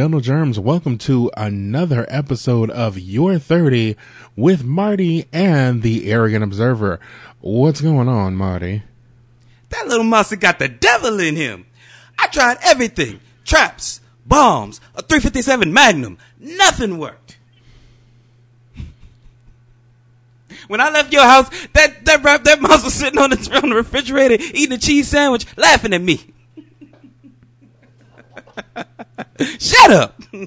[0.00, 3.96] gentle germs, welcome to another episode of Your 30
[4.34, 6.98] with Marty and the Arrogant Observer.
[7.42, 8.82] What's going on, Marty?
[9.68, 11.66] That little monster got the devil in him.
[12.18, 13.20] I tried everything.
[13.44, 16.16] Traps, bombs, a 357 Magnum.
[16.38, 17.36] Nothing worked.
[20.68, 23.76] When I left your house, that that that mouse was sitting on the, on the
[23.76, 26.24] refrigerator eating a cheese sandwich, laughing at me.
[29.58, 30.20] Shut up.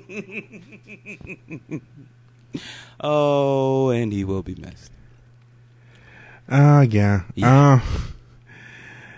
[3.00, 4.92] oh, and he will be missed.
[6.50, 7.24] Uh, yeah.
[7.36, 7.74] Yeah.
[7.76, 7.80] Uh,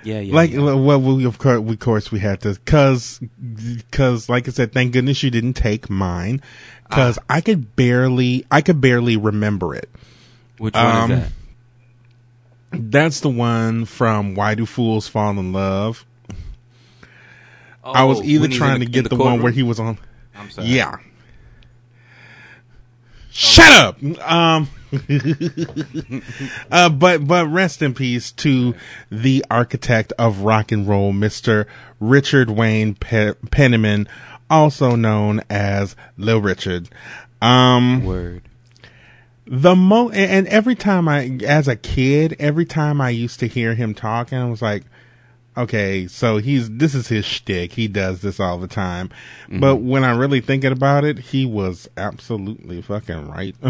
[0.04, 0.36] Yeah, yeah.
[0.36, 0.74] like, yeah.
[0.74, 3.20] well, we, of course, we, of course, we had to, cause,
[3.92, 6.42] cause, like I said, thank goodness you didn't take mine,
[6.92, 7.36] cause Ah.
[7.38, 9.90] I could barely, I could barely remember it.
[10.60, 11.32] Which one um, is that?
[12.92, 16.06] That's the one from Why Do Fools Fall in Love?
[17.86, 19.98] I was Oh, either trying in to get in the, one where he was on.
[20.36, 20.68] I'm sorry.
[20.68, 20.98] Yeah.
[23.32, 24.04] Shut up.
[24.28, 24.70] Um
[26.72, 28.76] uh, but but rest in peace to
[29.12, 31.66] the architect of rock and roll, Mr.
[32.00, 34.08] Richard Wayne Pe- Penniman,
[34.50, 36.88] also known as Lil Richard.
[37.42, 38.44] Um Word.
[39.46, 43.48] the mo and and every time I as a kid, every time I used to
[43.48, 44.84] hear him talking, I was like,
[45.58, 47.74] okay, so he's this is his shtick.
[47.74, 49.10] He does this all the time.
[49.44, 49.60] Mm-hmm.
[49.60, 53.56] But when I really thinking about it, he was absolutely fucking right.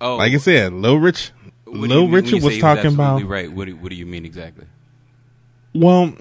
[0.00, 1.32] Oh, like I said, Lil Rich
[1.66, 3.50] Lil Richard was talking about right.
[3.50, 4.66] What do, what do you mean exactly?
[5.74, 6.14] Well,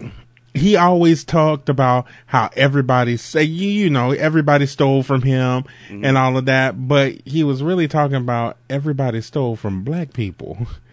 [0.53, 6.05] he always talked about how everybody say you you know everybody stole from him Mm-hmm.
[6.05, 10.67] and all of that, but he was really talking about everybody stole from black people.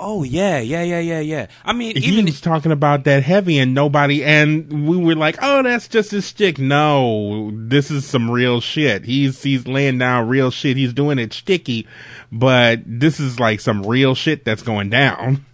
[0.00, 1.46] Oh yeah, yeah, yeah, yeah, yeah.
[1.64, 5.36] I mean, he even was talking about that heavy and nobody and we were like,
[5.42, 9.04] "Oh, that's just his stick." No, this is some real shit.
[9.04, 10.76] He's he's laying down real shit.
[10.76, 11.86] He's doing it sticky,
[12.30, 15.44] but this is like some real shit that's going down.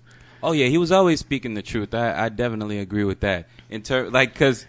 [0.43, 1.95] oh yeah, he was always speaking the truth.
[1.95, 3.49] I, I definitely agree with that.
[3.71, 4.67] In ter- like, cause,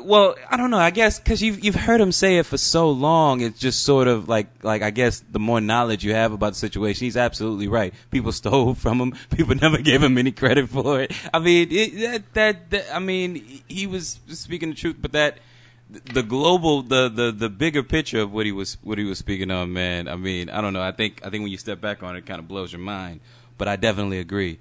[0.00, 0.78] well, I don't know.
[0.78, 4.08] I guess because you've you've heard him say it for so long, it's just sort
[4.08, 7.68] of like like I guess the more knowledge you have about the situation, he's absolutely
[7.68, 7.94] right.
[8.10, 9.14] People stole from him.
[9.30, 11.12] People never gave him any credit for it.
[11.32, 15.38] I mean, it, that, that that I mean, he was speaking the truth, but that.
[15.88, 19.52] the global the, the the bigger picture of what he was what he was speaking
[19.52, 22.02] on man i mean i don't know i think i think when you step back
[22.02, 23.20] on it, it kind of blows your mind
[23.56, 24.58] but i definitely agree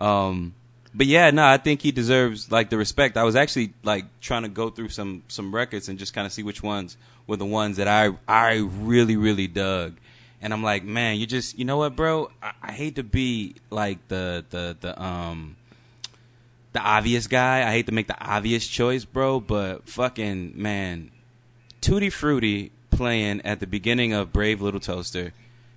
[0.00, 0.52] um
[0.94, 4.42] but yeah no i think he deserves like the respect i was actually like trying
[4.42, 6.96] to go through some some records and just kind of see which ones
[7.26, 9.94] were the ones that i i really really dug
[10.40, 13.56] and i'm like man you just you know what bro i, I hate to be
[13.70, 15.56] like the the the um
[16.74, 17.66] the obvious guy.
[17.66, 21.10] I hate to make the obvious choice, bro, but fucking man,
[21.80, 25.32] Tutti Frutti playing at the beginning of Brave Little Toaster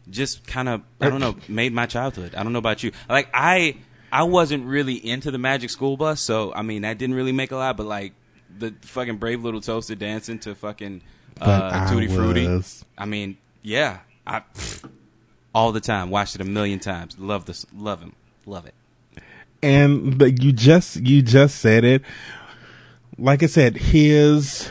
[0.10, 2.36] just kind of I don't know made my childhood.
[2.36, 2.92] I don't know about you.
[3.08, 3.78] Like I
[4.12, 7.52] I wasn't really into the Magic School Bus, so I mean that didn't really make
[7.52, 7.78] a lot.
[7.78, 8.14] But like
[8.58, 11.02] the fucking Brave Little Toaster dancing to fucking
[11.42, 12.64] uh, Tutti Frutti.
[12.98, 14.44] I mean, yeah, I
[15.54, 17.18] all the time watched it a million times.
[17.20, 18.14] Love this, love him,
[18.46, 18.74] love it.
[19.62, 22.04] and but you just you just said it
[23.18, 24.70] like i said his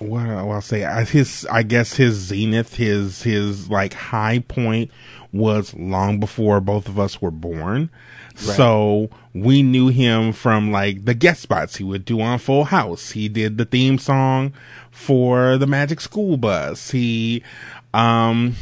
[0.00, 4.90] what i'll say his i guess his zenith his his like high point
[5.32, 7.88] was long before both of us were born
[8.34, 11.76] so we knew him from like the guest spots.
[11.76, 13.10] He would do on full house.
[13.10, 14.52] He did the theme song
[14.90, 16.90] for the magic school bus.
[16.90, 17.42] He
[17.92, 18.56] um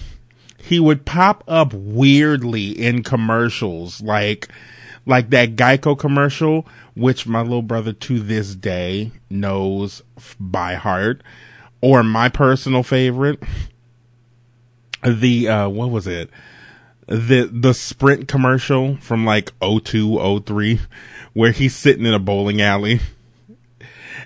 [0.59, 4.49] he would pop up weirdly in commercials like
[5.07, 10.03] like that Geico commercial which my little brother to this day knows
[10.39, 11.23] by heart.
[11.81, 13.43] Or my personal favorite
[15.05, 16.31] the uh what was it
[17.07, 20.81] the the sprint commercial from like 02 03
[21.33, 23.01] where he's sitting in a bowling alley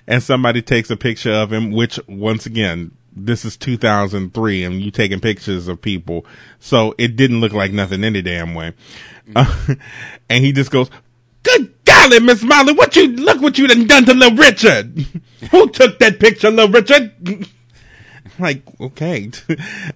[0.07, 4.91] and somebody takes a picture of him, which once again, this is 2003 and you
[4.91, 6.25] taking pictures of people.
[6.59, 8.73] So it didn't look like nothing any damn way.
[9.35, 9.75] Uh,
[10.29, 10.89] and he just goes,
[11.43, 15.05] good golly, Miss Molly, what you, look what you done done to little Richard.
[15.51, 17.13] Who took that picture, little Richard?
[18.39, 19.31] like, okay.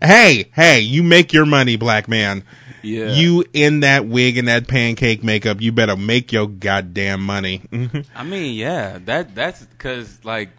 [0.02, 2.44] hey, hey, you make your money, black man.
[2.84, 3.14] Yeah.
[3.14, 7.62] You in that wig and that pancake makeup, you better make your goddamn money.
[8.16, 10.50] I mean, yeah, that that's because like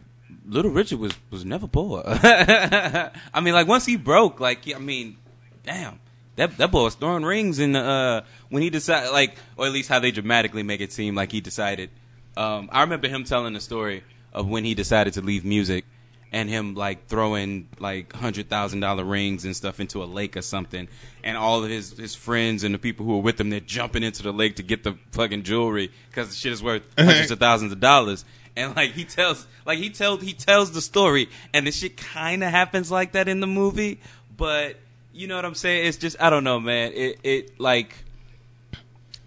[0.46, 2.02] Little Richard was was never poor.
[2.06, 3.10] I
[3.42, 5.16] mean, like once he broke, like I mean,
[5.64, 6.00] damn,
[6.36, 9.72] that that boy was throwing rings in the uh when he decided, like, or at
[9.72, 11.90] least how they dramatically make it seem like he decided.
[12.36, 15.84] Um, I remember him telling the story of when he decided to leave music
[16.32, 20.42] and him like throwing like hundred thousand dollar rings and stuff into a lake or
[20.42, 20.88] something,
[21.22, 24.02] and all of his his friends and the people who were with him they're jumping
[24.02, 27.38] into the lake to get the fucking jewelry because the shit is worth hundreds of
[27.38, 28.24] thousands of dollars.
[28.56, 32.42] And like he tells, like he tells, he tells the story, and the shit kind
[32.44, 33.98] of happens like that in the movie.
[34.36, 34.76] But
[35.12, 35.86] you know what I'm saying?
[35.86, 36.92] It's just I don't know, man.
[36.94, 38.01] It it like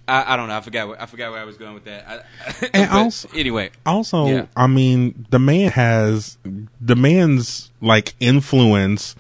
[0.07, 0.57] I, I don't know.
[0.57, 0.88] I forgot.
[0.88, 2.25] Where, I forgot where I was going with that.
[2.63, 4.46] I, And also- anyway, Also, Yeah.
[4.56, 6.38] I mean, the man has
[6.80, 9.16] the man's like influence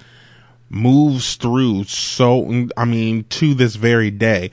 [0.69, 4.51] moves through so I mean to this very day.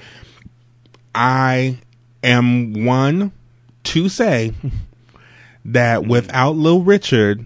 [1.15, 1.79] I
[2.23, 3.33] am one
[3.85, 4.53] to say
[5.65, 7.45] that without Lil Richard,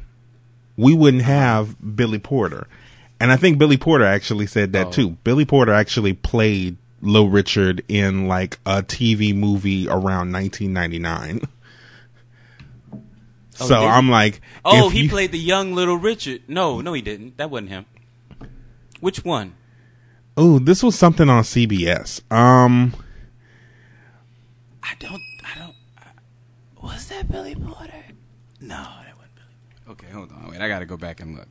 [0.77, 2.67] we wouldn't have Billy Porter.
[3.19, 4.93] And I think Billy Porter actually said that Oh.
[4.93, 5.11] too.
[5.25, 11.41] Billy Porter actually played Lil Richard in like a TV movie around 1999.
[12.93, 12.99] Oh,
[13.67, 13.87] so did he?
[13.87, 16.43] I'm like, oh, if he you- played the young little Richard.
[16.49, 17.38] No, no, he didn't.
[17.38, 17.87] That wasn't him.
[19.00, 19.55] Which one?
[20.37, 22.20] Oh, this was something on CBS.
[22.31, 22.94] Um,
[24.82, 25.23] I don't.
[25.43, 25.75] I don't.
[26.82, 28.05] Was that Billy Porter?
[28.61, 29.87] No, that wasn't Billy.
[29.87, 29.91] Porter.
[30.05, 30.50] Okay, hold on.
[30.50, 31.49] Wait, I got to go back and look.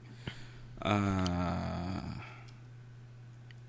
[0.84, 2.25] Uh, l-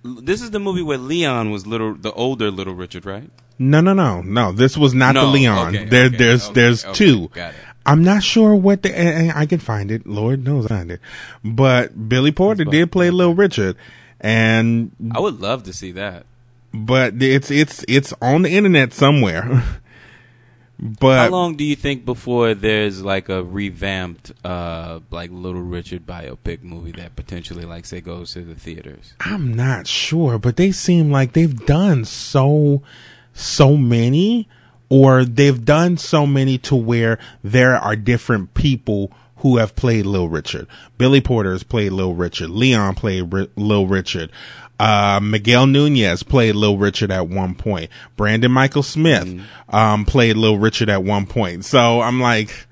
[0.07, 3.31] this is the movie where Leon was little, the older little Richard, right?
[3.59, 4.53] no, no, no, no.
[4.53, 5.75] This was not the Leon.
[5.77, 7.29] okay, there, okay, there's, okay, there's okay, two.
[7.29, 7.61] got it.
[7.87, 8.97] I'm not sure what the.
[8.99, 10.07] and- and I can find it.
[10.07, 11.01] Lord knows I find it.
[11.45, 13.77] But Billy Porter did play Little Richard,
[14.21, 16.27] and I would love to see that.
[16.75, 19.65] but it's it's it's on the internet somewhere.
[20.79, 26.07] but How long do you think before there's like a revamped, uh, like Little Richard
[26.07, 29.15] biopic movie that potentially, like, say, goes to the theaters?
[29.21, 32.83] I'm not sure, but they seem like they've done so
[33.33, 34.49] so many
[34.89, 40.29] or they've done so many to where there are different people who have played Lil
[40.29, 40.67] Richard.
[40.97, 42.51] Billy Porter has played Lil Richard.
[42.51, 44.31] Leon played Ri- Lil Richard.
[44.79, 47.91] Uh, Miguel Nunez played Lil Richard at one point.
[48.17, 49.41] Brandon Mychal Smith,
[49.71, 51.65] um, played Lil Richard at one point.
[51.65, 52.67] So I'm like,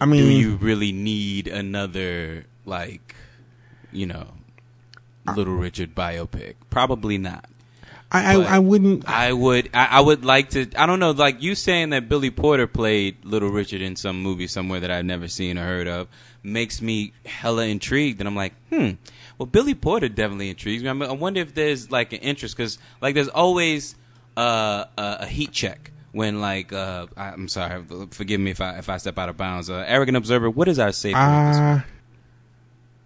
[0.00, 3.14] I mean, Do you really need another, like,
[3.92, 4.26] you know,
[5.36, 6.54] Little Richard biopic?
[6.70, 7.44] Probably not.
[8.14, 11.40] I, I, I wouldn't, I would I, I would like to I don't know like
[11.40, 15.28] you saying that Billy Porter played Little Richard in some movie somewhere that I've never
[15.28, 16.08] seen or heard of
[16.42, 18.90] makes me hella intrigued and I'm like hmm
[19.42, 22.56] well Billy Porter definitely intrigues me I, mean, I wonder if there's like an interest
[22.56, 23.96] because like there's always
[24.36, 28.78] uh, a, a heat check when like uh, I, I'm sorry forgive me if I
[28.78, 31.80] if I step out of bounds uh, arrogant observer what is our safe uh,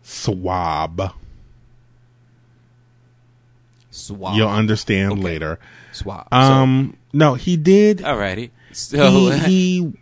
[0.02, 1.14] swab.
[3.90, 5.22] swab You'll understand Okay.
[5.22, 5.58] later.
[5.92, 7.98] swab Um, no, he did.
[7.98, 9.92] alrighty so he, he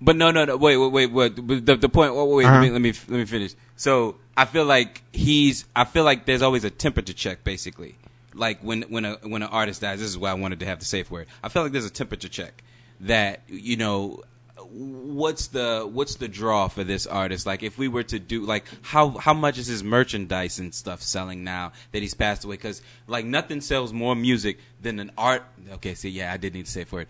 [0.00, 0.56] But no, no, no.
[0.56, 1.34] Wait, wait, wait.
[1.36, 2.14] But The, the point.
[2.14, 2.60] Wait, wait Uh-huh.
[2.60, 3.54] let, me, let me let me finish.
[3.76, 5.64] So I feel like he's.
[5.74, 7.96] I feel like there's always a temperature check, basically.
[8.34, 9.98] Like when when a when an artist dies.
[10.00, 11.26] This is why I wanted to have the safe word.
[11.42, 12.62] I feel like there's a temperature check
[13.00, 14.22] that you know.
[14.68, 17.46] What's the what's the draw for this artist?
[17.46, 21.02] Like, if we were to do like how how much is his merchandise and stuff
[21.02, 22.56] selling now that he's passed away?
[22.56, 25.44] Because like nothing sells more music than an art.
[25.74, 27.08] Okay, see, yeah, I did need to say for it.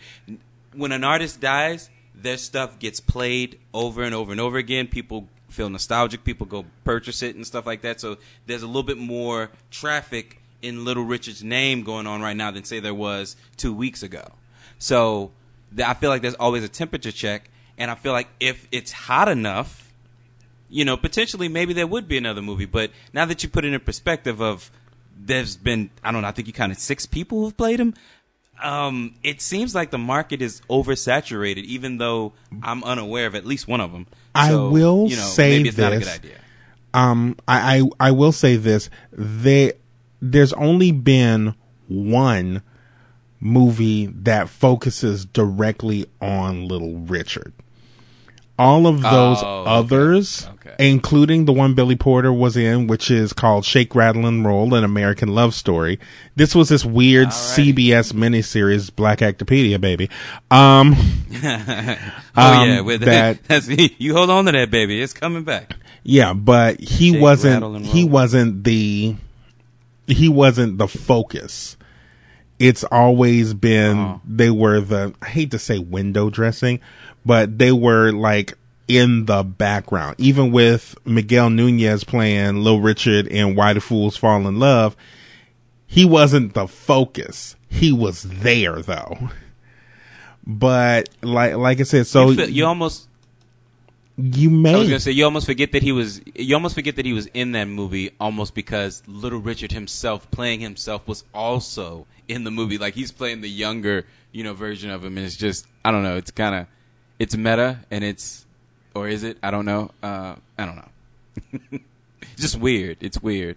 [0.75, 4.88] When an artist dies, their stuff gets played over and over and over again.
[4.88, 6.25] People feel nostalgic.
[6.25, 8.00] People go purchase it and stuff like that.
[8.00, 12.50] So there's a little bit more traffic in Little Richard's name going on right now
[12.50, 14.32] than say there was two weeks ago.
[14.78, 15.30] So
[15.85, 19.28] I feel like there's always a temperature check, and I feel like if it's hot
[19.28, 19.92] enough,
[20.68, 22.66] you know, potentially maybe there would be another movie.
[22.66, 24.70] But now that you put it in perspective of
[25.18, 27.94] there's been I don't know, I think you counted six people who've played him.
[28.62, 32.32] Um, it seems like the market is oversaturated, even though
[32.62, 34.06] I'm unaware of at least one of them.
[34.34, 36.14] I So, will you know, say maybe it's not a good this.
[36.14, 36.38] idea.
[36.94, 38.88] um, I, I, I will say this.
[39.12, 39.72] They,
[40.22, 41.54] there's only been
[41.88, 42.62] one
[43.40, 47.52] movie that focuses directly on Little Richard.
[48.58, 50.75] All of those Oh, others, Okay.
[50.88, 54.82] including the one Billy Porter was in, which is called Shake, Rattle, and Roll, an
[54.82, 55.98] American Love Story.
[56.36, 57.75] This was this weird Alrighty.
[57.75, 60.08] CBS miniseries, Black Actopedia, baby.
[60.50, 60.96] Um,
[61.44, 61.96] oh
[62.36, 65.02] Um, yeah, with that- that's you hold on to that baby.
[65.02, 65.75] It's coming back.
[66.02, 69.16] Yeah, but he Shake, wasn't he wasn't the
[70.06, 71.76] he wasn't the focus.
[72.58, 74.20] It's always been Oh.
[74.26, 76.80] they were the I hate to say window dressing,
[77.26, 78.54] but they were like
[78.88, 80.14] in the background.
[80.18, 84.97] Even with Miguel Nunez playing Lil Richard in Why the Fools Fall in Love,
[85.87, 87.56] he wasn't the focus.
[87.68, 89.30] He was there though.
[90.47, 93.09] But like like I said, so you, feel, you almost
[94.16, 96.21] you I was may gonna say you almost forget that he was.
[96.35, 100.61] You almost forget that he was in that movie, almost because Little Richard himself, playing
[100.61, 102.78] himself, was also in the movie.
[102.78, 105.16] Like he's playing the younger, you know, version of him.
[105.18, 106.16] And it's just, I don't know.
[106.16, 106.66] It's kind of,
[107.18, 108.44] it's meta, and it's,
[108.94, 109.38] or is it?
[109.42, 109.90] I don't know.
[110.02, 111.78] Uh, I don't know.
[112.23, 112.99] it's just weird.
[113.00, 113.56] It's weird.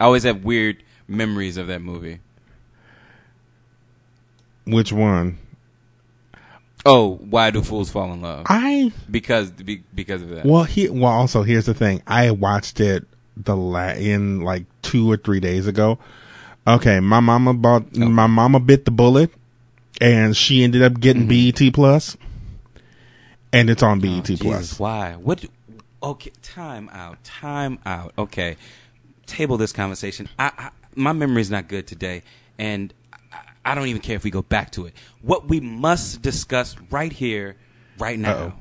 [0.00, 2.18] I always have weird memories of that movie.
[4.64, 5.38] which one?
[6.86, 8.46] Oh, why do fools fall in love?
[8.48, 10.44] I Because be, because of that.
[10.44, 12.02] well he well also here's the thing.
[12.06, 13.06] I watched it
[13.36, 15.98] the la- in like two or three days ago.
[16.66, 18.08] Okay, my mama bought Oh.
[18.08, 19.30] my mama bit the bullet,
[20.00, 22.16] and she ended up getting BET plus,
[23.54, 24.78] and it's on BET Oh, plus.
[24.78, 25.12] why?
[25.14, 25.44] What?
[26.02, 27.22] Okay, time out.
[27.24, 28.12] Time out.
[28.18, 28.56] Okay,
[29.26, 30.28] table this conversation.
[30.38, 32.22] I, I my memory's not good today,
[32.58, 32.92] and
[33.32, 34.94] I, I don't even care if we go back to it.
[35.22, 37.56] What we must discuss right here,
[37.98, 38.52] right now, Uh-oh.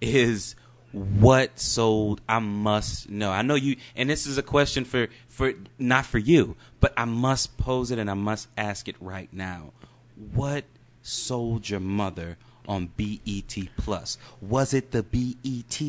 [0.00, 0.56] is
[0.92, 2.20] what sold.
[2.28, 3.30] I must know.
[3.30, 7.04] I know you, and this is a question for for not for you, but I
[7.04, 9.72] must pose it and I must ask it right now.
[10.34, 10.64] What
[11.02, 12.36] sold your mother
[12.70, 14.16] on BET Plus?
[14.40, 15.82] Was it the BET?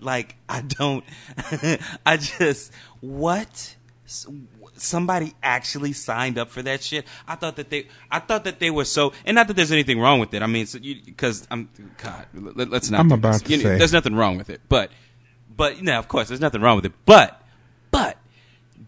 [0.00, 1.04] Like I don't,
[2.06, 3.76] I just what?
[4.74, 7.06] Somebody actually signed up for that shit.
[7.28, 10.00] I thought that they, I thought that they were so, and not that there's anything
[10.00, 10.42] wrong with it.
[10.42, 10.66] I mean,
[11.04, 13.00] because I'm, God, let, us not.
[13.00, 13.42] I'm about this.
[13.42, 13.78] to You know, say.
[13.78, 14.90] there's nothing wrong with it, but,
[15.54, 16.92] but you know, of course, there's nothing wrong with it.
[17.06, 17.40] But,
[17.90, 18.18] but,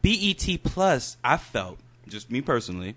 [0.03, 1.79] BET Plus, I felt,
[2.09, 2.97] just me personally,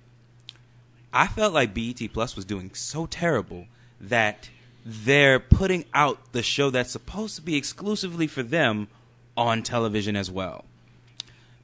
[1.17, 3.65] I felt like BET Plus was doing so terrible
[3.99, 4.49] that
[4.85, 8.87] they're putting out the show that's supposed to be exclusively for them
[9.35, 10.63] on television as well.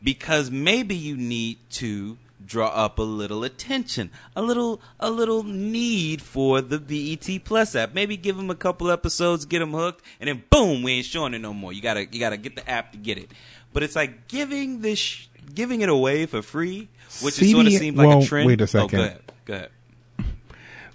[0.03, 6.21] Because maybe you need to draw up a little attention, a little a little need
[6.21, 7.93] for the BET Plus app.
[7.93, 11.33] Maybe give them a couple episodes, get them hooked, and then boom, we ain't showing
[11.35, 11.71] it no more.
[11.71, 13.29] You got to you got to get the app to get it.
[13.71, 16.89] But it's like giving this giving it away for free,
[17.21, 18.47] which is sort of CBS seemed like well, a trend.
[18.47, 18.99] wait a Oh, second.
[18.99, 19.21] ahead.
[19.45, 19.69] Go ahead.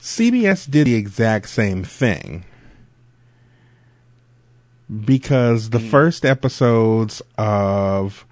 [0.01, 2.45] CBS did the exact same thing
[5.05, 8.25] because the first episodes of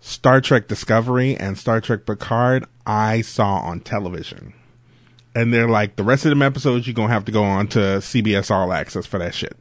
[0.00, 4.54] Star Trek Discovery and Star Trek Picard I saw on television.
[5.34, 7.68] And they're like, the rest of them episodes, you're going to have to go on
[7.68, 9.56] to CBS All Access for that shit.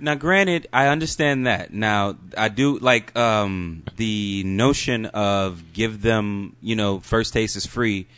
[0.00, 1.72] Now, granted, I understand that.
[1.72, 7.66] Now, I do like um, the notion of give them, you know, first taste is
[7.66, 8.08] free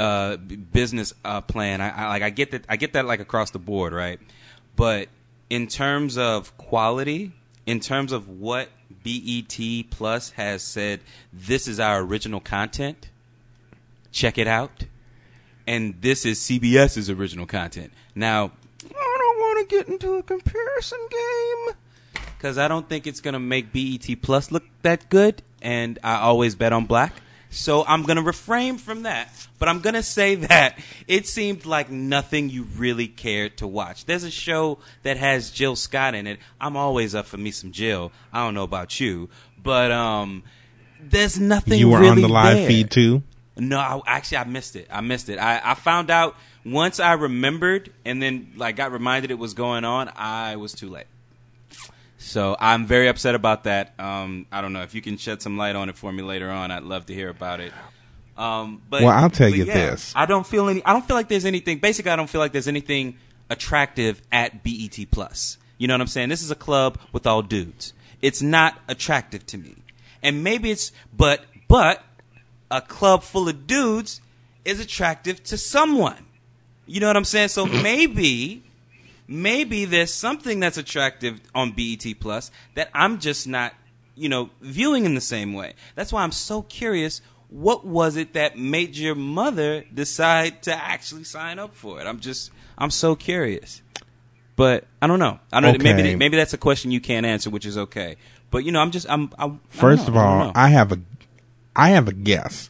[0.00, 1.80] uh, business uh, plan.
[1.80, 2.22] I, I like.
[2.22, 2.64] I get that.
[2.68, 4.18] I get that like across the board, right?
[4.76, 5.08] But
[5.48, 7.32] in terms of quality,
[7.66, 8.68] in terms of what
[9.04, 9.58] BET
[9.90, 11.00] Plus has said,
[11.32, 13.08] this is our original content.
[14.12, 14.84] Check it out
[15.70, 17.92] and this is CBS's original content.
[18.16, 18.50] Now,
[18.84, 21.76] I don't want to get into a comparison game
[22.36, 26.16] because I don't think it's going to make BET Plus look that good, and I
[26.16, 27.14] always bet on black.
[27.50, 29.28] So I'm going to refrain from that.
[29.58, 34.06] But I'm going to say that it seemed like nothing you really cared to watch.
[34.06, 36.38] There's a show that has Jill Scott in it.
[36.60, 38.12] I'm always up for me some Jill.
[38.32, 39.28] I don't know about you,
[39.62, 40.42] but um
[41.02, 42.68] there's nothing You were really on the live there.
[42.68, 43.22] feed too.
[43.56, 44.86] No, I, actually, I missed it.
[44.90, 45.38] I missed it.
[45.38, 49.84] I, I found out once I remembered, and then like got reminded it was going
[49.84, 50.10] on.
[50.14, 51.06] I was too late.
[52.20, 53.98] So I'm very upset about that.
[53.98, 56.50] Um, I don't know if you can shed some light on it for me later
[56.50, 56.70] on.
[56.70, 57.72] I'd love to hear about it.
[58.36, 60.12] Um, but Well, I'll tell you yeah, this.
[60.14, 60.84] I don't feel any.
[60.84, 61.78] I don't feel like there's anything.
[61.78, 63.16] Basically, I don't feel like there's anything
[63.48, 65.56] attractive at BET Plus.
[65.78, 66.28] You know what I'm saying?
[66.28, 67.94] This is a club with all dudes.
[68.20, 69.76] It's not attractive to me,
[70.22, 72.04] and maybe it's but but
[72.70, 74.20] a club full of dudes
[74.64, 76.26] is attractive to someone.
[76.86, 77.48] You know what I'm saying?
[77.48, 78.62] So maybe
[79.30, 83.72] maybe there's something that's attractive on BET Plus that I'm just not,
[84.16, 85.74] you know, viewing in the same way.
[85.94, 87.22] That's why I'm so curious.
[87.48, 92.06] What was it that made your mother decide to actually sign up for it?
[92.06, 93.82] I'm just, I'm so curious.
[94.56, 95.38] But I don't know.
[95.52, 95.76] I don't.
[95.76, 95.94] Okay.
[95.94, 98.16] Maybe maybe that's a question you can't answer, which is okay.
[98.50, 99.32] But you know, I'm just, I'm.
[99.38, 100.08] I'm I don't First know.
[100.08, 100.52] of I don't all, know.
[100.54, 100.98] I have a,
[101.74, 102.68] I have a guess.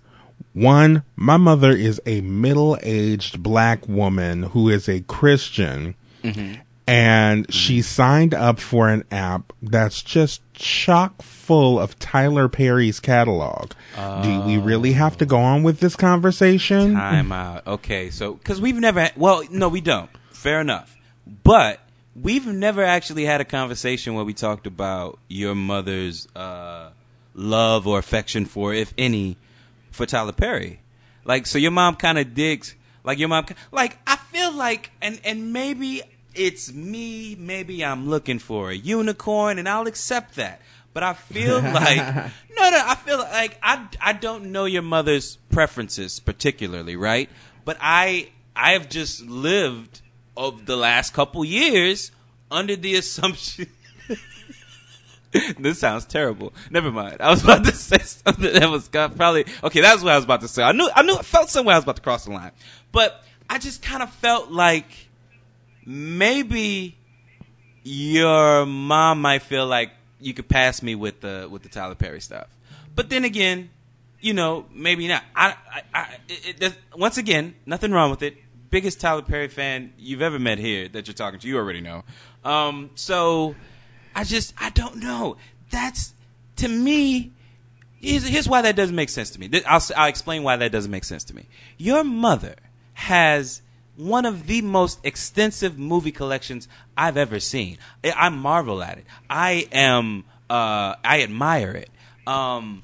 [0.52, 6.60] One, my mother is a middle-aged black woman who is a Christian, Mm-hmm.
[6.86, 13.72] and she signed up for an app that's just chock full of Tyler Perry's catalog.
[14.22, 16.94] Do we really have to go on with this conversation?
[16.94, 17.66] Time out.
[17.66, 20.10] Okay, so because we've never, had, well, no, we don't.
[20.30, 20.96] Fair enough,
[21.44, 21.80] but
[22.20, 26.90] we've never actually had a conversation where we talked about your mother's uh,
[27.34, 29.36] love or affection for, if any,
[29.90, 30.80] for Tyler Perry.
[31.24, 32.74] Like, so your mom kind of digs.
[33.04, 36.02] Like your mom, like I feel like, and and maybe
[36.34, 37.34] it's me.
[37.38, 40.60] Maybe I'm looking for a unicorn, and I'll accept that.
[40.92, 42.82] But I feel like no, no.
[42.84, 47.28] I feel like I I don't know your mother's preferences particularly, right?
[47.64, 50.02] But I I have just lived
[50.36, 52.10] of the last couple years
[52.50, 53.68] under the assumption.
[55.58, 56.52] this sounds terrible.
[56.70, 57.18] Never mind.
[57.20, 59.80] I was about to say something that was probably okay.
[59.80, 60.62] That's what I was about to say.
[60.62, 62.52] I knew I knew I felt somewhere I was about to cross the line,
[62.90, 65.08] but I just kind of felt like
[65.86, 66.96] maybe
[67.84, 72.20] your mom might feel like you could pass me with the with the Tyler Perry
[72.20, 72.48] stuff.
[72.94, 73.70] But then again,
[74.20, 75.22] you know, maybe not.
[75.34, 78.36] I, I, I it, it, once again, nothing wrong with it.
[78.70, 82.04] Biggest Tyler Perry fan you've ever met here that you're talking to, you already know.
[82.44, 83.54] Um, so
[84.14, 85.36] I just I don't know.
[85.70, 86.14] That's
[86.56, 87.32] to me.
[88.00, 89.50] Here's, here's why that doesn't make sense to me.
[89.66, 91.46] I'll, I'll explain why that doesn't make sense to me.
[91.76, 92.56] Your mother
[92.94, 93.60] has
[93.96, 97.76] one of the most extensive movie collections I've ever seen.
[98.02, 99.04] I marvel at it.
[99.28, 100.24] I am.
[100.48, 101.90] Uh, I admire it.
[102.26, 102.82] Um,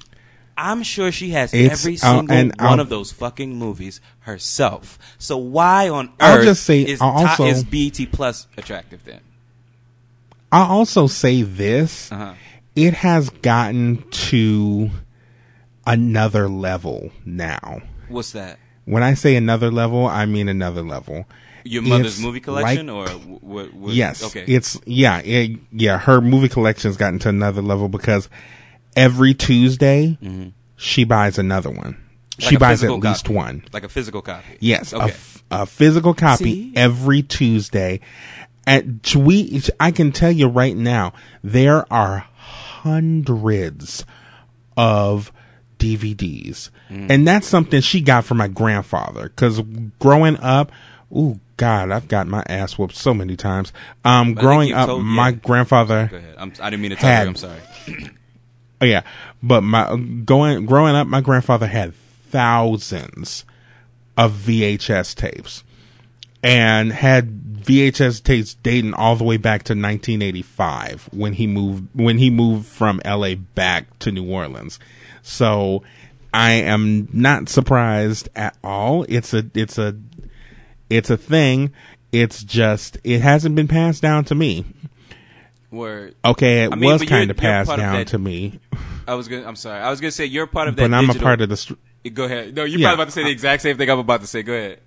[0.57, 4.97] I'm sure she has it's, every uh, single uh, one of those fucking movies herself.
[5.17, 9.21] So why on I'll earth just say, is, also, is BET Plus attractive then?
[10.57, 12.33] I'll also say this: uh-huh.
[12.75, 14.89] it has gotten to
[15.85, 17.81] another level now.
[18.09, 18.57] What's that?
[18.85, 21.25] When I say another level, I mean another level.
[21.63, 23.93] Your mother's it's movie collection, like, or what, what?
[23.93, 24.23] Yes.
[24.23, 24.45] Okay.
[24.47, 25.99] It's yeah, it, yeah.
[25.99, 28.27] Her movie collection's gotten to another level because
[28.95, 30.49] every Tuesday mm-hmm.
[30.75, 32.03] she buys another one.
[32.39, 33.35] Like she buys at least copy.
[33.35, 34.57] one, like a physical copy.
[34.59, 35.03] Yes, okay.
[35.03, 36.73] a, f- a physical copy See?
[36.75, 37.99] every Tuesday.
[38.67, 44.05] At we, I can tell you right now, there are hundreds
[44.75, 45.31] of
[45.79, 46.69] DVDs.
[46.89, 47.09] Mm.
[47.09, 49.29] And that's something she got from my grandfather.
[49.29, 49.61] Cause
[49.99, 50.71] growing up,
[51.15, 53.73] ooh, God, I've got my ass whooped so many times.
[54.05, 55.35] Um, growing up, told, my yeah.
[55.35, 56.07] grandfather.
[56.11, 56.35] Go ahead.
[56.37, 57.29] I'm, I did not mean to tell had, you.
[57.29, 57.59] I'm sorry.
[58.81, 59.01] oh yeah,
[59.41, 61.95] but my going growing up, my grandfather had
[62.29, 63.43] thousands
[64.15, 65.63] of VHS tapes,
[66.47, 67.27] and had
[67.63, 72.65] VHS tapes dating all the way back to 1985 when he moved when he moved
[72.65, 74.79] from LA back to New Orleans.
[75.21, 75.83] So
[76.33, 79.05] I am not surprised at all.
[79.09, 79.97] It's a it's a
[80.89, 81.73] it's a thing.
[82.13, 84.63] It's just it hasn't been passed down to me.
[85.69, 86.15] Word.
[86.23, 88.61] Okay, it I mean, was kind of passed down that, to me.
[89.05, 89.45] I was gonna.
[89.45, 89.81] I'm sorry.
[89.81, 90.89] I was gonna say you're part of that.
[90.89, 91.77] But I'm a part of the.
[92.09, 92.55] Go ahead.
[92.55, 92.87] No, you're yeah.
[92.87, 94.43] probably about to say the exact same thing I'm about to say.
[94.43, 94.79] Go ahead.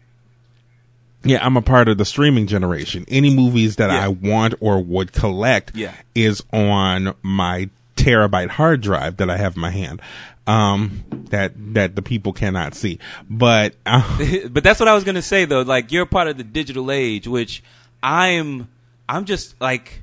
[1.22, 3.04] Yeah, I'm a part of the streaming generation.
[3.08, 4.04] Any movies that yeah.
[4.04, 5.94] I want or would collect yeah.
[6.14, 10.00] is on my terabyte hard drive that I have in my hand.
[10.46, 14.18] Um, that that the people cannot see, but uh,
[14.50, 15.60] but that's what I was gonna say though.
[15.62, 17.62] Like you're part of the digital age, which
[18.02, 18.68] I'm.
[19.08, 20.02] I'm just like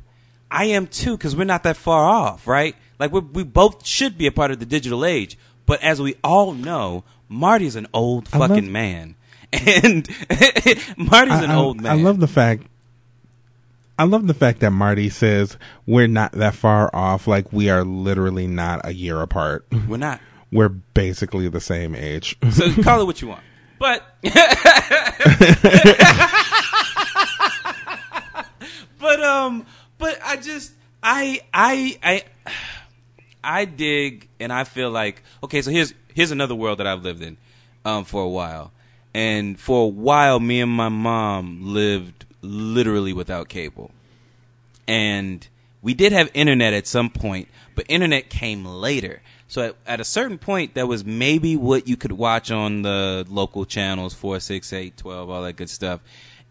[0.50, 2.76] I am too, because we're not that far off, right?
[3.00, 6.16] Like we we both should be a part of the digital age, but as we
[6.24, 9.16] all know, Marty's an old fucking love, man,
[9.54, 10.08] and
[10.98, 11.92] Marty's I, an I, old man.
[11.92, 12.64] I love the fact
[14.00, 17.28] I love the fact that Marty says we're not that far off.
[17.28, 19.66] Like we are literally not a year apart.
[19.88, 20.22] We're not.
[20.50, 22.38] We're basically the same age.
[22.52, 23.44] So call it what you want,
[23.80, 24.02] but.
[28.98, 29.66] but um,
[29.98, 30.72] but I just
[31.04, 32.24] I I I
[33.44, 35.62] I dig and I feel like okay.
[35.62, 37.36] So here's here's another world that I've lived in
[37.84, 38.72] um for a while,
[39.18, 43.90] and for a while, me and my mom lived literally without cable.
[44.88, 45.48] And
[45.82, 49.24] we did have internet at some point, but internet came later.
[49.48, 53.26] So at, at, a certain point, that was maybe what you could watch on the
[53.28, 56.00] local channels, 4, 6, 8, 12, all that good stuff.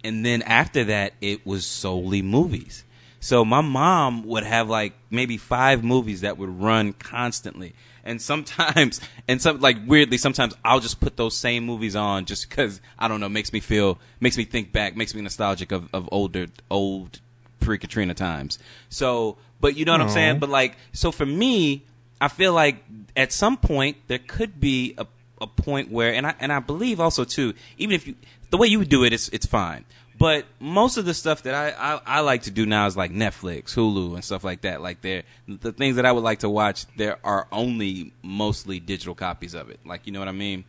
[0.02, 2.83] And then after that, it was solely movies.
[3.20, 7.74] So my mom would have like maybe five movies that would run constantly.
[8.05, 12.48] And sometimes, and some like weirdly, sometimes I'll just put those same movies on just
[12.48, 15.88] because I don't know, makes me feel, makes me think back, makes me nostalgic of,
[15.92, 17.20] of older, old
[17.61, 18.59] pre Katrina times.
[18.88, 20.05] So, but you know what Aww.
[20.05, 20.38] I'm saying?
[20.38, 21.83] But like, so for me,
[22.20, 22.83] I feel like
[23.16, 25.07] at some point there could be a,
[25.40, 28.14] a point where, and I and I believe also too, even if you
[28.50, 29.85] the way you would do it, it's it's fine.
[30.18, 33.11] But most of the stuff that I, I, I, like to do now is like
[33.11, 34.81] Netflix, Hulu, and stuff like that.
[34.81, 39.14] Like they the things that I would like to watch, there are only mostly digital
[39.14, 39.81] copies of it.
[39.85, 40.64] Like you know what I mean?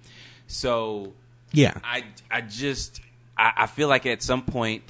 [0.48, 1.14] So
[1.54, 3.00] yeah, I I just
[3.38, 4.84] I, I feel like at some point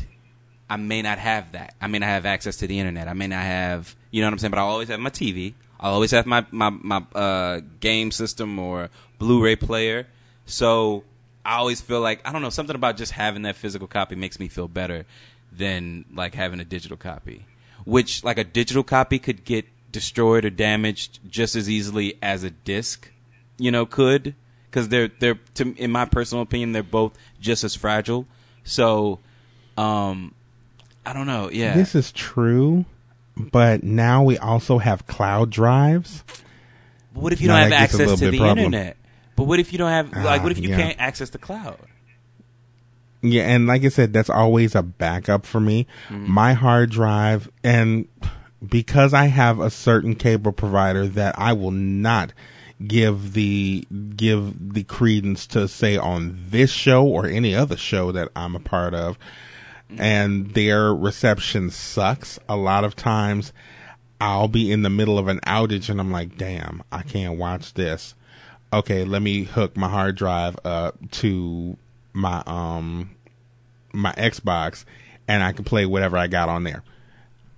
[0.70, 1.76] I may not have that.
[1.80, 3.08] I may not have access to the internet.
[3.08, 4.52] I may not have you know what I'm saying.
[4.52, 5.54] But I'll always have my TV.
[5.80, 8.90] I'll always have my my my uh, game system or
[9.20, 10.08] Blu-ray player.
[10.46, 11.04] So
[11.48, 14.38] I always feel like I don't know something about just having that physical copy makes
[14.38, 15.06] me feel better
[15.52, 17.46] than like having a digital copy.
[17.86, 22.50] Which like a digital copy could get destroyed or damaged just as easily as a
[22.52, 23.10] disc,
[23.58, 24.36] you know, could
[24.70, 28.28] because they're they're to, in my personal opinion they're both just as fragile.
[28.66, 29.20] So,
[29.78, 30.34] um,
[31.06, 31.50] I don't know.
[31.50, 32.84] Yeah, This is true,
[33.38, 36.26] but now we also have cloud drives.
[37.14, 38.66] But what if you Now don't have that gets a access to the problem.
[38.66, 38.98] internet?
[39.38, 40.78] But what if you don't have like Ah, what if you yeah.
[40.78, 41.78] can't access the cloud?
[43.22, 45.88] Yeah, and like I said, that's always a backup for me.
[46.10, 48.08] My hard drive, and
[48.68, 52.34] because I have a certain cable provider that I will not
[52.86, 58.30] give the give the credence to say on this show or any other show that
[58.36, 59.18] I'm a part of,
[59.98, 62.40] and their reception sucks.
[62.50, 63.54] A lot of times,
[64.20, 67.74] I'll be in the middle of an outage and I'm like, damn, I can't watch
[67.76, 68.16] this.
[68.78, 71.78] Okay, let me hook my hard drive up to
[72.14, 73.10] my um
[73.92, 74.86] my Xbox
[75.28, 76.84] and I can play whatever I got on there.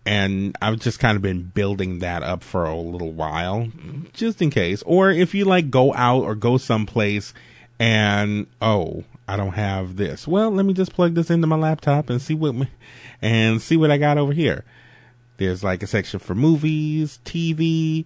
[0.06, 3.68] And I've just kind of been building that up for a little while,
[4.14, 4.82] just in case.
[4.86, 7.34] Or if you like go out or go someplace
[7.80, 10.26] and oh, I don't have this.
[10.26, 12.66] Well, let me just plug this into my laptop and see what
[13.22, 14.64] and see what I got over here.
[15.40, 18.06] There's like a section for movies, TV,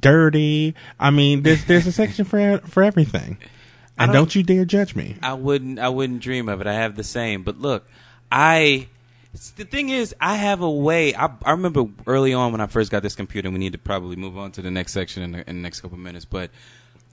[0.00, 0.74] dirty.
[1.00, 3.38] I mean, there's there's a section for for everything.
[3.98, 5.16] And don't- don't you dare judge me.
[5.22, 6.66] I wouldn't I wouldn't dream of it.
[6.66, 7.42] I have the same.
[7.42, 7.88] But look,
[8.30, 8.88] I
[9.56, 11.14] the thing is I have a way.
[11.14, 13.50] I, I remember early on when I first got this computer.
[13.50, 15.80] We need to probably move on to the next section in the, in the next
[15.80, 16.24] couple minutes.
[16.24, 16.50] But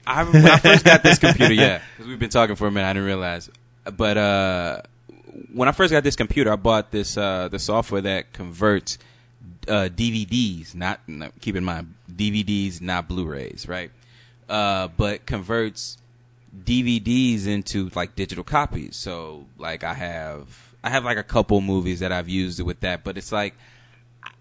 [0.05, 2.89] I when I first got this computer, yeah, because we've been talking for a minute.
[2.89, 3.49] I didn't realize.
[3.95, 4.81] But uh,
[5.53, 8.97] when I first got this computer, I bought this uh, the software that converts
[9.67, 10.75] uh, DVDs.
[10.75, 11.01] Not,
[11.39, 13.91] keep in mind DVDs, not Blu-rays, right?
[14.49, 15.97] Uh, but converts
[16.57, 18.95] DVDs into like digital copies.
[18.95, 23.03] So like I have I have like a couple movies that I've used with that,
[23.03, 23.55] but it's like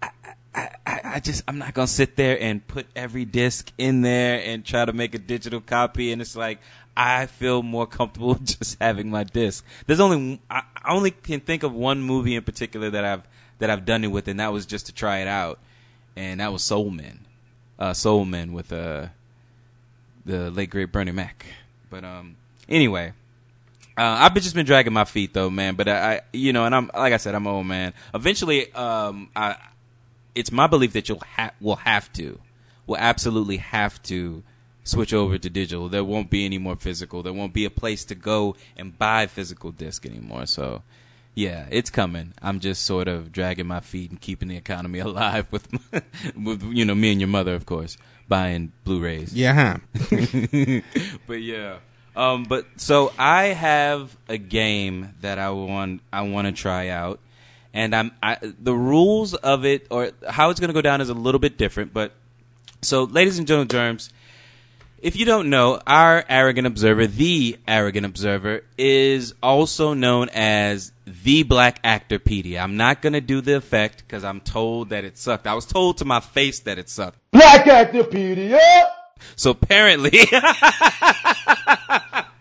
[0.01, 0.09] I,
[0.53, 4.41] I, I I just I'm not gonna sit there and put every disc in there
[4.43, 6.59] and try to make a digital copy, and it's like
[6.95, 9.65] I feel more comfortable just having my disc.
[9.87, 13.23] There's only I I only can think of one movie in particular that I've
[13.61, 15.59] that I've done it with, and that was just to try it out,
[16.15, 17.19] and that was Soul Men,
[17.77, 19.07] uh, Soul with uh
[20.25, 21.45] the late great Bernie Mac.
[21.91, 23.13] But um, anyway,
[23.95, 25.75] uh, I've been just been dragging my feet though, man.
[25.75, 27.93] But I, I, you know, and I'm like I said, I'm old man.
[28.15, 29.57] Eventually, um, I,
[30.33, 32.39] it's my belief that you'll ha- will have to,
[32.87, 34.41] will absolutely have to
[34.83, 35.87] switch over to digital.
[35.87, 37.21] There won't be any more physical.
[37.21, 40.47] There won't be a place to go and buy physical disc anymore.
[40.47, 40.81] So.
[41.33, 42.33] Yeah, it's coming.
[42.41, 45.67] I'm just sort of dragging my feet and keeping the economy alive with,
[46.35, 50.01] with you know, me and your mother, of course, buying Blu-rays Yeah, huh?
[51.27, 51.77] but yeah.
[52.15, 57.21] Um, but so I have a game that I want I want to try out,
[57.73, 61.07] and I'm I, the rules of it or how it's going to go down is
[61.07, 61.93] a little bit different.
[61.93, 62.11] But
[62.81, 64.09] so, ladies and gentlemen, germs,
[65.01, 71.43] if you don't know, our arrogant observer, the arrogant observer, is also known as the
[71.43, 72.61] black actorpedia.
[72.61, 75.47] I'm not going to do the effect because I'm told that it sucked.
[75.47, 77.17] I was told to my face that it sucked.
[77.31, 78.59] Black Actopedia!
[79.35, 80.11] So apparently,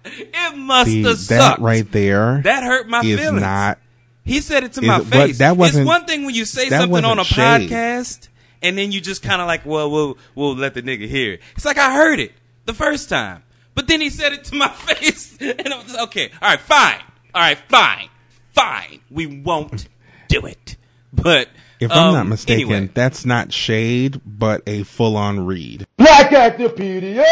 [0.04, 3.40] it must See, have that right there That hurt my is feelings.
[3.42, 3.78] not.
[4.24, 5.38] he said it to is- my but face.
[5.38, 7.68] that it's wasn't- it's one thing when you say something on a shade.
[7.70, 8.28] podcast
[8.62, 11.40] and then you just kind of like, well, we'll we'll let the nigga hear it.
[11.56, 12.32] It's like I heard it
[12.70, 13.42] the first time,
[13.74, 16.60] but then he said it to my face, and I was just, okay, all right,
[16.60, 17.00] fine,
[17.34, 18.08] all right, fine,
[18.52, 19.88] fine, we won't
[20.28, 20.76] do it.
[21.12, 21.48] But
[21.80, 22.90] If I'm um, not mistaken, anyway.
[22.94, 25.86] that's not shade, but a full-on read.
[25.96, 27.24] Black Actopedia!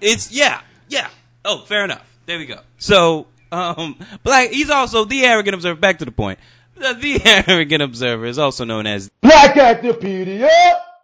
[0.00, 1.08] It's yeah, yeah.
[1.44, 2.04] Oh, fair enough.
[2.26, 2.58] There we go.
[2.78, 4.50] So, um, Black.
[4.50, 5.78] He's also the arrogant observer.
[5.78, 6.40] Back to the point.
[6.74, 10.48] The, the arrogant observer is also known as, Black Actopedia!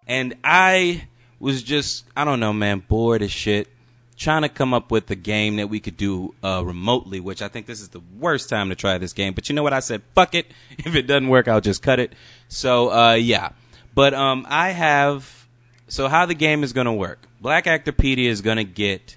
[0.09, 1.08] and I
[1.41, 3.69] was just, I don't know, man, bored as shit,
[4.17, 7.21] trying to come up with a game that we could do uh, remotely.
[7.21, 9.35] Which I think this is the worst time to try this game.
[9.35, 9.73] But you know what?
[9.73, 10.47] I said, fuck it.
[10.79, 12.15] If it doesn't work, I'll just cut it.
[12.49, 13.51] So, uh, yeah.
[13.95, 15.47] But um, I have.
[15.89, 17.19] So how the game is gonna work?
[17.41, 19.17] Black Actorpedia is gonna get.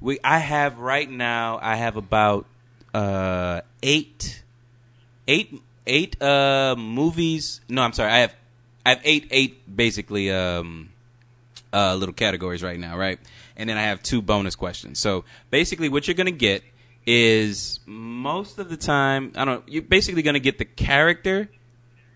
[0.00, 1.58] We I have right now.
[1.60, 2.46] I have about
[2.94, 4.42] uh, eight,
[5.28, 7.60] eight, eight uh, movies.
[7.68, 8.12] No, I'm sorry.
[8.12, 8.34] I have
[8.86, 10.90] I have eight eight basically um,
[11.74, 13.18] uh, little categories right now, right?
[13.56, 14.98] And then I have two bonus questions.
[14.98, 16.62] So basically, what you're gonna get
[17.06, 19.32] is most of the time.
[19.36, 19.68] I don't.
[19.68, 21.48] You're basically gonna get the character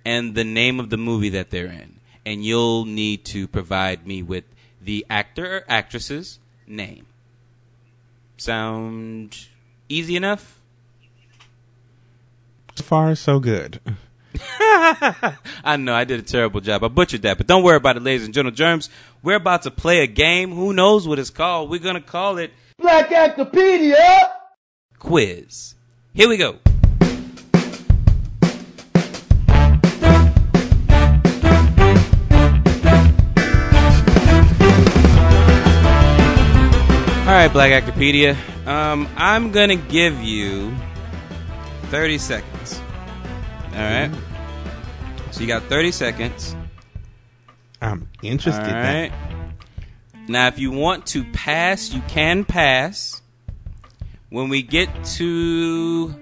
[0.04, 2.00] and the name of the movie that they're in.
[2.24, 4.44] And you'll need to provide me with
[4.80, 7.06] the actor or actress's name.
[8.36, 9.48] Sound
[9.88, 10.60] easy enough?
[12.76, 13.80] So far, so good.
[15.64, 16.84] I know I did a terrible job.
[16.84, 18.54] I butchered that, but don't worry about it, ladies and gentlemen.
[18.54, 18.90] Germs,
[19.22, 20.52] we're about to play a game.
[20.52, 21.70] Who knows what it's called?
[21.70, 24.30] We're gonna call it Black Actopedia.
[24.98, 25.74] quiz.
[26.14, 26.58] Here we go.
[37.28, 38.34] All right, Black Actopedia.
[38.66, 40.74] Um, I'm gonna give you
[41.90, 42.57] 30 seconds.
[43.78, 44.10] All right.
[45.30, 46.56] So you got 30 seconds.
[47.80, 48.64] I'm interested.
[48.64, 49.12] All then.
[50.26, 53.22] Now, if you want to pass, you can pass.
[54.30, 56.12] When we get to,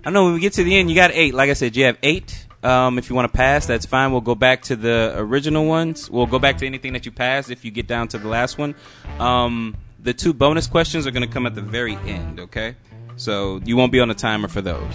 [0.00, 1.34] I don't know, when we get to the end, you got eight.
[1.34, 2.46] Like I said, you have eight.
[2.62, 4.10] Um, if you want to pass, that's fine.
[4.10, 6.10] We'll go back to the original ones.
[6.10, 8.56] We'll go back to anything that you passed if you get down to the last
[8.56, 8.74] one.
[9.18, 12.74] Um, the two bonus questions are going to come at the very end, okay?
[13.16, 14.94] So you won't be on the timer for those.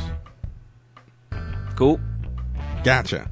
[1.75, 1.99] Cool?
[2.83, 3.29] Gotcha.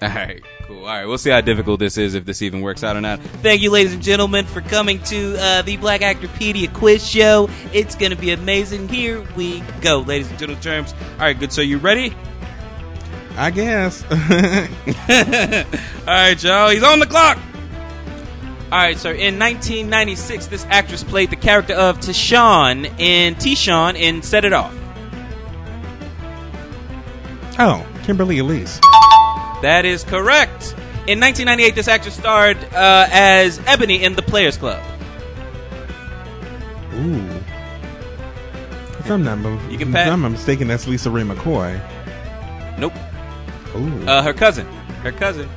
[0.00, 0.78] All right, cool.
[0.78, 3.20] All right, we'll see how difficult this is if this even works out or not.
[3.42, 7.50] Thank you, ladies and gentlemen, for coming to uh, the Black Actorpedia quiz show.
[7.72, 8.88] It's going to be amazing.
[8.88, 10.62] Here we go, ladies and gentlemen.
[10.62, 10.94] Terms.
[11.14, 11.52] All right, good.
[11.52, 12.14] So you ready?
[13.36, 14.04] I guess.
[14.10, 14.18] All
[16.06, 16.70] right, y'all.
[16.70, 17.38] He's on the clock.
[18.70, 24.22] All right, so in 1996, this actress played the character of Tisean in Tisean in
[24.22, 24.77] Set It Off.
[27.58, 28.78] Oh, Kimberly Elise.
[29.62, 30.74] That is correct.
[31.06, 34.82] In 1998, this actress starred uh, as Ebony in The Players Club.
[36.94, 37.26] Ooh.
[38.98, 39.38] If I'm not,
[39.70, 41.80] You can pat- I'm mistaken, that's LisaRaye McCoy.
[42.78, 42.92] Nope.
[43.74, 44.06] Ooh.
[44.06, 44.66] Uh, her cousin.
[45.02, 45.48] Her cousin.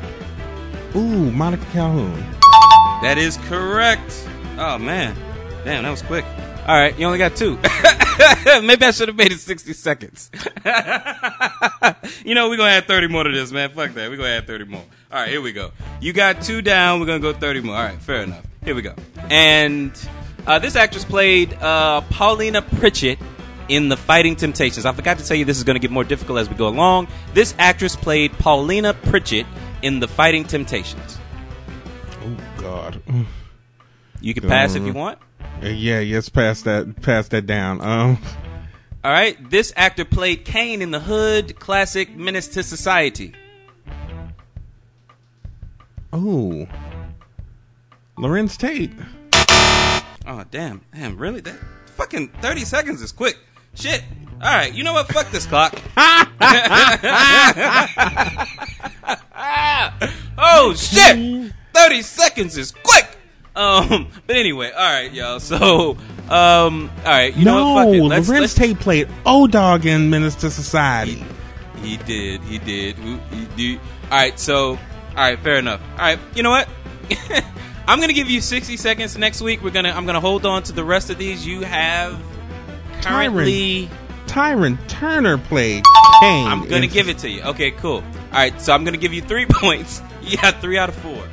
[0.95, 2.13] Ooh, Monica Calhoun.
[3.01, 4.27] That is correct.
[4.57, 5.15] Oh man,
[5.63, 6.25] damn, that was quick.
[6.67, 7.55] All right, you only got two.
[8.61, 10.29] Maybe I should have made it sixty seconds.
[12.23, 13.71] you know, we're gonna add thirty more to this, man.
[13.71, 14.09] Fuck that.
[14.09, 14.83] We're gonna add thirty more.
[15.11, 15.71] All right, here we go.
[15.99, 16.99] You got two down.
[16.99, 17.75] We're gonna go thirty more.
[17.75, 18.45] All right, fair enough.
[18.63, 18.93] Here we go.
[19.31, 19.91] And
[20.45, 23.17] uh, this actress played uh, Paulina Pritchett
[23.67, 24.85] in The Fighting Temptations.
[24.85, 26.67] I forgot to tell you this is going to get more difficult as we go
[26.67, 27.07] along.
[27.33, 29.45] This actress played Paulina Pritchett
[29.81, 31.17] in The Fighting Temptations.
[32.23, 33.01] Oh God.
[34.19, 35.17] You can pass if you want.
[35.61, 37.81] Uh, yeah, yes, pass that, pass that down.
[37.81, 38.17] Um,
[39.03, 39.37] All right.
[39.49, 43.33] This actor played Kane in the Hood classic Menace to Society.
[46.13, 46.67] oh,
[48.17, 48.91] Larenz Tate.
[50.27, 51.41] Oh damn, damn, really?
[51.41, 51.57] That
[51.95, 53.37] fucking thirty seconds is quick.
[53.73, 54.03] Shit.
[54.41, 54.73] All right.
[54.73, 55.07] You know what?
[55.07, 55.73] Fuck this clock.
[60.37, 61.53] oh shit.
[61.73, 63.17] Thirty seconds is quick.
[63.55, 64.07] Um.
[64.27, 65.39] But anyway, all right, y'all.
[65.39, 65.97] So,
[66.29, 66.89] um.
[66.99, 67.35] All right.
[67.35, 67.85] You know no, what?
[67.85, 68.03] Fuck it.
[68.03, 71.23] Let's, Larenz let's Tate played O Dog in Menace to Society.
[71.81, 72.41] He did.
[72.41, 72.95] He did.
[72.97, 73.79] He did.
[74.05, 74.39] All right.
[74.39, 74.77] So, all
[75.15, 75.39] right.
[75.39, 75.81] Fair enough.
[75.93, 76.19] All right.
[76.35, 76.69] You know what?
[77.87, 79.61] I'm gonna give you 60 seconds next week.
[79.61, 79.89] We're gonna.
[79.89, 81.45] I'm gonna hold on to the rest of these.
[81.45, 82.21] You have
[83.01, 83.89] currently.
[84.27, 85.83] Tyrin Turner played
[86.21, 86.47] Kane.
[86.47, 87.41] I'm gonna give it to you.
[87.41, 87.71] Okay.
[87.71, 87.95] Cool.
[87.95, 88.61] All right.
[88.61, 90.01] So I'm gonna give you three points.
[90.21, 91.27] You got three out of four.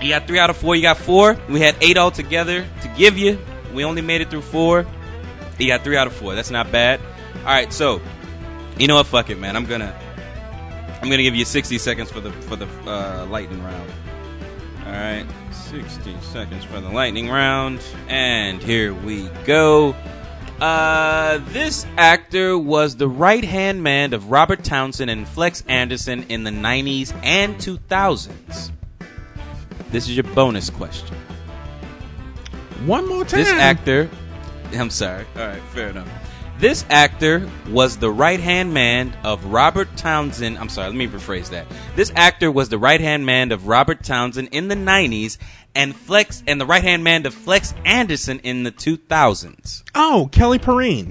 [0.00, 0.76] You got three out of four.
[0.76, 1.38] You got four.
[1.48, 3.38] We had eight altogether to give you.
[3.74, 4.86] We only made it through four.
[5.58, 6.34] You got three out of four.
[6.34, 7.00] That's not bad.
[7.40, 7.72] All right.
[7.72, 8.00] So,
[8.78, 9.06] you know what?
[9.06, 9.56] Fuck it, man.
[9.56, 9.94] I'm gonna.
[11.02, 13.90] I'm gonna give you 60 seconds for the for the uh, lightning round.
[14.84, 19.94] All right, 60 seconds for the lightning round, and here we go.
[20.60, 26.44] Uh, this actor was the right hand man of Robert Townsend and Flex Anderson in
[26.44, 28.72] the 90s and 2000s.
[29.90, 31.16] This is your bonus question.
[32.86, 33.40] One more time.
[33.40, 34.08] This actor,
[34.72, 35.26] I'm sorry.
[35.36, 36.08] All right, fair enough.
[36.60, 40.58] This actor was the right hand man of Robert Townsend.
[40.58, 41.66] I'm sorry, let me rephrase that.
[41.96, 45.38] This actor was the right hand man of Robert Townsend in the 90s
[45.74, 49.82] and Flex and the right hand man of Flex Anderson in the 2000s.
[49.94, 51.08] Oh, Kelly Perine.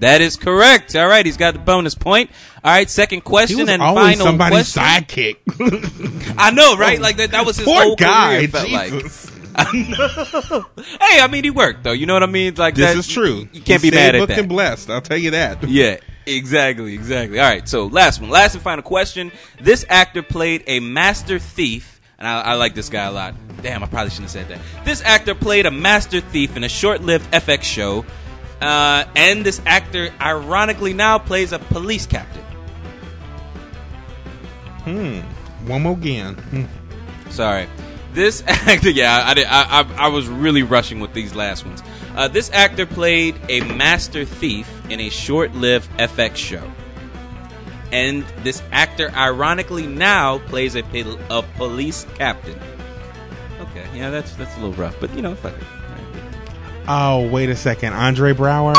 [0.00, 0.94] That is correct.
[0.96, 2.30] All right, he's got the bonus point.
[2.62, 5.36] All right, second question He question was and always final somebody's question.
[5.36, 6.34] sidekick.
[6.38, 7.00] I know, right?
[7.00, 8.36] Like that, that was his Poor whole guy.
[8.36, 8.48] career.
[8.48, 8.90] Felt like.
[8.92, 9.32] Jesus.
[9.58, 11.92] Hey, I mean, he worked though.
[11.92, 12.54] You know what I mean?
[12.54, 13.48] Like This that, is true.
[13.52, 14.48] You can't He be mad at that.
[14.48, 14.88] blessed.
[14.90, 15.62] I'll tell you that.
[15.68, 17.40] Yeah, exactly, exactly.
[17.40, 19.32] All right, so last one, last and final question.
[19.60, 23.34] This actor played a master thief, and I, I like this guy a lot.
[23.62, 24.84] Damn, I probably shouldn't have said that.
[24.84, 28.04] This actor played a master thief in a short-lived FX show,
[28.60, 32.42] uh, and this actor, ironically, now plays a police captain.
[34.84, 35.20] Hmm.
[35.68, 36.34] One more again.
[36.34, 37.30] Hmm.
[37.30, 37.68] Sorry.
[38.14, 41.82] This actor, yeah, I, did, I, I, I was really rushing with these last ones.
[42.16, 46.68] Uh, this actor played a master thief in a short-lived FX show,
[47.92, 50.82] and this actor, ironically, now plays a,
[51.30, 52.58] a police captain.
[53.60, 55.77] Okay, yeah, that's that's a little rough, but you know, fuck it.
[56.88, 57.92] Oh, wait a second.
[57.92, 58.74] Andre Braugher?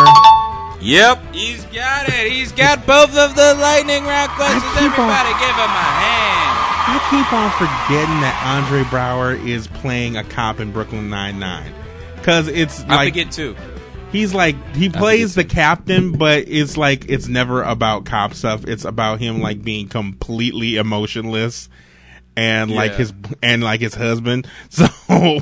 [0.82, 2.32] Yep, he's got it.
[2.32, 4.64] He's got both of the lightning round questions.
[4.74, 6.56] keep on- Everybody, give him a hand.
[6.92, 11.72] I keep on forgetting that Andre Braugher is playing a cop in Brooklyn Nine-Nine.
[12.16, 13.56] Because it's I like forget too.
[14.12, 18.66] he's like he plays the captain, but it's like it's never about cop stuff.
[18.68, 21.70] It's about him like being completely emotionless
[22.40, 22.98] and like Yeah.
[22.98, 24.48] his and like his husband.
[24.70, 24.88] So,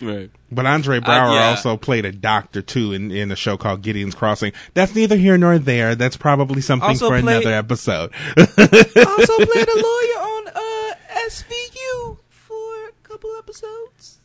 [0.00, 0.30] Right.
[0.50, 1.48] but Andre Braugher Uh, yeah.
[1.50, 4.52] also played a doctor too in in a show called Gideon's Crossing.
[4.74, 5.94] That's neither here nor there.
[5.94, 8.12] That's probably something Also for played- another episode.
[8.36, 8.46] also
[9.46, 10.94] played a lawyer on uh,
[11.28, 14.18] SVU for a couple episodes.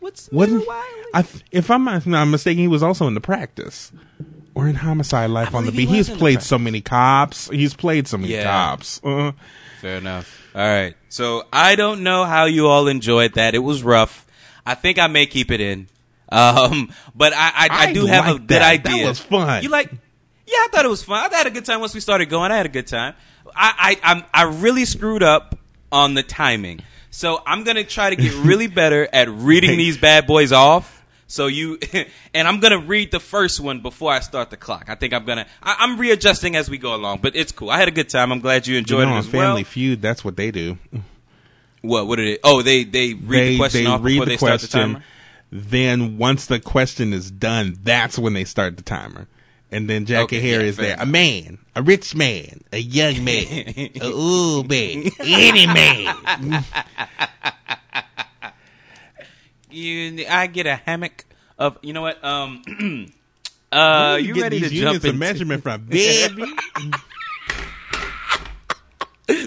[0.00, 0.64] What's Wasn't?
[1.14, 1.24] I?
[1.50, 3.90] If I'm not not mistaken, he was also in the practice
[4.54, 5.96] or in Homicide: Life on the believe he Beat.
[5.96, 7.48] He's was in The played so many cops.
[7.50, 8.44] He's played so many Yeah.
[8.44, 9.00] cops.
[9.02, 9.32] Uh,
[9.80, 10.37] Fair enough.
[10.58, 10.96] All right.
[11.08, 13.54] So I don't know how you all enjoyed that.
[13.54, 14.26] It was rough.
[14.66, 15.86] I think I may keep it in.
[16.30, 18.82] Um, but I, I, I, I do have a good that.
[18.82, 19.62] That was fun.
[19.62, 19.88] You like?
[19.90, 21.32] Yeah, I thought it was fun.
[21.32, 22.50] I had a good time once we started going.
[22.50, 23.14] I had a good time.
[23.54, 25.56] I, I, I'm, I really screwed up
[25.92, 26.80] on the timing.
[27.10, 30.97] So I'm gonna try to get really better at reading these bad boys off.
[31.30, 31.78] So you,
[32.34, 34.86] and I'm gonna read the first one before I start the clock.
[34.88, 35.46] I think I'm gonna.
[35.62, 37.70] I, I'm readjusting as we go along, but it's cool.
[37.70, 38.32] I had a good time.
[38.32, 39.70] I'm glad you you enjoyed know, it as Family well.
[39.70, 40.78] Feud, that's what they do.
[41.82, 42.06] What?
[42.08, 42.40] What did it?
[42.42, 44.66] Oh, they they read they the question they off read before the they start the
[44.68, 44.92] question.
[44.94, 45.04] timer.
[45.52, 49.28] Then once the question is done, that's when they start the timer.
[49.70, 50.94] And then Jackie Okay, Hare yeah, is there.
[50.94, 51.02] enough.
[51.06, 53.44] A man, a rich man, a young man,
[54.00, 56.64] a old man, any man.
[59.78, 61.24] You, I get a hammock
[61.58, 61.78] of.
[61.82, 62.22] You know what?
[62.24, 62.62] Um.
[63.72, 65.18] uh, Where you, get ready these to units jump of in?
[65.18, 66.44] measurement from, baby?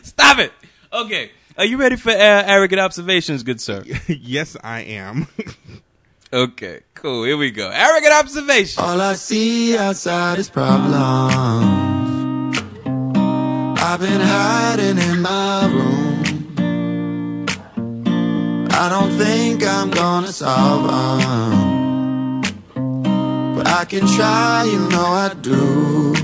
[0.03, 0.51] Stop it.
[0.93, 1.31] Okay.
[1.57, 3.83] Are you ready for uh, arrogant observations, good sir?
[4.07, 5.27] yes, I am.
[6.33, 6.79] Okay.
[6.93, 7.25] Cool.
[7.25, 7.69] Here we go.
[7.69, 8.77] Arrogant observations.
[8.77, 10.95] All I see outside is problems.
[13.83, 16.00] I've been hiding in my room.
[18.83, 22.41] I don't think I'm gonna solve them.
[23.55, 26.15] But I can try, you know I do.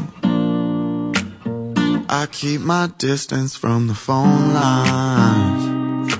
[2.10, 6.14] I keep my distance from the phone lines.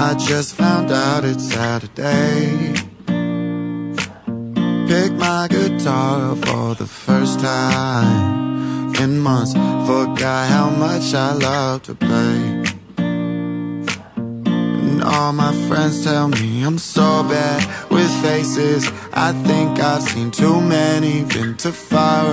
[0.00, 2.72] I just found out it's Saturday.
[4.88, 9.52] Pick my guitar for the first time in months.
[9.52, 12.61] Forgot how much I love to play.
[15.04, 18.88] All my friends tell me I'm so bad with faces.
[19.12, 22.24] I think I've seen too many, been to far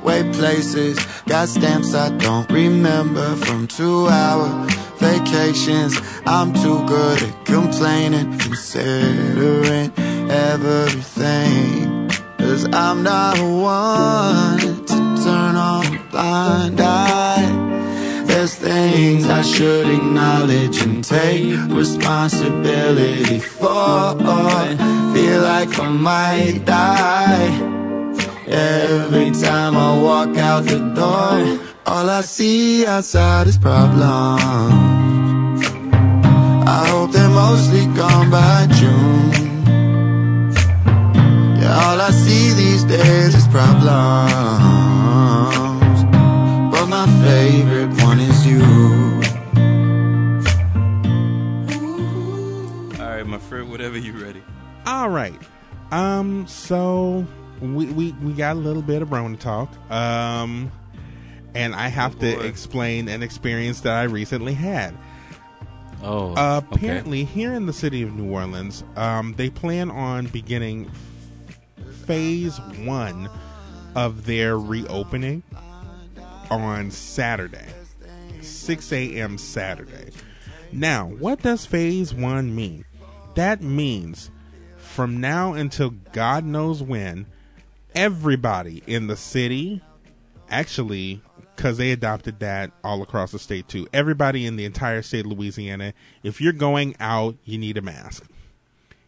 [0.00, 0.98] away places.
[1.26, 4.48] Got stamps I don't remember from two hour
[4.98, 6.00] vacations.
[6.24, 9.92] I'm too good at complaining, considering
[10.30, 12.08] everything.
[12.38, 17.31] Cause I'm not one to turn on blind eye.
[18.42, 24.18] There's things I should acknowledge and take responsibility for.
[25.14, 27.46] Feel like I might die.
[28.48, 34.42] Every time I walk out the door, all I see outside is problems.
[36.66, 39.62] I hope they're mostly gone by June.
[41.60, 44.71] Yeah, all I see these days is problems.
[47.22, 48.62] But my favorite one is you.
[53.00, 53.70] All right, my friend.
[53.70, 54.42] Whatever you ready.
[54.86, 55.40] All right.
[55.92, 56.46] Um.
[56.48, 57.24] So
[57.60, 59.70] we we we got a little bit of Rona talk.
[59.90, 60.72] Um.
[61.54, 64.96] And I have to explain an experience that I recently had.
[66.02, 66.34] Oh.
[66.34, 70.90] Uh, apparently, here in the city of New Orleans, um, they plan on beginning
[72.06, 73.28] phase one
[73.94, 75.42] of their reopening
[76.60, 77.66] on Saturday,
[78.40, 79.38] 6 a.m.
[79.38, 80.10] Saturday.
[80.72, 82.84] Now, what does phase one mean?
[83.34, 84.30] That means
[84.76, 87.26] from now until God knows when,
[87.94, 89.82] everybody in the city,
[90.50, 91.22] actually,
[91.56, 95.32] because they adopted that all across the state too, everybody in the entire state of
[95.32, 98.24] Louisiana, if you're going out, you need a mask.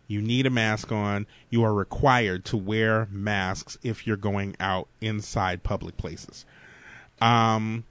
[0.06, 1.26] You need a mask on.
[1.48, 6.44] You are required to wear masks if you're going out inside public places.
[7.20, 7.84] Um,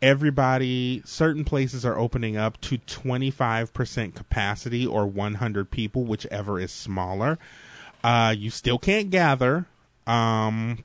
[0.00, 7.38] everybody, certain places are opening up to 25% capacity or 100 people, whichever is smaller.
[8.02, 9.66] Uh, you still can't gather
[10.06, 10.84] um,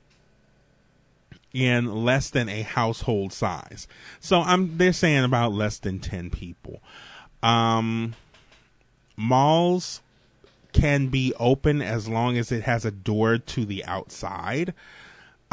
[1.52, 3.86] in less than a household size.
[4.20, 6.82] So I'm they're saying about less than ten people.
[7.42, 8.14] Um,
[9.16, 10.02] malls
[10.72, 14.74] can be open as long as it has a door to the outside.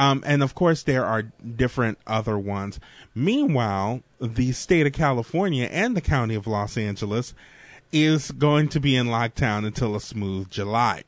[0.01, 2.79] Um, and of course, there are different other ones.
[3.13, 7.33] Meanwhile, the state of California and the county of Los Angeles
[7.91, 11.03] is going to be in lockdown until a smooth July.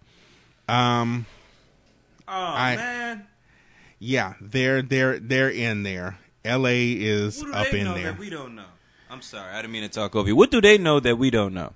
[0.68, 1.26] Um,
[2.28, 3.28] Oh I- man,
[4.00, 6.20] yeah, they're they're they're in there.
[6.46, 6.92] L.A.
[6.92, 8.12] is what do up they in know there.
[8.12, 8.66] that we don't know?
[9.10, 10.36] I'm sorry, I didn't mean to talk over you.
[10.36, 11.74] What do they know that we don't know?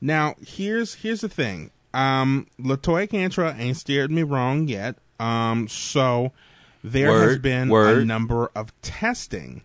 [0.00, 1.70] Now, here's here's the thing.
[1.94, 4.96] Um, Latoya Cantrell ain't steered me wrong yet.
[5.18, 6.32] Um, so
[6.84, 9.62] there has Word, been a number of testing,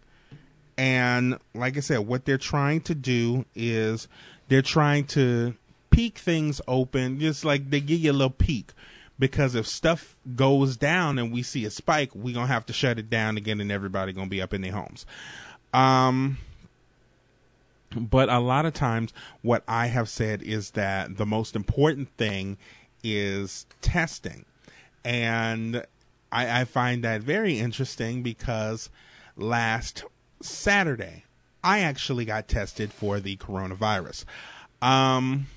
[0.78, 4.08] and like I said, what they're trying to do is
[4.47, 5.56] they're trying to
[5.89, 8.72] peak things open, just like they give you a little peek.
[9.20, 12.97] Because if stuff goes down and we see a spike, we're gonna have to shut
[12.97, 15.06] it down again, and everybody gonna be up in their homes.
[15.74, 16.38] Um,
[17.95, 22.58] but a lot of times, what I have said is that the most important thing
[23.04, 24.45] is testing.
[25.04, 25.84] And
[26.32, 28.89] I, I find that very interesting because
[29.36, 30.04] last
[30.41, 31.26] Saturday,
[31.64, 34.26] I actually got tested for the coronavirus.
[34.82, 35.47] Um,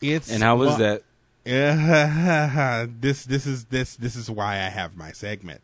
[0.00, 1.02] it's And how was well- that?
[3.00, 5.62] this this is this this is why I have my segment.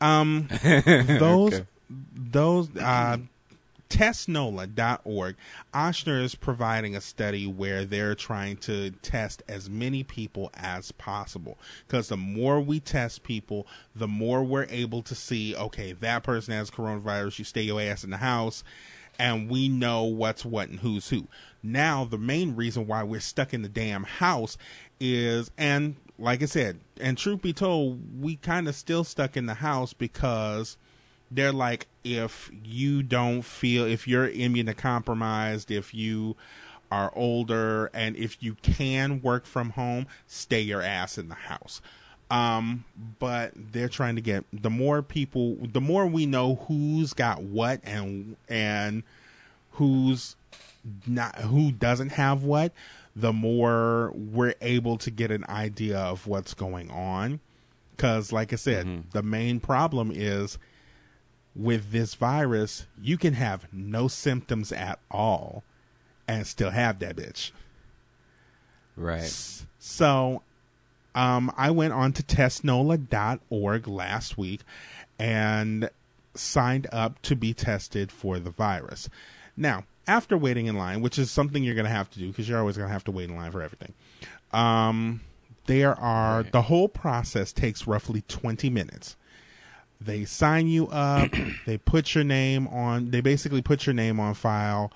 [0.00, 1.66] Um, those Okay.
[2.14, 3.18] those uh,
[3.92, 5.36] testnola.org,
[5.74, 11.58] Ochsner is providing a study where they're trying to test as many people as possible.
[11.86, 16.54] Because the more we test people, the more we're able to see, okay, that person
[16.54, 18.64] has coronavirus, you stay your ass in the house,
[19.18, 21.28] and we know what's what and who's who.
[21.62, 24.56] Now, the main reason why we're stuck in the damn house
[25.00, 29.44] is, and like I said, and truth be told, we kind of still stuck in
[29.44, 30.78] the house because
[31.34, 36.36] they're like, if you don't feel, if you're immunocompromised, if you
[36.90, 41.80] are older, and if you can work from home, stay your ass in the house.
[42.30, 42.84] Um,
[43.18, 47.80] but they're trying to get the more people, the more we know who's got what
[47.84, 49.02] and and
[49.72, 50.36] who's
[51.06, 52.72] not who doesn't have what,
[53.14, 57.40] the more we're able to get an idea of what's going on.
[57.96, 60.58] Because, like I said, the main problem is
[61.54, 65.64] with this virus, you can have no symptoms at all
[66.26, 67.50] and still have that bitch.
[68.96, 69.64] Right.
[69.78, 70.42] So,
[71.14, 74.60] um, I went on to testnola.org last week
[75.18, 75.90] and
[76.34, 79.08] signed up to be tested for the virus.
[79.56, 82.48] Now, after waiting in line, which is something you're going to have to do because
[82.48, 83.92] you're always going to have to wait in line for everything,
[84.52, 85.20] um,
[85.66, 89.16] there are the whole process takes roughly 20 minutes.
[90.04, 91.30] They sign you up,
[91.66, 94.92] they put your name on, they basically put your name on file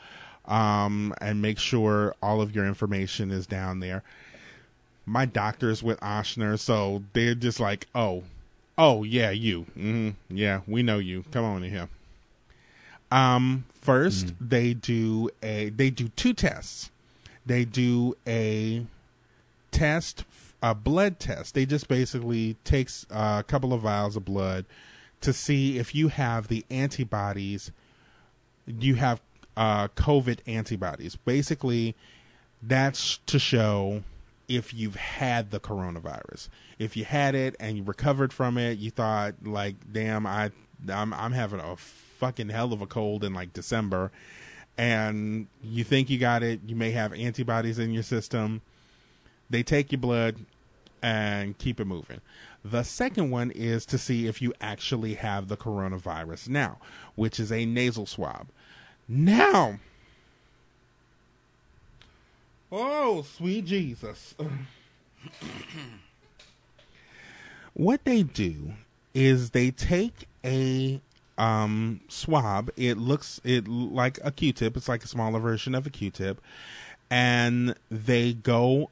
[0.46, 4.02] um, and make sure all of your information is down there
[5.06, 8.24] my doctor's with Ochsner, so they're just like, oh,
[8.76, 11.24] oh yeah, you, hmm yeah, we know you.
[11.30, 11.88] Come on in here.
[13.12, 16.90] Um, first they do a they do two tests.
[17.46, 18.84] They do a
[19.70, 20.24] test,
[20.60, 21.54] a blood test.
[21.54, 24.64] They just basically takes a couple of vials of blood
[25.20, 27.70] to see if you have the antibodies.
[28.66, 29.20] You have
[29.56, 31.16] uh, COVID antibodies.
[31.16, 31.94] Basically,
[32.62, 34.02] that's to show
[34.48, 36.48] if you've had the coronavirus.
[36.78, 40.50] If you had it and you recovered from it, you thought like, "Damn, I
[40.88, 44.12] I'm I'm having a fucking hell of a cold in like December."
[44.78, 48.60] And you think you got it, you may have antibodies in your system.
[49.48, 50.36] They take your blood
[51.06, 52.20] and keep it moving.
[52.64, 56.78] The second one is to see if you actually have the coronavirus now,
[57.14, 58.48] which is a nasal swab.
[59.06, 59.78] Now,
[62.72, 64.34] Oh, sweet Jesus.
[67.74, 68.72] what they do
[69.14, 71.00] is they take a
[71.38, 72.70] um, swab.
[72.76, 74.76] It looks it like a Q-tip.
[74.76, 76.40] It's like a smaller version of a Q-tip,
[77.08, 78.90] and they go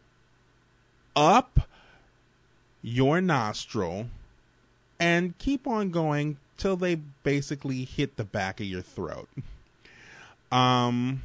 [1.17, 1.69] up
[2.87, 4.09] your nostril
[5.01, 9.29] and keep on going till they basically hit the back of your throat.
[10.53, 11.23] Um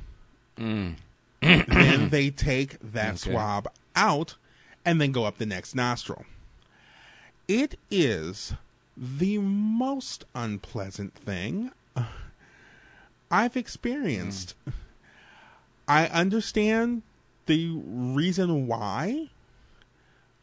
[0.57, 3.32] then they take that Okay.
[3.32, 4.36] swab out
[4.86, 6.26] and then go up the next nostril.
[7.47, 8.53] It is
[8.97, 11.72] the most unpleasant thing
[13.32, 14.55] I've experienced.
[15.88, 17.01] I understand
[17.45, 19.30] the reason why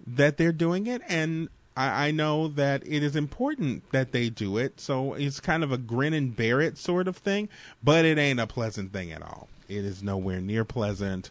[0.07, 4.57] that they're doing it, and I, I know that it is important that they do
[4.57, 4.81] it.
[4.81, 7.49] So it's kind of a grin and bear it sort of thing,
[7.83, 9.49] but it ain't a pleasant thing at all.
[9.69, 11.31] It is nowhere near pleasant.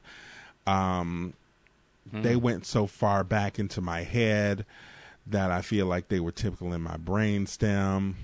[0.67, 1.33] Um,
[2.13, 4.65] They went so far back into my head
[5.25, 8.15] that I feel like they were typical in my brain stem.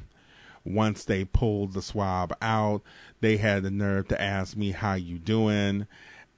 [0.64, 2.84] Once they pulled the swab out,
[3.22, 5.88] they had the nerve to ask me how you doing,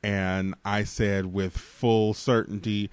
[0.01, 2.89] and I said with full certainty,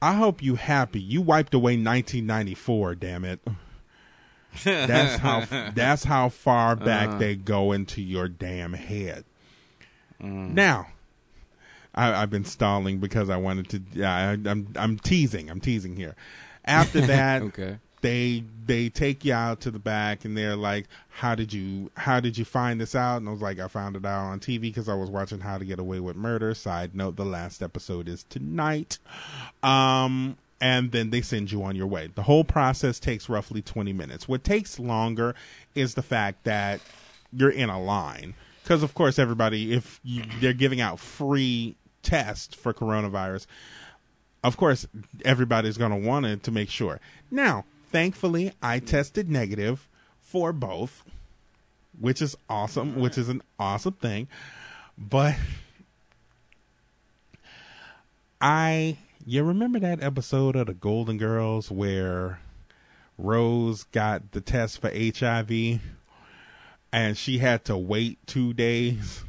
[0.00, 1.00] I hope you happy.
[1.00, 3.40] You wiped away 1994, damn it.
[4.64, 5.44] That's how
[5.74, 7.18] that's how far back uh-huh.
[7.18, 9.24] they go into your damn head.
[10.22, 10.54] Mm.
[10.54, 10.88] Now,
[11.94, 13.82] I, I've been stalling because I wanted to.
[13.92, 15.50] Yeah, I, I'm I'm teasing.
[15.50, 16.14] I'm teasing here.
[16.64, 17.78] After that, Okay.
[18.06, 22.20] They they take you out to the back and they're like, "How did you How
[22.20, 24.60] did you find this out?" And I was like, "I found it out on TV
[24.60, 28.06] because I was watching How to Get Away with Murder." Side note: the last episode
[28.06, 28.98] is tonight.
[29.60, 32.08] Um, and then they send you on your way.
[32.14, 34.28] The whole process takes roughly twenty minutes.
[34.28, 35.34] What takes longer
[35.74, 36.80] is the fact that
[37.32, 42.54] you're in a line because, of course, everybody if you, they're giving out free tests
[42.54, 43.46] for coronavirus
[44.44, 44.86] of course,
[45.24, 47.00] everybody's going to want it to make sure.
[47.32, 47.64] Now,
[47.96, 49.88] thankfully, I tested negative
[50.20, 51.02] for both,
[51.98, 54.28] which is awesome, which is an awesome thing.
[54.98, 55.34] But
[58.38, 62.40] I, you remember that episode of the Golden Girls where
[63.16, 65.80] Rose got the test for HIV
[66.92, 69.24] and she had to wait two days?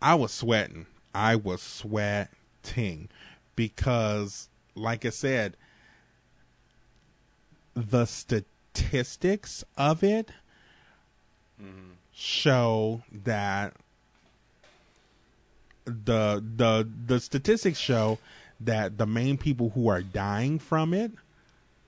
[0.00, 0.86] I was sweating.
[1.14, 3.10] I was sweating
[3.54, 5.58] because, like I said,
[7.74, 10.30] the statistics of it
[12.12, 13.74] show that
[15.84, 18.18] the the the statistics show
[18.60, 21.12] that the main people who are dying from it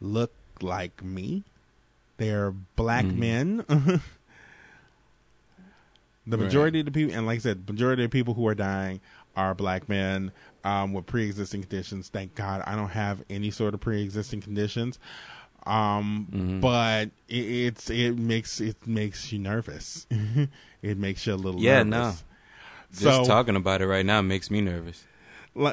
[0.01, 1.45] look like me.
[2.19, 3.65] They're black men.
[6.27, 8.55] the majority of the people, and like I said, the majority of people who are
[8.55, 9.01] dying
[9.37, 10.33] are black men
[10.65, 12.09] um, with pre-existing conditions.
[12.09, 14.99] Thank God I don't have any sort of pre-existing conditions.
[15.67, 20.07] Um, but it, it's it makes it makes you nervous.
[20.83, 22.25] it makes you a little Yeah, nervous.
[22.93, 25.05] Just So- talking about it right now makes me nervous.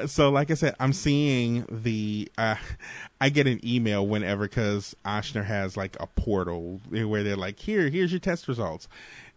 [0.08, 2.32] So like I said, I'm seeing the.
[2.38, 2.56] Uh,
[3.22, 7.90] I get an email whenever because Ochsner has like a portal where they're like, "Here,
[7.90, 8.88] here's your test results."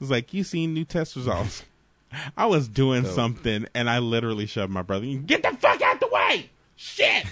[0.00, 1.64] It's like you seen new test results.
[2.36, 3.12] I was doing Dope.
[3.12, 5.06] something and I literally shoved my brother.
[5.06, 6.50] Get the fuck out the way!
[6.76, 7.26] Shit!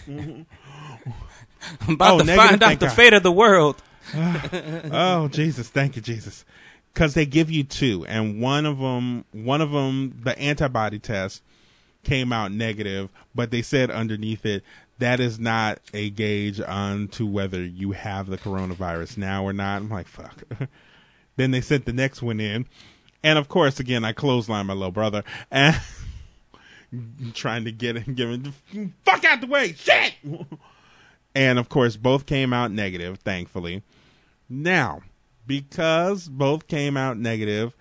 [1.82, 2.94] I'm about Oh, to negative, find out the God.
[2.94, 3.76] fate of the world.
[4.14, 4.48] Ah.
[4.92, 6.44] oh Jesus, thank you, Jesus.
[6.92, 11.42] Because they give you two, and one of them, one of them, the antibody test
[12.04, 14.62] came out negative, but they said underneath it
[15.00, 19.82] that is not a gauge on to whether you have the coronavirus now or not.
[19.82, 20.44] I'm like, fuck.
[21.36, 22.66] then they sent the next one in,
[23.24, 25.80] and of course, again, I clotheslined my little brother and
[27.34, 28.42] trying to get him, give him,
[28.72, 30.14] the fuck out the way, shit.
[31.34, 33.82] and of course, both came out negative, thankfully.
[34.48, 35.02] Now,
[35.46, 37.74] because both came out negative,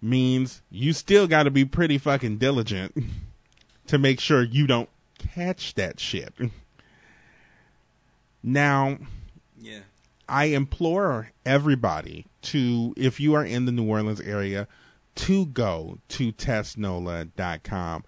[0.00, 2.94] means you still got to be pretty fucking diligent
[3.86, 6.34] to make sure you don't catch that shit.
[8.42, 8.98] Now,
[9.60, 9.80] Yeah.
[10.28, 14.68] I implore everybody to, if you are in the New Orleans area,
[15.16, 18.04] to go to testnola.com.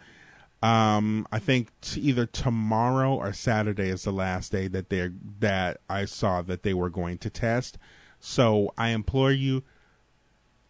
[0.62, 5.80] Um, I think t- either tomorrow or Saturday is the last day that they're that
[5.88, 7.78] I saw that they were going to test.
[8.18, 9.62] So I implore you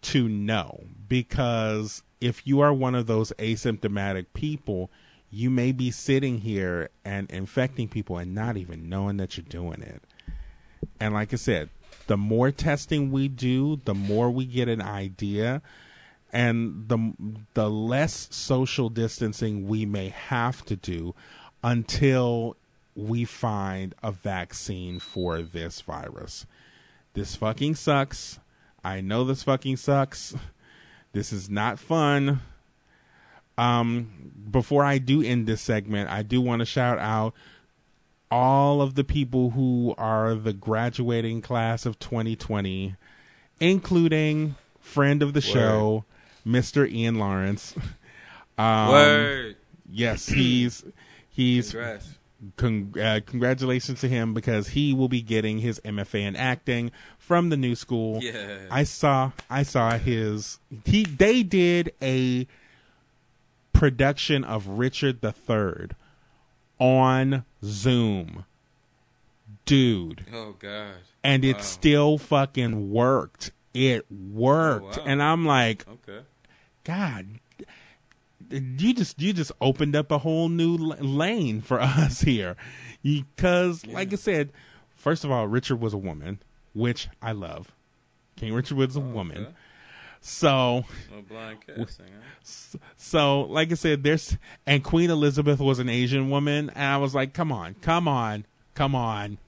[0.03, 4.91] to know because if you are one of those asymptomatic people,
[5.31, 9.83] you may be sitting here and infecting people and not even knowing that you're doing
[9.83, 10.03] it.
[11.01, 11.71] And like I said,
[12.07, 15.63] the more testing we do, the more we get an idea
[16.33, 17.13] and the
[17.55, 21.15] the less social distancing we may have to do
[21.63, 22.57] until
[22.95, 26.47] we find a vaccine for this virus.
[27.15, 28.39] This fucking sucks.
[28.85, 30.35] I know this fucking sucks.
[31.13, 32.41] This is not fun.
[33.59, 37.35] Um before I do end this segment, I do want to shout out
[38.31, 42.95] all of the people who are the graduating class of 2020,
[43.59, 46.05] including friend of the show,
[46.47, 46.91] Mr.
[46.91, 47.75] Ian Lawrence.
[48.59, 49.57] Um, Word.
[49.91, 50.85] Yes, he's
[51.31, 52.09] he's Congrats.
[52.57, 57.49] con- uh, congratulations to him because he will be getting his MFA in acting from
[57.49, 58.19] the new school.
[58.23, 58.59] Yeah.
[58.71, 62.47] I saw I saw his he they did a
[63.73, 65.97] production of Richard the Third
[66.79, 68.45] on Zoom.
[69.65, 70.27] Dude.
[70.35, 70.97] Oh God.
[71.25, 73.53] And it still fucking worked.
[73.73, 74.99] It worked.
[74.99, 75.07] Oh, wow.
[75.07, 76.21] And I'm like, Okay.
[76.91, 77.27] God,
[78.51, 82.57] you just you just opened up a whole new lane for us here,
[83.05, 84.51] because like I said,
[84.97, 86.41] first of all, Richard was a woman,
[86.75, 87.71] which I love.
[88.37, 89.55] King Richard was a woman, Oh, okay.
[90.21, 90.85] so
[91.77, 92.07] casting.
[92.07, 92.79] Huh?
[92.97, 94.37] so like I said, there's
[94.67, 98.47] and Queen Elizabeth was an Asian woman, and I was like, come on, come on,
[98.75, 99.39] come on.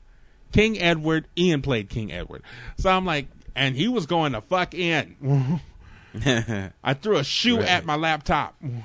[0.52, 2.42] King Edward, Ian played King Edward,
[2.76, 3.26] so I'm like,
[3.56, 5.60] and he was going to fuck in.
[6.84, 7.68] I threw a shoe Right.
[7.68, 8.54] at my laptop.
[8.62, 8.82] And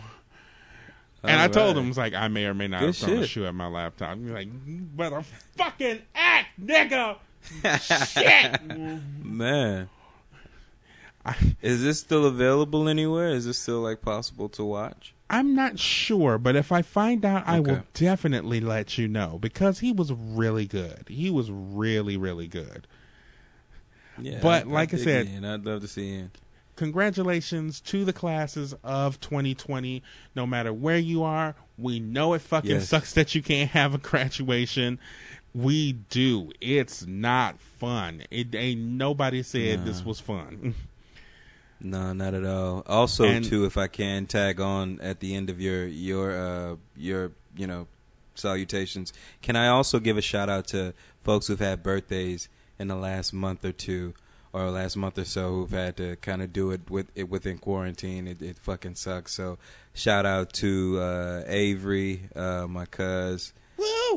[1.41, 3.45] I told him, it's like, I may or may not Good have thrown a shoe
[3.45, 4.17] at my laptop.
[4.17, 5.23] He's like, you better
[5.57, 7.17] fucking act, nigga.
[8.13, 8.61] Shit.
[9.23, 9.89] Man.
[11.25, 13.29] I, Is this still available anywhere?
[13.29, 15.13] Is this still like possible to watch?
[15.29, 19.79] I'm not sure, but if I find out, I will definitely let you know because
[19.79, 21.03] he was really good.
[21.09, 22.87] He was really, really good.
[24.17, 24.39] Yeah.
[24.41, 26.31] But I'd- like I'd I said- and I'd love to see Ian.
[26.77, 30.01] Congratulations to the classes of 2020.
[30.35, 32.87] No matter where you are, we know it fucking Yes.
[32.89, 34.99] sucks that you can't have a graduation.
[35.53, 36.51] We do.
[36.61, 38.23] It's not fun.
[38.31, 40.73] It ain't nobody said this was fun.
[41.79, 42.81] No, not at all.
[42.87, 46.75] Also, And- too, if I can tag on at the end of your your uh,
[46.95, 47.85] your you know
[48.33, 49.13] salutations,
[49.43, 52.49] can I also give a shout out to folks who've had birthdays
[52.79, 54.15] in the last month or two
[54.53, 57.57] or last month or so who've had to kind of do it with it within
[57.57, 58.27] quarantine.
[58.27, 59.33] It, it fucking sucks.
[59.33, 59.57] So
[59.93, 63.53] shout out to uh, Avery, uh, my cuz.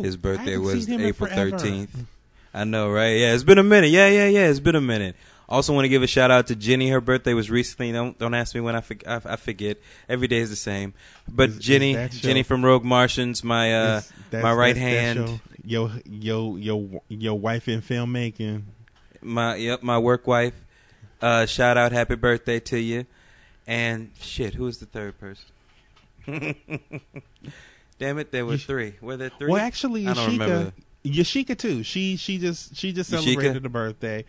[0.00, 2.06] His birthday was seen him in April thirteenth.
[2.54, 3.16] I know, right?
[3.18, 3.90] Yeah, it's been a minute.
[3.90, 4.48] Yeah, yeah, yeah.
[4.48, 5.14] It's been a minute.
[5.48, 6.88] Also, want to give a shout out to Jenny.
[6.90, 7.92] Her birthday was recently.
[7.92, 9.78] Don't don't ask me when I, I, I forget.
[10.08, 10.94] Every day is the same.
[11.28, 15.40] But Is- is Jenny, that Jenny from Rogue Martians, my uh, Is- my right hand,
[15.64, 18.62] your your your, your wife in filmmaking.
[19.22, 20.54] My yep, my work wife.
[21.20, 23.04] Uh, shout out, happy birthday to you.
[23.66, 25.44] And shit, who was the third person?
[27.98, 28.94] Damn it, there were three.
[29.00, 29.50] Were there three?
[29.50, 30.72] Well, actually, I don't remember.
[31.04, 31.82] Yashika, Yashika too.
[31.82, 33.22] She she just she just Yashika?
[33.24, 34.24] celebrated a birthday,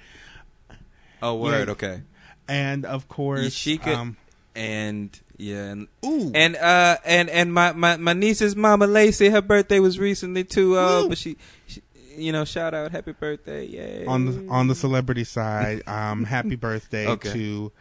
[1.21, 1.67] Oh, word.
[1.67, 1.71] Yeah.
[1.73, 2.01] Okay.
[2.47, 4.17] and of course, Yashika- um,
[4.55, 9.41] And yeah, and ooh, And uh and and my my my niece's mama Lacey, her
[9.41, 10.77] birthday was recently too.
[10.77, 11.09] Uh, Woo.
[11.09, 11.37] but she,
[11.67, 11.81] she,
[12.17, 14.05] you know, shout out, happy birthday, yay!
[14.05, 17.31] on the on the celebrity side, um, happy birthday Okay.
[17.33, 17.71] to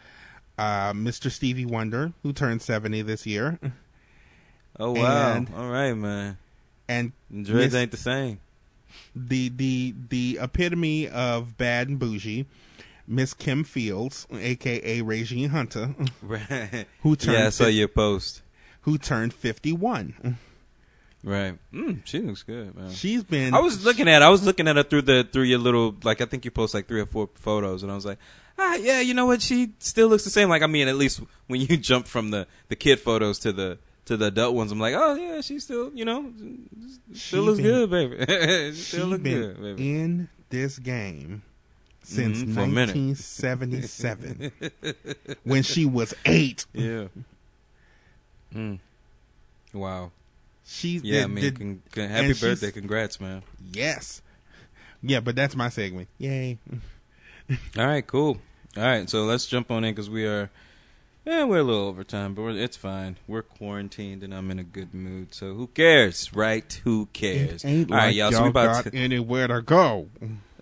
[0.57, 1.31] uh, Mr.
[1.31, 3.59] Stevie Wonder, who turned seventy this year,
[4.79, 6.37] oh wow, and- all right, man.
[6.87, 8.39] and Dreads Miss- ain't the same.
[9.15, 12.45] the the the epitome of bad and bougie,
[13.07, 16.85] Miss Kim Fields, aka Regine Hunter, Right.
[17.01, 18.41] who turned Yeah, I saw fif- your post.
[18.81, 20.37] who turned fifty one.
[21.23, 21.57] Right.
[21.71, 22.89] Mm, she looks good, man.
[22.91, 23.53] She's been.
[23.53, 26.19] I was looking at I was looking at her through the through your little like
[26.21, 28.17] I think you post like three or four photos and I was like
[28.57, 31.21] ah yeah you know what she still looks the same like I mean at least
[31.47, 34.79] when you jump from the the kid photos to the to the adult ones I'm
[34.79, 36.33] like oh yeah she still you know
[37.13, 38.17] still She looks been- good baby
[38.75, 41.43] she still She's look been good baby in this game
[42.03, 42.95] since Mhm, for a minute.
[42.95, 44.51] 1977
[45.43, 46.65] when she was eight.
[46.73, 47.05] yeah
[48.53, 48.79] mm.
[49.73, 50.11] wow
[50.73, 53.43] She's yeah did- I mean did- con- con- happy birthday congrats man
[53.73, 54.21] yes,
[55.03, 56.07] yeah, but that's my segment.
[56.17, 56.57] Yay!
[57.77, 58.37] All right, cool.
[58.77, 60.49] All right, so let's jump on in because we are,
[61.25, 63.17] yeah, we're a little over time, but we're, it's fine.
[63.27, 66.71] We're quarantined and I'm in a good mood, so who cares, right?
[66.85, 67.65] Who cares?
[67.65, 68.31] It ain't All right, like y'all.
[68.31, 70.07] y'all So we about got to anywhere to go.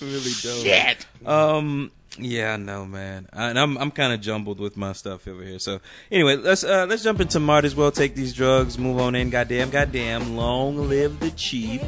[0.00, 0.64] really dope.
[0.64, 1.06] Shit.
[1.24, 1.92] Um.
[2.18, 3.28] Yeah, I know, man.
[3.32, 5.58] I, and I'm I'm kind of jumbled with my stuff over here.
[5.58, 8.78] So anyway, let's uh let's jump into Might as well take these drugs.
[8.78, 9.30] Move on in.
[9.30, 10.36] Goddamn, goddamn.
[10.36, 11.82] Long live the chief.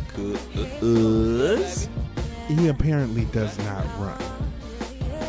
[2.49, 4.38] He apparently does not run.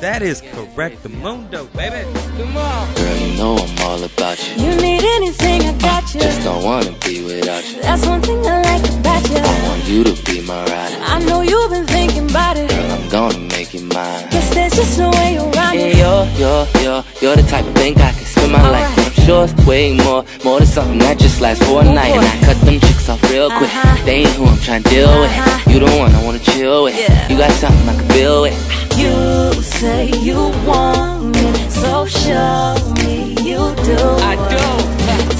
[0.01, 1.03] That is correct.
[1.03, 2.07] The Mundo, baby.
[2.37, 2.95] Come on.
[2.95, 4.63] Girl, you know I'm all about you.
[4.63, 6.21] You need anything, I got you.
[6.21, 7.81] Just don't wanna be without you.
[7.81, 9.37] That's one thing I like about you.
[9.37, 10.95] I want you to be my rider.
[11.03, 12.69] I know you've been thinking about it.
[12.69, 14.27] Girl, I'm gonna make you mine.
[14.31, 15.97] Guess there's just no way around Yeah, it.
[15.97, 18.98] you're, you're, you're, you're the type of thing I can spend my life with.
[19.29, 22.15] I'm way more, more than something that just lasts for a night.
[22.17, 23.69] And I cut them chicks off real quick.
[23.69, 24.05] Uh-huh.
[24.05, 25.29] They ain't who I'm trying to deal with.
[25.29, 25.69] Uh-huh.
[25.71, 26.97] You the one I wanna chill with.
[26.97, 27.29] Yeah.
[27.29, 28.57] You got something I can build with.
[28.97, 33.99] You say you want me so show me you do.
[34.31, 34.65] I do.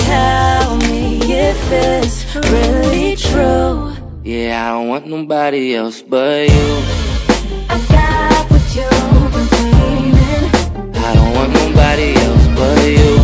[0.06, 3.96] Tell me if it's really true.
[4.24, 6.70] Yeah, I don't want nobody else but you.
[7.70, 10.96] I got what you've been dreaming.
[10.96, 13.19] I don't want nobody else but you.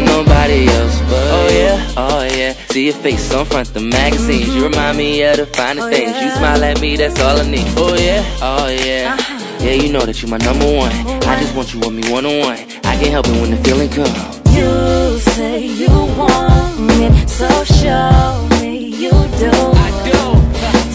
[0.00, 2.52] Nobody else but Oh yeah, oh yeah.
[2.70, 4.46] See your face on front the magazines.
[4.48, 4.72] You mm-hmm.
[4.72, 6.16] remind me of the finest Oh, things.
[6.20, 7.66] You smile at me, that's all I need.
[7.76, 9.16] Oh yeah, oh yeah.
[9.18, 9.42] Uh-huh.
[9.62, 10.90] Yeah, you know that you my number one.
[10.90, 13.58] I just want you with me one on one I can't help it when the
[13.58, 14.10] feeling comes
[14.50, 19.52] You say you want it, so show me you do.
[19.54, 20.20] I do.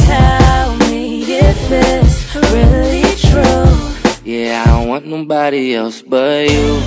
[0.05, 4.23] Tell me if it's really true.
[4.25, 6.81] Yeah, I don't want nobody else but you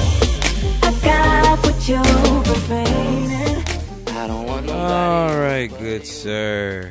[4.70, 6.91] All right, good sir.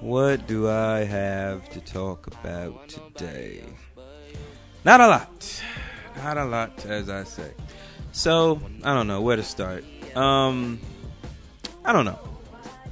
[0.00, 3.64] What do I have to talk about today?
[4.84, 5.62] Not a lot.
[6.18, 7.50] Not a lot, as I say.
[8.12, 9.84] So, I don't know where to start.
[10.14, 10.78] Um,
[11.82, 12.18] I don't know.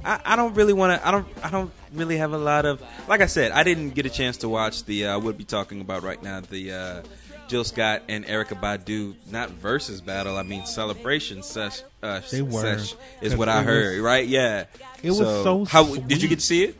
[0.03, 1.07] I, I don't really want to.
[1.07, 1.27] I don't.
[1.43, 2.81] I don't really have a lot of.
[3.07, 5.07] Like I said, I didn't get a chance to watch the.
[5.07, 7.01] Uh, I would be talking about right now the uh,
[7.47, 10.37] Jill Scott and Erykah Badu not versus battle.
[10.37, 11.81] I mean celebration sesh.
[12.01, 13.97] Uh, They were, sesh is what I heard.
[13.97, 14.27] was- right?
[14.27, 14.65] Yeah.
[15.03, 16.79] it was so How did you get to see it?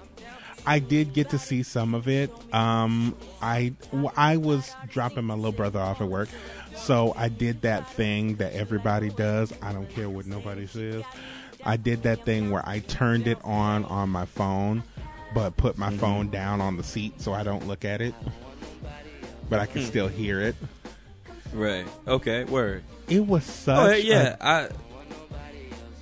[0.68, 2.32] I did get to see some of it.
[2.53, 3.74] Um, I
[4.18, 6.28] I was dropping my little brother off at work,
[6.76, 9.53] so I did that thing that everybody does.
[9.61, 11.03] I don't care what nobody says.
[11.63, 14.82] I did that thing where I turned it on on my phone,
[15.36, 18.16] but put my phone down on the seat so I don't look at it,
[19.49, 19.87] but I can hmm.
[19.87, 20.55] still hear it.
[21.53, 21.87] Right.
[22.07, 22.43] Okay.
[22.43, 22.83] Word.
[23.07, 23.77] It was oh, such.
[23.77, 24.35] Oh a yeah.
[24.41, 24.69] I.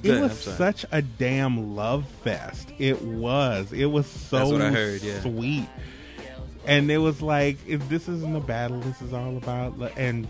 [0.03, 2.73] It Good, was such a damn love fest.
[2.77, 3.71] It was.
[3.71, 5.21] It was so That's what I heard, yeah.
[5.21, 5.69] sweet.
[6.65, 9.77] And it was like, if this isn't a battle, this is all about.
[9.77, 10.27] lo- And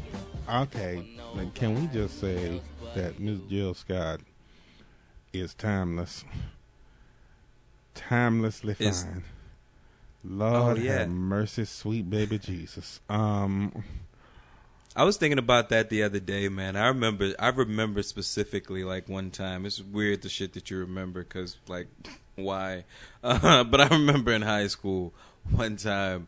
[0.47, 1.03] okay,
[1.33, 2.61] like, can we just say
[2.93, 4.19] that Miss Jill Scott
[5.31, 6.23] is timeless,
[7.95, 9.23] timelessly fine.
[10.23, 10.99] Lord Oh, yeah.
[10.99, 12.99] have mercy, sweet baby Jesus.
[13.09, 13.83] Um,
[14.95, 16.75] I was thinking about that the other day, man.
[16.75, 19.65] I remember, I remember specifically like one time.
[19.65, 21.87] It's weird the shit that you remember because like,
[22.35, 22.85] why?
[23.23, 25.13] Uh, but I remember in high school
[25.51, 26.27] one time,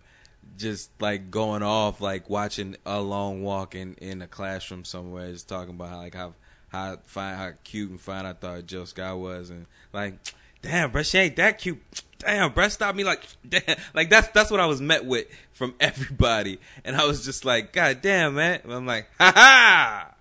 [0.58, 5.50] just like going off, like watching a long walk in in a classroom somewhere, just
[5.50, 6.34] talking about how, like how
[6.70, 10.14] how fine, how cute and fine I thought Jill Scott was, and like,
[10.62, 11.82] damn, bro, she ain't that cute.
[12.26, 13.62] Damn, bro, stop me like, damn,
[13.94, 17.72] like that's that's what I was met with from everybody, and I was just like,
[17.72, 18.62] God damn, man.
[18.64, 20.12] And I'm like, ha ha.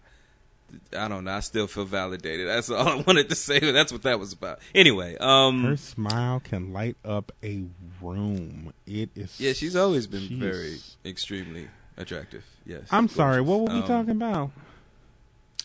[0.96, 1.30] I don't know.
[1.32, 2.48] I still feel validated.
[2.48, 3.60] That's all I wanted to say.
[3.60, 4.58] That's what that was about.
[4.74, 7.62] Anyway, um, her smile can light up a
[8.02, 8.72] room.
[8.86, 9.38] It is.
[9.40, 12.44] yeah, she's always been she's- very extremely attractive.
[12.66, 12.82] Yes.
[12.90, 13.40] I'm sorry.
[13.40, 14.50] What were we Um, talking about?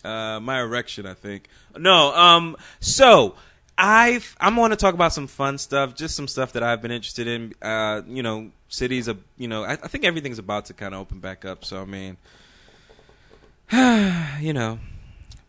[0.04, 1.48] Uh, my erection, I think.
[1.78, 2.14] No.
[2.16, 2.56] Um.
[2.80, 3.36] So
[3.80, 6.92] I've I'm going to talk about some fun stuff, just some stuff that I've been
[6.92, 7.54] interested in.
[7.62, 9.10] Uh, you know, cities.
[9.38, 11.64] You know, I, I think everything's about to kind of open back up.
[11.64, 12.18] So I mean,
[14.42, 14.80] you know,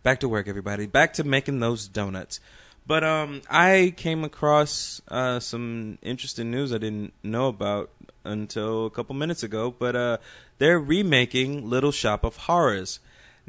[0.05, 0.87] back to work, everybody.
[0.87, 2.39] Back to making those donuts.
[2.87, 7.91] But um, I came across uh, some interesting news I didn't know about
[8.23, 9.75] until a couple minutes ago.
[9.77, 10.19] But uh,
[10.59, 13.01] they're remaking Little Shop of Horrors.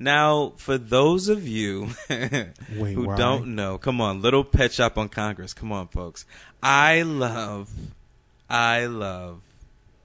[0.02, 3.16] Now, for those of you Wait, who why?
[3.18, 5.54] don't know, come on, Little Pet Shop on Congress.
[5.54, 6.26] Come on, folks.
[6.64, 7.70] I love,
[8.50, 9.42] I love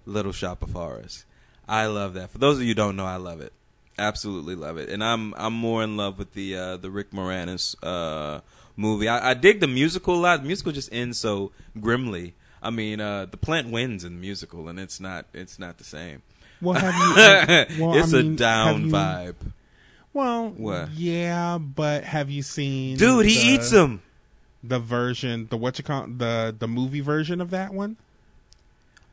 [0.04, 1.24] Little Shop of Horrors.
[1.68, 2.30] I love that.
[2.30, 3.52] For those of you who don't know, I love it.
[3.98, 4.90] Absolutely love it.
[4.90, 8.40] And I'm I'm more in love with the uh, the Rick Moranis uh,
[8.76, 9.08] movie.
[9.08, 10.42] I, I dig the musical a lot.
[10.42, 12.34] The musical just ends so grimly.
[12.62, 15.84] I mean, uh, the plant wins in the musical, and it's not it's not the
[15.84, 16.20] same.
[16.60, 17.80] Well, have you?
[17.86, 19.34] well, I it's mean, a down you- vibe.
[20.16, 20.92] Well, What?
[20.92, 22.96] yeah, but have you seen?
[22.96, 24.00] Dude, he the- eats them.
[24.64, 27.98] The version, the what you call the the movie version of that one.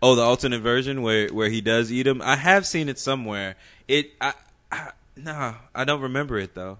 [0.01, 2.21] Oh, the alternate version where where he does eat them.
[2.21, 3.55] I have seen it somewhere.
[3.87, 4.33] It I,
[4.71, 6.77] I no, I don't remember it though.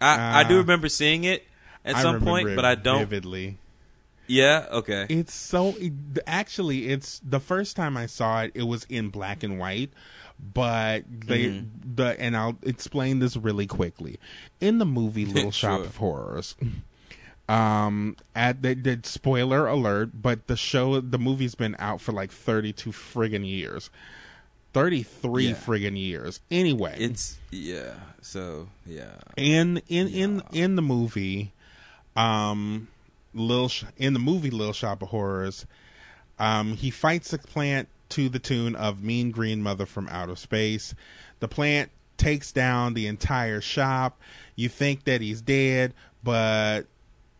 [0.00, 1.46] I I do Uh, remember seeing it
[1.84, 3.00] at I some point, but I don't.
[3.00, 3.58] vividly.
[4.26, 5.06] Yeah, okay.
[5.10, 5.92] It's so it,
[6.26, 8.52] actually, it's the first time I saw it.
[8.54, 9.90] It was in black and white,
[10.38, 11.94] but they Mm-hmm.
[11.96, 14.18] the and I'll explain this really quickly.
[14.60, 15.86] In the movie Little Shop Sure.
[15.86, 16.54] of Horrors,
[17.48, 22.30] um, at they did spoiler alert, but the show the movie's been out for like
[22.32, 23.88] thirty two friggin' years,
[24.72, 25.54] thirty three Yeah.
[25.54, 26.40] friggin' years.
[26.50, 27.94] Anyway, It's yeah.
[28.20, 29.14] So yeah.
[29.36, 31.52] in in in in the movie
[32.16, 32.88] um
[33.34, 35.66] Lil Sh- in the movie Little Shop of Horrors
[36.38, 40.94] um he fights the plant to the tune of Mean Green Mother from Outer Space.
[41.40, 44.20] The plant takes down the entire shop.
[44.54, 45.92] You think that he's dead
[46.24, 46.82] but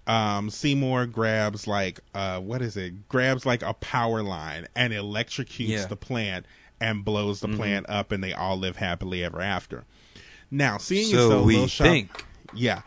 [0.07, 3.09] um Seymour grabs like uh what is it?
[3.09, 5.87] Grabs like a power line and electrocutes Yeah.
[5.87, 6.47] the plant
[6.81, 9.85] and blows the plant up and they all live happily ever after.
[10.51, 12.25] Now, seeing So though we Shop, think.
[12.55, 12.83] yeah,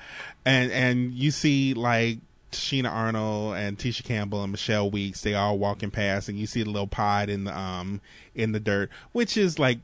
[0.46, 2.20] and and you see like
[2.52, 6.64] Tichina Arnold and Tisha Campbell and Michelle Weeks, they all walking past, and you see
[6.64, 8.02] the little pod in the um
[8.36, 9.80] in the dirt, which is like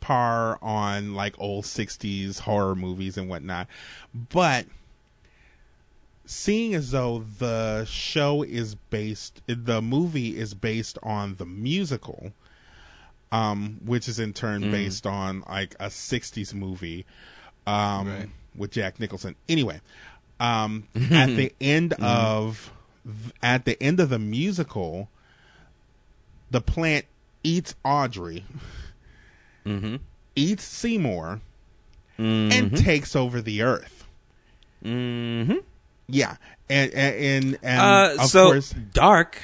[0.00, 3.66] par, on like old '60s horror movies and whatnot,
[4.14, 4.66] but
[6.24, 12.32] seeing as though the show is based the movie is based on the musical
[13.32, 14.70] um which is in turn Mm.
[14.70, 17.04] based on like a 60s movie
[17.66, 18.28] um Right.
[18.54, 19.80] with Jack Nicholson anyway
[20.40, 22.04] um at the end Mm-hmm.
[22.04, 22.72] of
[23.42, 25.08] at the end of the musical
[26.50, 27.04] the plant
[27.44, 28.44] eats Audrey
[29.66, 29.96] Mm-hmm.
[30.34, 31.40] eats Seymour
[32.18, 32.52] Mm-hmm.
[32.52, 34.04] and takes over the earth
[34.84, 35.56] Mm-hmm.
[36.08, 36.36] yeah
[36.68, 39.38] and and and, Uh, of so course dark.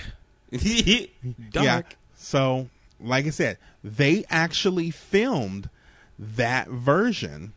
[0.52, 1.06] Yeah.
[1.50, 1.96] dark.
[2.16, 2.68] So,
[3.00, 5.68] like I said, they actually filmed
[6.18, 7.52] that version,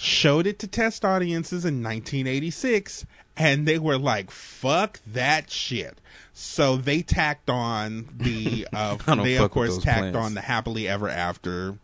[0.00, 3.04] showed it to test audiences in 1986,
[3.36, 5.98] and they were like, "Fuck that shit."
[6.32, 8.66] So they tacked on the.
[8.72, 10.16] Uh, they of course tacked plans.
[10.16, 11.76] on the happily ever after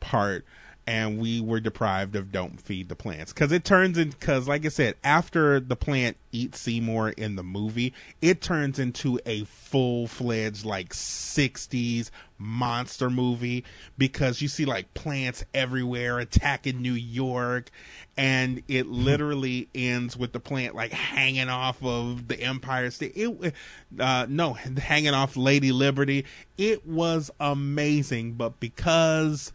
[0.00, 0.44] part
[0.86, 3.32] and we were deprived of don't feed the plants.
[3.32, 7.42] Because it turns in because like i said after the plant eats seymour in the
[7.42, 13.64] movie it turns into a full-fledged like 60s monster movie
[13.96, 17.70] because you see like plants everywhere attacking new york
[18.16, 23.12] and it literally ends with the plant like hanging off of the empire state.
[23.14, 23.54] It
[23.98, 26.24] uh no hanging off lady liberty.
[26.56, 29.52] It was amazing but because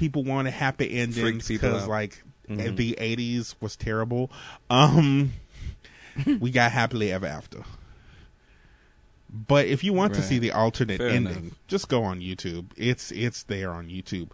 [0.00, 1.88] people wanted happy endings people because out.
[1.88, 4.30] like the 80s was terrible
[4.70, 5.32] um
[6.40, 7.62] we got happily ever after
[9.28, 11.58] but if you want to see the alternate Fair ending enough.
[11.68, 14.30] just go on youtube it's it's there on youtube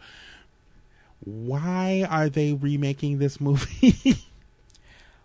[1.24, 4.16] why are they remaking this movie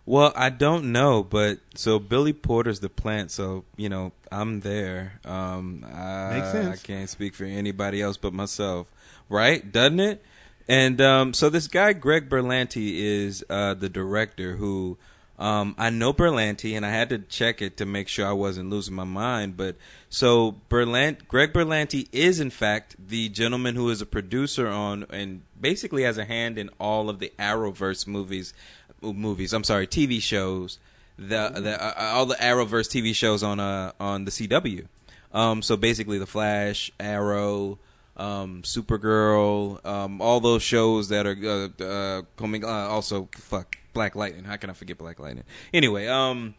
[0.04, 5.20] Well, I don't know, but so Billy Porter's the plant, so you know I'm there.
[5.24, 6.80] Um, I, Makes sense.
[6.80, 8.88] I can't speak for anybody else but myself,
[9.28, 9.70] right?
[9.70, 10.24] Doesn't it?
[10.68, 14.98] And um, so this guy Greg Berlanti is uh, the director who
[15.38, 18.70] um, I know Berlanti, and I had to check it to make sure I wasn't
[18.70, 19.56] losing my mind.
[19.56, 19.76] But
[20.08, 25.42] so Berlant, Greg Berlanti is in fact the gentleman who is a producer on and
[25.60, 28.54] basically has a hand in all of the Arrowverse movies.
[29.00, 30.78] Movies, I'm sorry, TV shows.
[31.18, 34.86] The the uh, all the Arrowverse TV shows on uh on the CW.
[35.32, 37.78] Um, so basically, The Flash, Arrow,
[38.22, 41.36] um, Supergirl, um, all those shows that are
[41.80, 42.64] uh, uh, coming.
[42.64, 44.44] Uh, also, fuck, Black Lightning.
[44.44, 45.44] How can I forget Black Lightning?
[45.74, 46.54] Anyway, um,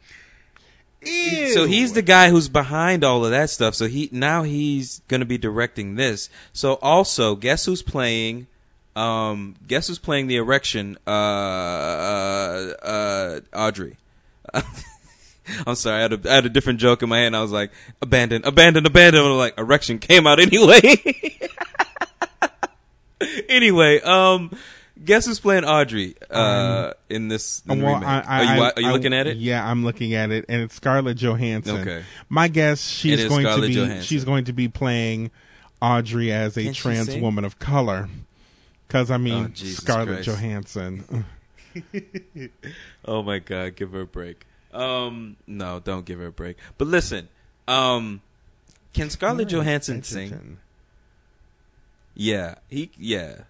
[1.05, 3.75] so he's the guy who's behind all of that stuff.
[3.75, 6.29] So he now he's going to be directing this.
[6.51, 8.47] So also, guess who's playing?
[8.95, 10.97] Um, guess who's playing the erection?
[11.07, 13.97] Uh, uh, uh Audrey.
[15.67, 17.27] I'm sorry, I had, a, I had a different joke in my head.
[17.27, 17.71] And I was like,
[18.01, 19.25] abandon, abandon, abandon.
[19.25, 20.81] And like, erection came out anyway.
[23.49, 24.51] anyway, um,
[25.03, 28.07] guess who's playing Audrey uh, in this in Well, remake?
[28.07, 29.37] I- I- are you, are you looking at it?
[29.37, 31.77] Yeah, I'm looking at it, and it's Scarlett Johansson.
[31.81, 32.03] Okay.
[32.29, 34.03] My guess she's going to be Johansson.
[34.03, 35.31] she's going to be playing
[35.81, 38.09] Audrey as a Can trans woman of color.
[38.87, 40.27] Because I mean, Oh, Scarlett Christ.
[40.27, 41.25] Johansson.
[43.05, 44.45] Oh my god, give her a break.
[44.73, 46.57] Um, no, don't give her a break.
[46.77, 47.29] But listen,
[47.67, 48.21] um,
[48.93, 50.57] can Scarlett Johansson sing?
[52.15, 53.41] Yeah, he yeah.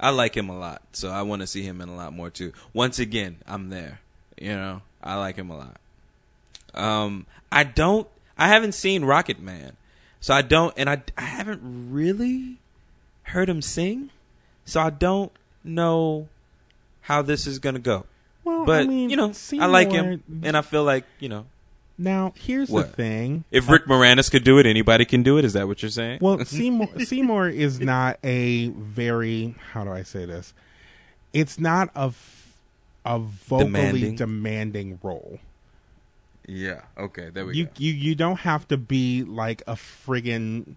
[0.00, 2.28] I like him a lot, so I want to see him in a lot more
[2.30, 2.52] too.
[2.72, 4.00] Once again, I'm there.
[4.36, 5.76] You know, I like him a lot.
[6.74, 8.08] Um, I don't.
[8.36, 9.76] I haven't seen Rocket Man,
[10.20, 11.60] so I don't, and I I haven't
[11.92, 12.58] really
[13.24, 14.10] heard him sing,
[14.64, 16.28] so I don't know
[17.02, 18.06] how this is gonna go.
[18.44, 21.46] Well, But I mean, you know, I like him, and I feel like you know,
[21.98, 22.88] Now, here's What?
[22.90, 23.44] the thing.
[23.50, 25.44] if Rick Moranis could do it, anybody can do it.
[25.44, 26.18] Is that what you're saying?
[26.20, 30.54] Well, Seymour Seymour is not a very how do I say this?
[31.32, 32.12] It's not a
[33.04, 34.16] a vocally Demanding.
[34.16, 35.38] demanding, role.
[36.46, 36.82] yeah.
[36.98, 37.70] Okay, there we You go.
[37.78, 40.74] you you don't have to be like a friggin'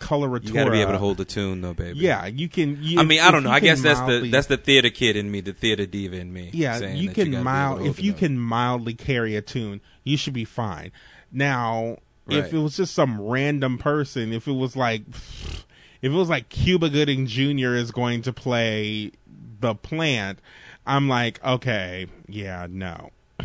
[0.00, 0.46] coloratura.
[0.48, 1.98] You got to be able to hold the tune, though, baby.
[1.98, 2.78] Yeah, you can.
[2.82, 3.50] You, I mean, I don't know.
[3.50, 6.50] I guess that's the that's the theater kid in me, the theater diva in me.
[6.52, 6.78] yeah.
[6.78, 10.90] You can able mild if you can mildly carry a tune, you should be fine.
[11.30, 11.98] Now,
[12.28, 15.64] if it was just some random person, if it was like, if
[16.02, 17.74] it was like Cuba Gooding Jr.
[17.74, 19.12] is going to play
[19.60, 20.38] the plant,
[20.86, 23.10] I'm like, okay, yeah, no.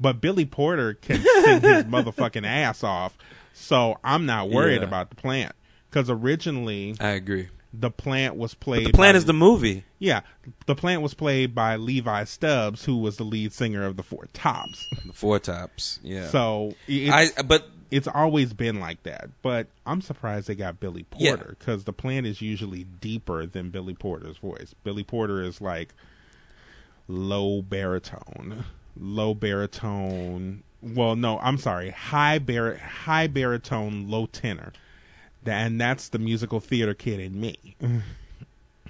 [0.00, 3.16] But Billy Porter can sing his motherfucking ass off,
[3.52, 4.88] so I'm not worried Yeah.
[4.88, 5.54] about the plant.
[5.92, 7.50] Because originally, I agree.
[7.74, 8.86] The plant was played.
[8.86, 9.84] The plant by- is the movie.
[9.98, 10.22] yeah.
[10.66, 14.26] The plant was played by Levi Stubbs, who was the lead singer of the Four
[14.32, 14.88] Tops.
[15.06, 16.00] The Four Tops.
[16.02, 16.28] Yeah.
[16.28, 19.28] So I but it's always been like that.
[19.42, 21.36] But I'm surprised they got Billy Yeah.
[21.36, 24.74] Porter because the plant is usually deeper than Billy Porter's voice.
[24.82, 25.94] Billy Porter is like
[27.08, 28.64] low baritone,
[28.98, 30.62] low baritone.
[30.82, 34.72] Well, no, I'm sorry, high bar high baritone, low tenor.
[35.44, 37.76] And that's the musical theater kid in me.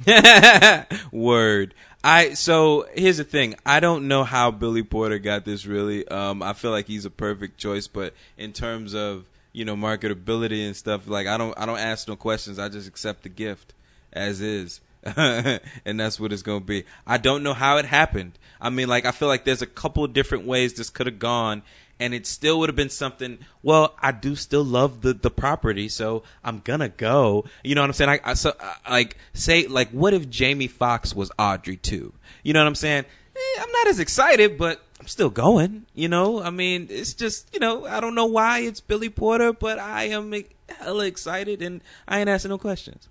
[1.12, 1.74] Word.
[2.04, 3.54] I so here's the thing.
[3.64, 6.06] I don't know how Billy Porter got this really.
[6.08, 10.66] Um I feel like he's a perfect choice, but in terms of, you know, marketability
[10.66, 12.58] and stuff, like I don't I don't ask no questions.
[12.58, 13.74] I just accept the gift
[14.12, 14.80] as is.
[15.16, 16.84] and that's what it's going to be.
[17.06, 18.38] I don't know how it happened.
[18.60, 21.62] I mean, like I feel like there's a couple different ways this could have gone
[22.02, 23.38] and it still would have been something.
[23.62, 27.44] Well, I do still love the the property, so I'm gonna go.
[27.62, 28.10] You know what I'm saying?
[28.10, 32.10] I, I so uh, like say like what if Jamie Foxx was Audrey II?
[32.42, 33.04] You know what I'm saying?
[33.36, 35.86] Eh, I'm not as excited, but I'm still going.
[35.94, 39.52] You know, I mean, it's just you know I don't know why it's Billy Porter,
[39.52, 40.34] but I am
[40.80, 43.08] hella excited and I ain't asking no questions.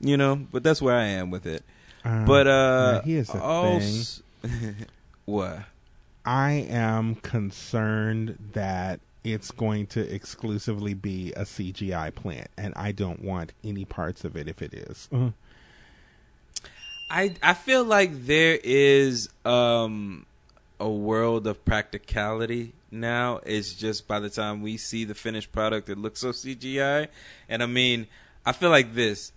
[0.00, 1.62] You know, but that's where I am with it.
[2.04, 4.74] Um, But uh, here's the oh, thing.
[5.26, 5.60] what?
[6.24, 13.22] I am concerned that it's going to exclusively be a CGI plant, and I don't
[13.22, 15.08] want any parts of it if it is.
[17.10, 20.26] I I feel like there is um
[20.80, 23.40] a world of practicality now.
[23.44, 27.08] It's just by the time we see the finished product, it looks so CGI.
[27.48, 28.06] And I mean,
[28.44, 29.32] I feel like this.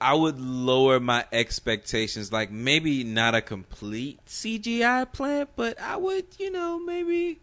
[0.00, 2.32] I would lower my expectations.
[2.32, 7.38] Like maybe not a complete CGI plant, but I would, you know, maybe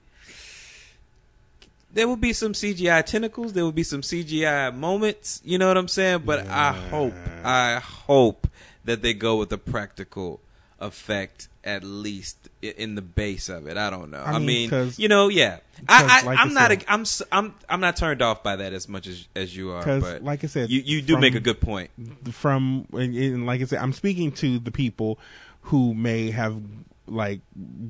[1.93, 3.53] there would be some CGI tentacles.
[3.53, 5.41] There would be some CGI moments.
[5.43, 6.23] You know what I'm saying?
[6.25, 8.47] But I hope, I hope
[8.83, 10.39] that they go with the practical
[10.79, 13.75] effect at least in the base of it.
[13.75, 14.19] I don't know.
[14.21, 15.57] I I mean, mean, 'cause- you know, yeah.
[15.89, 16.69] I, I, like I I'm not.
[16.71, 17.05] said- a, I'm.
[17.31, 17.53] I'm.
[17.67, 19.83] I'm not turned off by that as much as as you are.
[19.83, 21.89] 'Cause, But like I said, you you do from- make a good point.
[22.31, 25.19] From and, and like I said, I'm speaking to the people
[25.61, 26.61] who may have
[27.07, 27.41] like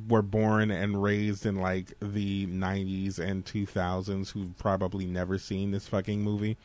[0.09, 5.87] were born and raised in like the 90s and 2000s who've probably never seen this
[5.87, 6.57] fucking movie.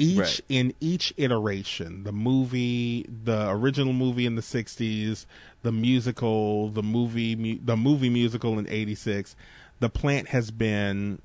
[0.00, 0.40] Each Right.
[0.48, 5.26] in each iteration, the movie, the original movie in the 60s,
[5.62, 9.36] the musical, the movie, mu- the movie musical in 86,
[9.80, 11.20] the plant has been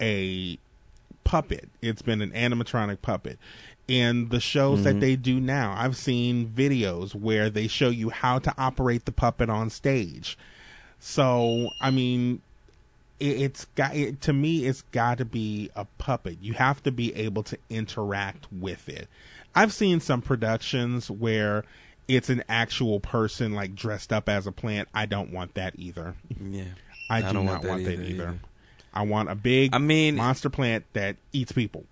[0.00, 0.58] a
[1.24, 1.68] puppet.
[1.82, 3.38] It's been an animatronic puppet.
[3.88, 5.00] In the shows that mm-hmm.
[5.00, 9.48] they do now, I've seen videos where they show you how to operate the puppet
[9.48, 10.36] on stage.
[10.98, 12.40] So, I mean,
[13.20, 16.38] it, it's got it, to me it's got to be a puppet.
[16.40, 19.08] You have to be able to interact with it.
[19.54, 21.64] I've seen some productions where
[22.08, 24.88] it's an actual person like dressed up as a plant.
[24.94, 26.14] I don't want that either.
[26.40, 26.64] Yeah.
[27.08, 28.22] I, do don't not want want that that, either, either.
[28.24, 28.40] either.
[28.92, 31.84] I want a big I mean- monster plant that eats people.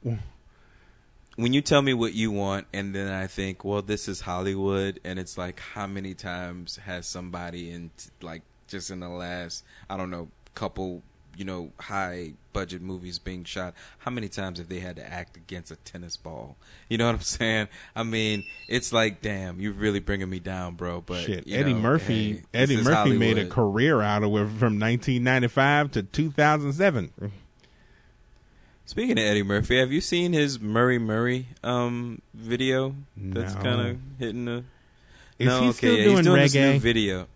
[1.37, 5.01] when you tell me what you want and then I think, well, this is Hollywood
[5.05, 7.91] and it's like how many times has somebody in
[8.23, 11.03] like just in the last I don't know couple
[11.37, 15.37] you know high budget movies being shot how many times have they had to act
[15.37, 16.57] against a tennis ball
[16.89, 17.67] you know what i'm saying
[17.97, 21.81] i mean it's like damn you're really bringing me down bro but Shit, Eddie know,
[21.81, 22.33] Murphy.
[22.35, 27.11] hey, Eddie Murphy is made a career out of it from 1995 to 2007.
[28.87, 32.95] Speaking of Eddie Murphy, have you seen his Murray Murray um video?
[33.17, 33.61] That's No.
[33.63, 34.65] kind of hitting the.
[35.39, 36.73] Is no, he okay, still yeah, doing he's doing this reggae?
[36.75, 37.27] new video.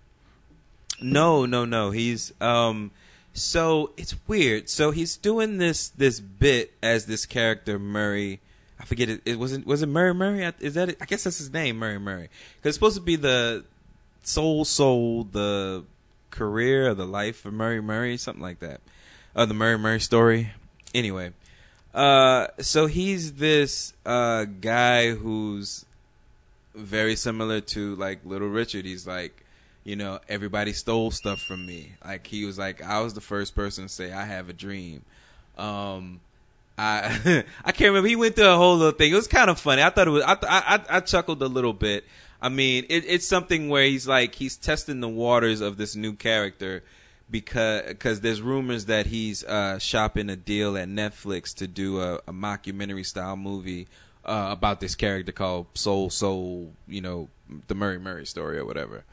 [1.01, 1.91] No, no, no.
[1.91, 2.91] He's um.
[3.35, 4.69] So it's weird.
[4.69, 8.41] So he's doing this this bit as this character Murray.
[8.81, 9.23] I forget it.
[9.25, 10.53] It wasn't was it Murray Murray?
[10.61, 10.99] Is that it?
[11.01, 12.29] I guess that's his name, Murray Murray.
[12.57, 13.65] Because it's supposed to be the
[14.23, 15.85] soul soul the
[16.31, 18.81] career or the life of Murray Murray, something like that.
[19.35, 20.53] Uh, the Murray Murray story.
[20.95, 21.33] Anyway,
[21.95, 25.85] uh, so he's this uh guy who's
[26.75, 28.85] very similar to like Little Richard.
[28.85, 29.45] He's like,
[29.89, 31.95] you know, everybody stole stuff from me.
[32.05, 35.03] Like he was like, I was the first person to say I have a dream.
[35.57, 36.21] Um,
[36.77, 38.07] I I can't remember.
[38.07, 39.11] He went through a whole little thing.
[39.11, 39.83] It was kind of funny.
[39.83, 40.23] I thought it was.
[40.25, 42.05] I I, I, chuckled a little bit.
[42.43, 46.13] I mean, it, it's something where he's like he's testing the waters of this new
[46.13, 46.83] character
[47.31, 52.17] because cause there's rumors that he's uh, shopping a deal at Netflix to do a,
[52.29, 53.89] a mockumentary style movie
[54.27, 56.75] uh, about this character called Soul Soul.
[56.87, 57.31] You know,
[57.69, 59.05] the Murray Murray story or whatever.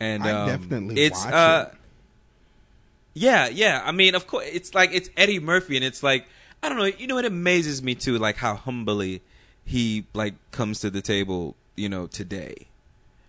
[0.00, 1.78] And I'd um, definitely it's watch uh, it.
[3.14, 3.82] yeah, yeah.
[3.84, 6.26] I mean, of course, it's like it's Eddie Murphy, and it's like
[6.62, 6.84] I don't know.
[6.84, 9.22] You know, it amazes me too, like how humbly
[9.64, 12.68] he like comes to the table, you know, today,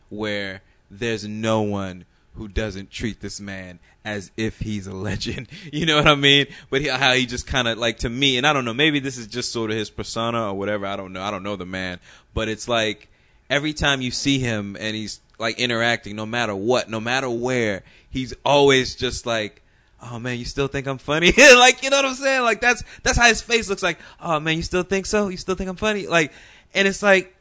[0.09, 2.05] where there's no one
[2.35, 5.47] who doesn't treat this man as if he's a legend.
[5.71, 6.47] You know what I mean?
[6.69, 8.99] But he, how he just kind of like to me, and I don't know, maybe
[8.99, 10.85] this is just sort of his persona or whatever.
[10.85, 11.21] I don't know.
[11.21, 11.99] I don't know the man,
[12.33, 13.09] but it's like
[13.49, 17.83] every time you see him and he's like interacting, no matter what, no matter where,
[18.09, 19.57] he's always just like.
[20.03, 21.31] Oh man, you still think I'm funny?
[21.37, 22.41] like, you know what I'm saying?
[22.41, 23.99] Like that's that's how his face looks like.
[24.19, 25.27] Oh man, you still think so?
[25.27, 26.07] You still think I'm funny?
[26.07, 26.31] Like,
[26.73, 27.35] and it's like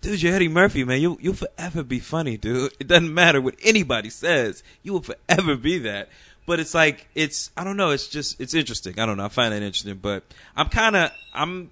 [0.00, 1.00] dude, you're Eddie Murphy, man.
[1.00, 2.72] You you'll forever be funny, dude.
[2.80, 4.62] It doesn't matter what anybody says.
[4.82, 6.08] You will forever be that.
[6.46, 7.90] But it's like it's I don't know.
[7.90, 8.98] It's just it's interesting.
[9.00, 9.24] I don't know.
[9.24, 9.96] I find that interesting.
[9.96, 10.22] But
[10.56, 11.70] I'm kind of I'm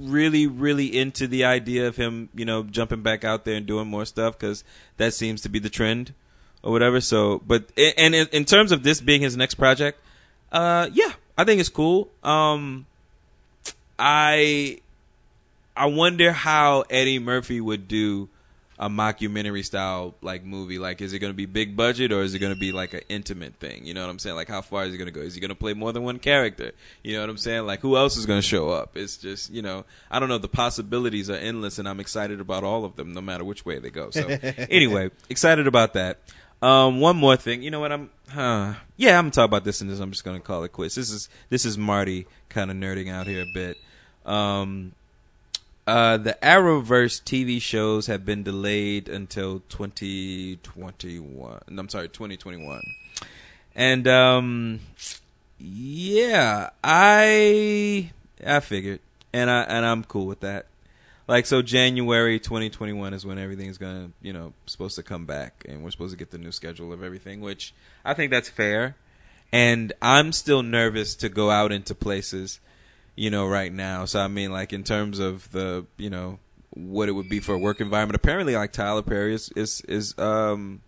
[0.00, 3.88] really really into the idea of him, you know, jumping back out there and doing
[3.88, 4.64] more stuff because
[4.96, 6.14] that seems to be the trend
[6.62, 7.00] or whatever.
[7.00, 10.00] So, but and in, terms of this being his next project,
[10.52, 12.10] uh, yeah, I think it's cool.
[12.22, 12.86] Um,
[13.98, 14.80] I
[15.76, 18.28] I wonder how Eddie Murphy would do
[18.78, 20.78] a mockumentary style like movie.
[20.78, 22.94] Like, is it going to be big budget or is it going to be like
[22.94, 23.86] an intimate thing?
[23.86, 24.36] You know what I'm saying?
[24.36, 25.20] Like, how far is he going to go?
[25.20, 26.72] Is he going to play more than one character?
[27.02, 27.66] You know what I'm saying?
[27.66, 28.96] Like, who else is going to show up?
[28.96, 30.38] It's just, you know, I don't know.
[30.38, 33.78] The possibilities are endless, and I'm excited about all of them, no matter which way
[33.78, 34.10] they go.
[34.10, 36.18] So, anyway, excited about that.
[36.62, 37.62] Um, one more thing.
[37.62, 37.92] You know what?
[37.92, 40.72] I'm, huh, yeah, I'm gonna talk about this, and this I'm just gonna call it
[40.72, 40.94] quits.
[40.94, 43.76] This is this is Marty kind of nerding out here a bit.
[44.24, 44.92] Um,
[45.86, 51.60] uh, the Arrowverse TV shows have been delayed until 2021.
[51.68, 52.82] I'm sorry, 2021.
[53.76, 54.80] And um,
[55.58, 58.10] yeah, I
[58.44, 59.00] I figured,
[59.32, 60.66] and I and I'm cool with that.
[61.28, 65.84] Like so, January 2021 is when everything's gonna, you know, supposed to come back, and
[65.84, 67.74] we're supposed to get the new schedule of everything, which
[68.04, 68.96] I think that's fair.
[69.52, 72.58] And I'm still nervous to go out into places
[73.16, 74.04] you know, right now.
[74.04, 76.38] So I mean, like in terms of the, you know,
[76.76, 78.16] what it would be for a work environment.
[78.16, 80.82] Apparently, like Tyler Perry is is is um,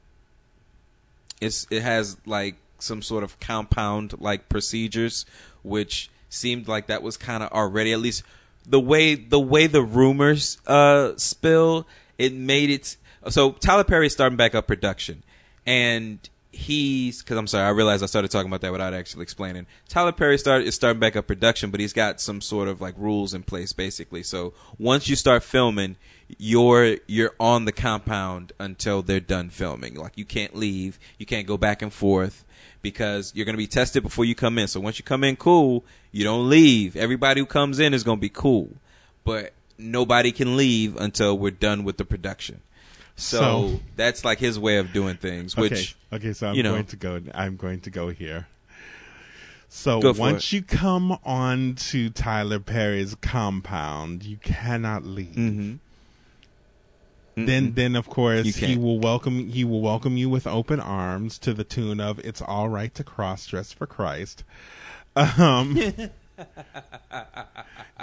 [1.40, 5.24] it's it has like some sort of compound like procedures,
[5.62, 8.22] which seemed like that was kind of already at least
[8.66, 11.86] the way the way the rumors uh spill.
[12.18, 12.96] It made it
[13.28, 15.22] so Tyler Perry is starting back up production,
[15.66, 16.18] and
[16.58, 19.66] he's because I'm sorry, I realized I started talking about that without actually explaining.
[19.88, 22.94] Tyler Perry started is starting back up production, but he's got some sort of like
[22.98, 24.24] rules in place basically.
[24.24, 25.96] So once you start filming,
[26.36, 29.94] you're you're on the compound until they're done filming.
[29.94, 32.44] Like you can't leave, you can't go back and forth
[32.82, 34.66] because you're going to be tested before you come in.
[34.66, 36.96] So once you come in cool, you don't leave.
[36.96, 38.70] Everybody who comes in is going to be cool.
[39.24, 42.62] But nobody can leave until we're done with the production.
[43.18, 46.62] So, So- that's like his way of doing things, which okay, okay, so I'm you
[46.62, 47.20] know- going to go.
[47.34, 48.46] I'm going to go here.
[49.68, 50.52] So Go once it.
[50.52, 55.34] you come on to Tyler Perry's compound, you cannot leave.
[55.34, 55.74] Mm-hmm.
[57.44, 61.54] Then, then of course he will welcome he will welcome you with open arms to
[61.54, 64.42] the tune of "It's All Right to Cross Dress for Christ."
[65.14, 65.76] Um,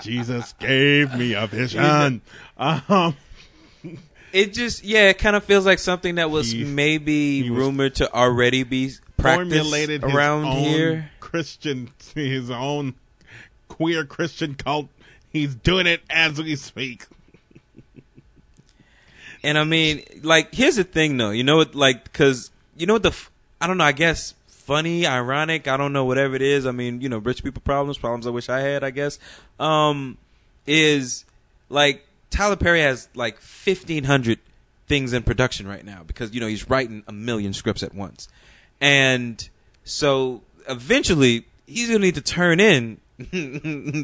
[0.04, 2.22] Jesus gave me a vision.
[2.58, 3.16] Um,
[4.36, 7.58] It just yeah, it kind of feels like something that was He- maybe he was-
[7.58, 11.10] rumored to already be practiced around own here.
[11.22, 12.96] Christian, his own
[13.70, 14.90] queer Christian cult.
[15.32, 17.06] He's doing it as we speak.
[19.44, 21.30] And I mean, like, here's the thing, though.
[21.30, 21.76] You know what?
[21.76, 23.16] Like, because you know what the
[23.62, 23.84] I don't know.
[23.84, 25.68] I guess funny, ironic.
[25.68, 26.04] I don't know.
[26.04, 26.66] Whatever it is.
[26.66, 28.84] I mean, you know, rich people problems, problems I wish I had.
[28.84, 29.20] I guess.
[29.60, 30.18] Um,
[30.66, 31.26] is
[31.70, 32.06] like
[32.36, 34.40] Tyler Perry has like fifteen hundred
[34.88, 38.28] things in production right now because you know he's writing a million scripts at once,
[38.82, 39.48] and
[39.84, 43.00] so eventually he's gonna need to turn in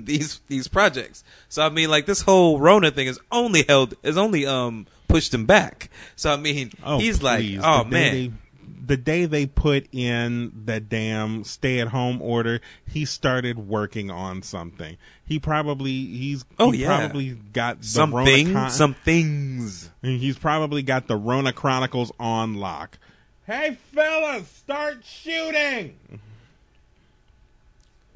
[0.05, 1.23] these these projects.
[1.49, 5.33] So I mean, like this whole Rona thing is only held is only um pushed
[5.33, 5.89] him back.
[6.15, 7.57] So I mean, Oh, he's please.
[7.57, 8.37] like, oh The man,
[8.83, 14.97] the day they put in the damn stay-at-home order, he started working on something.
[15.25, 16.97] He probably he's Oh, he yeah.
[16.97, 19.89] probably got something, Rona some things.
[20.01, 22.97] He's probably got the Rona Chronicles on lock.
[23.45, 25.97] Hey fellas, start shooting!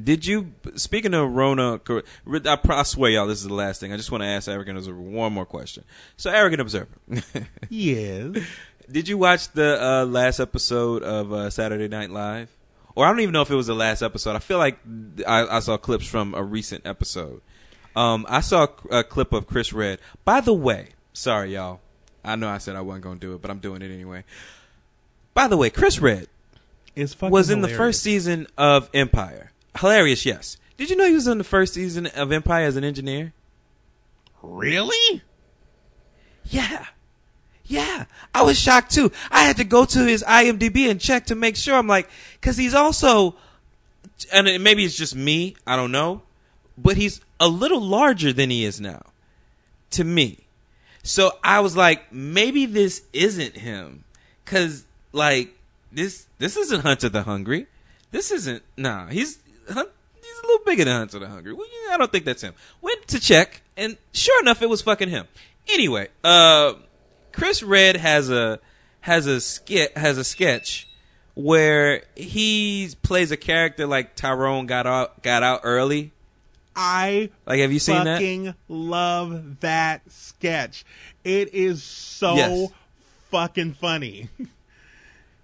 [0.04, 1.80] Did you speaking of Rona?
[1.88, 3.94] I, I swear, y'all, this is the last thing.
[3.94, 5.86] I just want to ask Arrogant Observer one more question.
[6.18, 6.90] So, Arrogant Observer,
[7.70, 8.36] Yes.
[8.92, 12.50] Did you watch the uh, last episode of uh, Saturday Night Live?
[12.96, 14.36] Or I don't even know if it was the last episode.
[14.36, 14.78] I feel like
[15.28, 17.42] I, I saw clips from a recent episode.
[17.96, 20.00] Um, I saw a clip of Chris Redd.
[20.24, 21.82] By the way, sorry y'all.
[22.24, 24.24] I know I said I wasn't going to do it, but I'm doing it anyway.
[25.34, 26.28] By the way, Chris Redd
[27.22, 29.52] was in the first season of Empire.
[29.80, 30.58] Hilarious, yes.
[30.78, 33.34] Did you know he was in the first season of Empire as an engineer?
[34.42, 35.22] Really?
[36.46, 36.86] Yeah.
[37.68, 38.06] Yeah.
[38.34, 39.12] I was shocked too.
[39.32, 41.76] I had to go to his IMDb and check to make sure.
[41.76, 42.10] I'm like,
[42.42, 43.36] cause he's also,
[44.32, 45.56] and maybe it's just me.
[45.66, 46.22] I don't know.
[46.78, 49.02] But he's a little larger than he is now.
[49.92, 50.40] To me.
[51.04, 54.04] So I was like, maybe this isn't him.
[54.46, 55.56] Cause like,
[55.92, 57.68] this, this isn't Hunter the Hungry.
[58.12, 61.54] This isn't, nah, he's, he's a little bigger than Hunter the Hungry.
[61.54, 62.54] Well, I don't think that's him.
[62.82, 65.28] Went to check, and sure enough, it was fucking him.
[65.68, 66.74] Anyway, uh,
[67.36, 68.60] Chris Redd has a
[69.02, 70.88] has a skit has a sketch
[71.36, 76.12] where he plays a character like Tyrone got out got out early.
[76.78, 78.16] I Like, have you seen that?
[78.16, 80.86] fucking love that sketch.
[81.24, 82.70] It is so Yes.
[83.32, 84.30] fucking funny.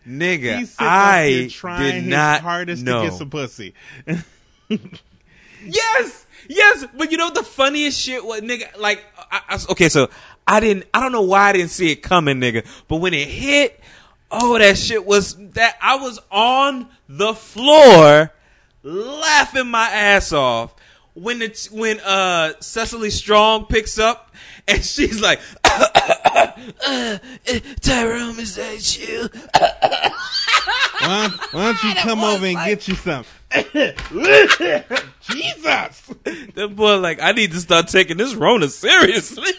[0.07, 3.03] Nigga, I trying did his not hardest know.
[3.03, 3.73] to get some pussy.
[5.63, 6.85] Yes, yes.
[6.97, 8.75] But you know the funniest shit was nigga.
[8.79, 10.09] Like, I, I- okay, so
[10.47, 10.85] I didn't.
[10.93, 12.65] I don't know why I didn't see it coming, nigga.
[12.87, 13.79] But when it hit,
[14.29, 18.31] oh, that shit was that I was on the floor
[18.83, 20.73] laughing my ass off
[21.13, 24.31] when it's when uh Cecily Strong picks up
[24.67, 25.39] and she's like,
[27.81, 29.29] Tyrone, is that you?
[30.99, 33.25] why, why don't you come over and get you some?
[35.29, 36.13] Jesus!
[36.55, 39.51] That boy, like, I need to start taking this Rona seriously.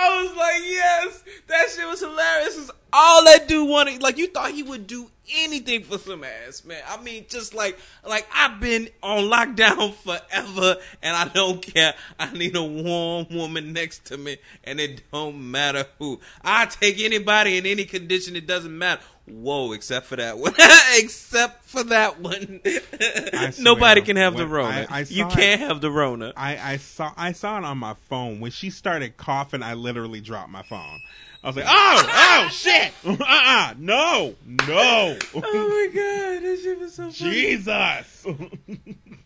[0.00, 2.56] I was like, yes, that shit was hilarious.
[2.56, 4.02] It's all that dude wanted.
[4.02, 6.82] Like, you thought he would do anything for some ass, man.
[6.88, 11.94] I mean, just like, like I've been on lockdown forever, and I don't care.
[12.18, 16.20] I need a warm woman next to me, and it don't matter who.
[16.42, 18.36] I take anybody in any condition.
[18.36, 19.02] It doesn't matter.
[19.32, 20.54] Whoa, except for that one.
[20.98, 22.60] except for that one.
[23.58, 24.86] Nobody can have the Rona.
[24.90, 26.32] I- I you can't have the Rona.
[26.36, 29.62] I, I saw I saw it on my phone when she started coughing.
[29.62, 31.00] I literally dropped my phone.
[31.42, 32.06] I was like, "Oh,
[32.44, 32.92] oh, shit!
[33.02, 37.30] Uh-uh, no, no, oh my god, that shit was so funny.
[37.32, 38.26] Jesus!"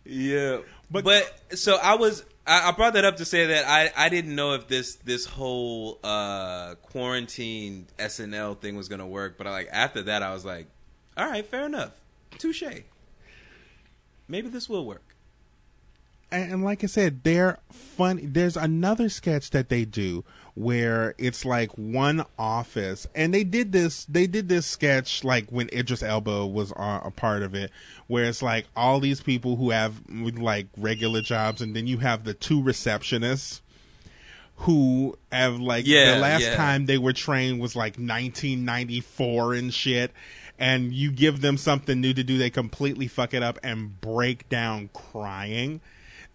[0.05, 0.59] Yeah,
[0.89, 4.09] But- but, so I was I, I brought that up to say that I I
[4.09, 9.51] didn't know if this this whole uh quarantine SNL thing was gonna work, but I,
[9.51, 10.67] like after that I was like,
[11.17, 11.91] all right, fair enough,
[12.37, 12.63] touche.
[14.27, 15.15] Maybe this will work.
[16.31, 18.25] and, and like I said, they're funny.
[18.25, 20.23] There's another sketch that they do
[20.55, 24.05] where it's like one office, and they did this.
[24.05, 27.71] They did this sketch like when Idris Elba was on, a part of it,
[28.07, 32.23] where it's like all these people who have like regular jobs, and then you have
[32.23, 33.61] the two receptionists
[34.59, 36.55] who have like Yeah, the last yeah.
[36.55, 40.11] time they were trained was like 1994 and shit
[40.57, 44.47] and you give them something new to do they completely fuck it up and break
[44.47, 45.81] down crying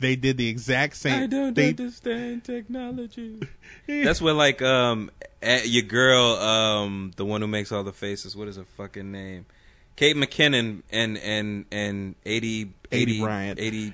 [0.00, 3.40] they did the exact same I don't they, understand technology.
[3.86, 5.10] That's where like um
[5.42, 8.34] eh, your girl um the one who makes all the faces.
[8.36, 9.46] What is her fucking name?
[9.96, 13.58] Kate McKinnon and and and Aidy Aidy Bryant.
[13.60, 13.92] Aidy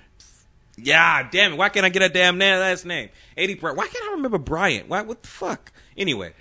[0.76, 1.56] Yeah, damn it.
[1.56, 3.08] Why can't I get a damn na- last name?
[3.36, 3.76] Aidy Bryant.
[3.78, 4.88] Why can't I remember Bryant?
[4.88, 5.72] Why what the fuck?
[5.96, 6.32] Anyway.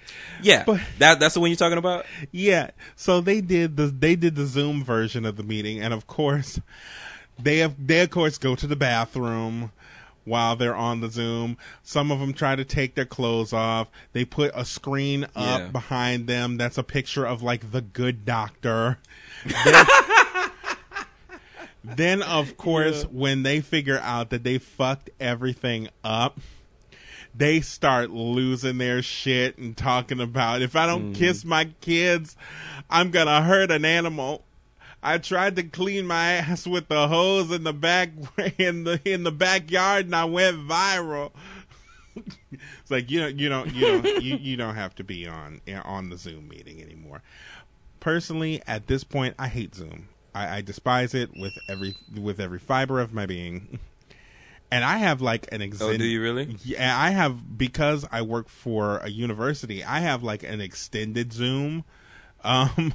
[0.41, 0.63] Yeah.
[0.65, 2.05] But- that that's the one you're talking about?
[2.31, 6.05] yeah so they did the they did the zoom version of the meeting and of
[6.07, 6.59] course
[7.41, 9.72] they have they of course go to the bathroom
[10.24, 11.57] while they're on the zoom.
[11.84, 13.90] Some of them try to take their clothes off.
[14.14, 15.68] They put a screen up Yeah.
[15.68, 16.57] behind them.
[16.57, 18.98] That's a picture of like the good doctor.
[21.84, 26.40] Then of course when they figure out that they fucked everything up
[27.38, 31.48] they start losing their shit and talking about if I don't kiss mm.
[31.48, 32.38] my kids,
[32.90, 34.44] I'm gonna hurt an animal.
[35.06, 38.10] I tried to clean my ass with the hose in the back
[38.57, 41.32] in the in the backyard and I went viral.
[42.15, 45.61] it's like you don't you don't you don't you, you don't have to be on
[45.84, 47.22] on the Zoom meeting anymore.
[47.99, 50.10] Personally, at this point, I hate Zoom.
[50.34, 53.80] I, I despise it with every with every fiber of my being.
[54.72, 56.57] And I have like an Oh, do you really?
[56.64, 59.84] Yeah, I have because I work for a university.
[59.84, 61.86] I have like an extended Zoom
[62.44, 62.94] um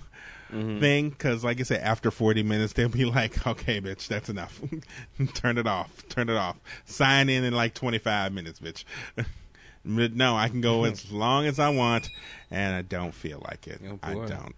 [0.50, 0.80] Mm-hmm.
[0.80, 4.60] thing because, like I said, after forty minutes they'll be like, "Okay, bitch, that's enough.
[5.34, 6.08] Turn it off.
[6.08, 6.56] Turn it off.
[6.84, 8.84] Sign in in like twenty five minutes, bitch."
[9.84, 12.10] but no, I can go as long as I want,
[12.50, 13.80] and I don't feel like it.
[13.88, 14.54] Oh, I don't.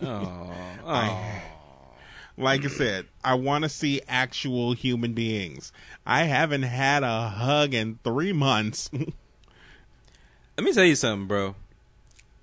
[0.00, 0.52] Oh.
[0.86, 1.32] oh.
[2.36, 5.72] like I said, I want to see actual human beings.
[6.06, 8.90] I haven't had a hug in three months.
[8.92, 11.54] Let me tell you something, bro.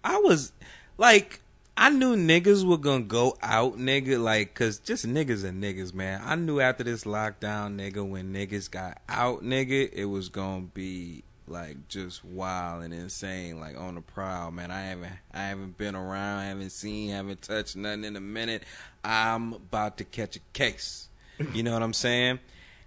[0.04, 0.54] I was
[0.98, 1.42] like,
[1.80, 6.20] I knew niggas were gonna go out, nigga, like, cause just niggas and niggas, man.
[6.26, 11.24] I knew after this lockdown, nigga, when niggas got out, nigga, it was gonna be
[11.48, 14.72] like just wild and insane, like on the prowl, man.
[14.72, 18.64] I haven't, I haven't been around, haven't seen, haven't touched nothing in a minute.
[19.04, 21.10] I'm about to catch a case.
[21.54, 22.40] You know what I'm saying?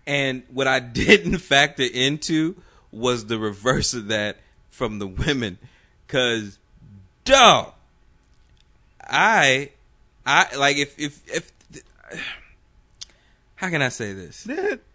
[0.04, 2.56] And what I didn't factor into
[2.90, 4.38] was the reverse of that
[4.68, 5.58] from the women,
[6.08, 6.58] cause
[7.24, 7.74] dog.
[9.10, 9.70] I,
[10.24, 11.52] I like if if if
[13.56, 14.48] how can I say this?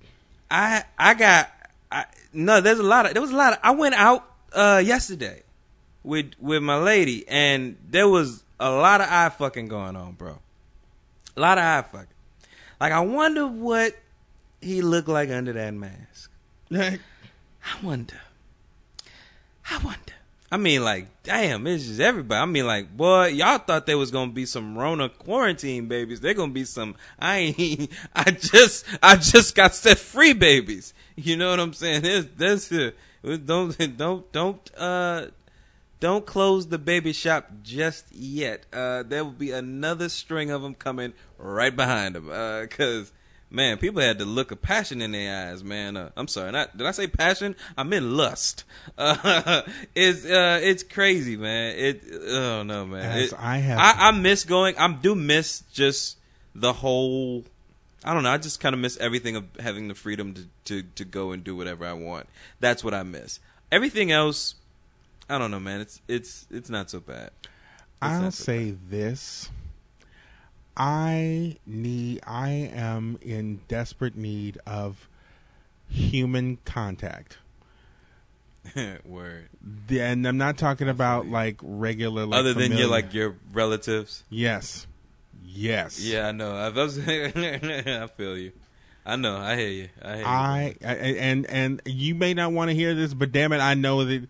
[0.51, 1.51] I I got
[1.91, 2.61] I no.
[2.61, 5.43] There's a lot of there was a lot of I went out uh yesterday
[6.03, 10.39] with with my lady and there was a lot of eye fucking going on, bro.
[11.35, 12.07] A lot of eye fucking.
[12.79, 13.95] Like I wonder what
[14.61, 16.31] he looked like under that mask.
[16.71, 16.99] I
[17.83, 18.21] wonder.
[19.69, 20.13] I wonder.
[20.55, 22.41] I mean, like, damn, it's just everybody.
[22.41, 26.21] I mean, like, boy, y'all thought there was gonna be some Rona quarantine babies.
[26.21, 26.95] They're gonna be some.
[27.19, 27.91] I ain't.
[28.15, 28.85] I just.
[29.03, 30.93] I just got set free babies.
[31.17, 32.03] You know what I'm saying?
[32.37, 32.71] This.
[32.71, 32.91] Uh,
[33.21, 33.97] don't.
[33.97, 34.31] Don't.
[34.31, 34.71] Don't.
[34.77, 35.25] Uh.
[35.99, 38.65] Don't close the baby shop just yet.
[38.71, 42.29] Uh, there will be another string of them coming right behind them.
[42.31, 43.11] Uh, cause
[43.55, 45.95] man, people had the look of passion in their eyes, man.
[45.97, 47.55] Uh, I'm sorry, not did I say passion?
[47.77, 48.63] I meant lust.
[48.97, 49.61] Uh,
[49.95, 51.75] it's uh, it's crazy, man.
[51.77, 53.17] It oh no, man.
[53.19, 54.77] It- I have- I, I miss going.
[54.77, 56.17] I do miss just
[56.53, 57.43] the whole.
[58.03, 58.29] I don't know.
[58.29, 61.43] I just kind of miss everything of having the freedom to, to to go and
[61.43, 62.27] do whatever I want.
[62.59, 63.39] That's what I miss.
[63.71, 64.55] Everything else,
[65.29, 65.81] I don't know, man.
[65.81, 67.31] It's it's it's not so bad.
[67.43, 67.49] It's
[68.01, 69.49] I'll so say this.
[70.77, 75.07] I need I am in desperate need of
[75.89, 77.37] human contact.
[79.05, 79.49] Word.
[79.89, 84.23] And I'm not talking about like regular like Other than your like your relatives.
[84.29, 84.87] Yes.
[85.45, 85.99] Yes.
[86.01, 86.55] Yeah, I know.
[86.55, 88.51] I, was, I feel you.
[89.05, 89.37] I know.
[89.37, 89.89] I hear you.
[90.01, 90.25] I hear you.
[90.25, 93.75] I, I and and you may not want to hear this, but damn it, I
[93.75, 94.27] know that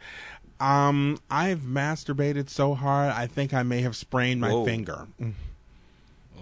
[0.59, 4.65] um I've masturbated so hard I think I may have sprained my Whoa.
[4.65, 5.07] finger.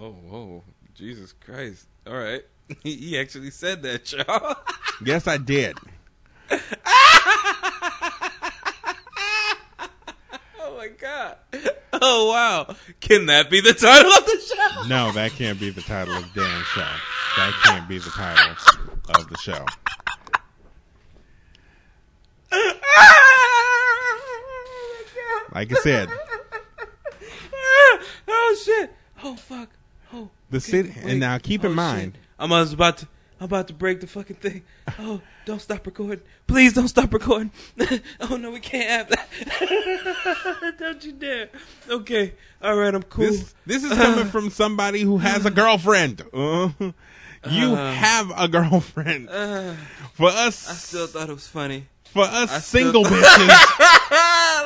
[0.04, 0.62] Oh, whoa.
[0.92, 1.86] Jesus Christ.
[2.06, 2.42] All right.
[2.82, 4.56] he actually said that, y'all.
[5.04, 5.76] Yes, I did.
[6.50, 6.60] oh,
[10.76, 11.36] my God.
[11.92, 12.76] Oh, wow.
[13.00, 14.86] Can that be the title of the show?
[14.88, 16.86] No, that can't be the title of Dan's show.
[17.36, 18.54] That can't be the title
[19.18, 19.64] of the show.
[25.26, 26.08] Oh, like I said,
[28.28, 28.92] oh, shit.
[29.22, 29.70] Oh, fuck.
[30.14, 30.28] Oh.
[30.50, 30.90] the city.
[30.96, 31.04] Wait.
[31.12, 32.22] And now keep in Oh, mind, shit.
[32.38, 33.08] I'm I was about to.
[33.40, 34.62] I'm about to break the fucking thing.
[34.98, 36.20] Oh, don't stop recording.
[36.46, 37.50] Please don't stop recording.
[38.20, 40.74] oh no, we can't have that.
[40.78, 41.48] don't you dare.
[41.90, 42.34] Okay.
[42.62, 43.24] All right, I'm cool.
[43.26, 46.22] this this is coming from somebody who has a girlfriend.
[46.32, 46.68] Uh,
[47.50, 49.28] you have a girlfriend.
[50.12, 51.86] For us, I still thought it was funny.
[52.04, 53.48] for us I single bitches.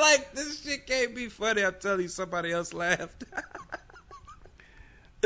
[0.00, 1.64] like this shit can't be funny.
[1.64, 3.24] I'm telling you, somebody else laughed.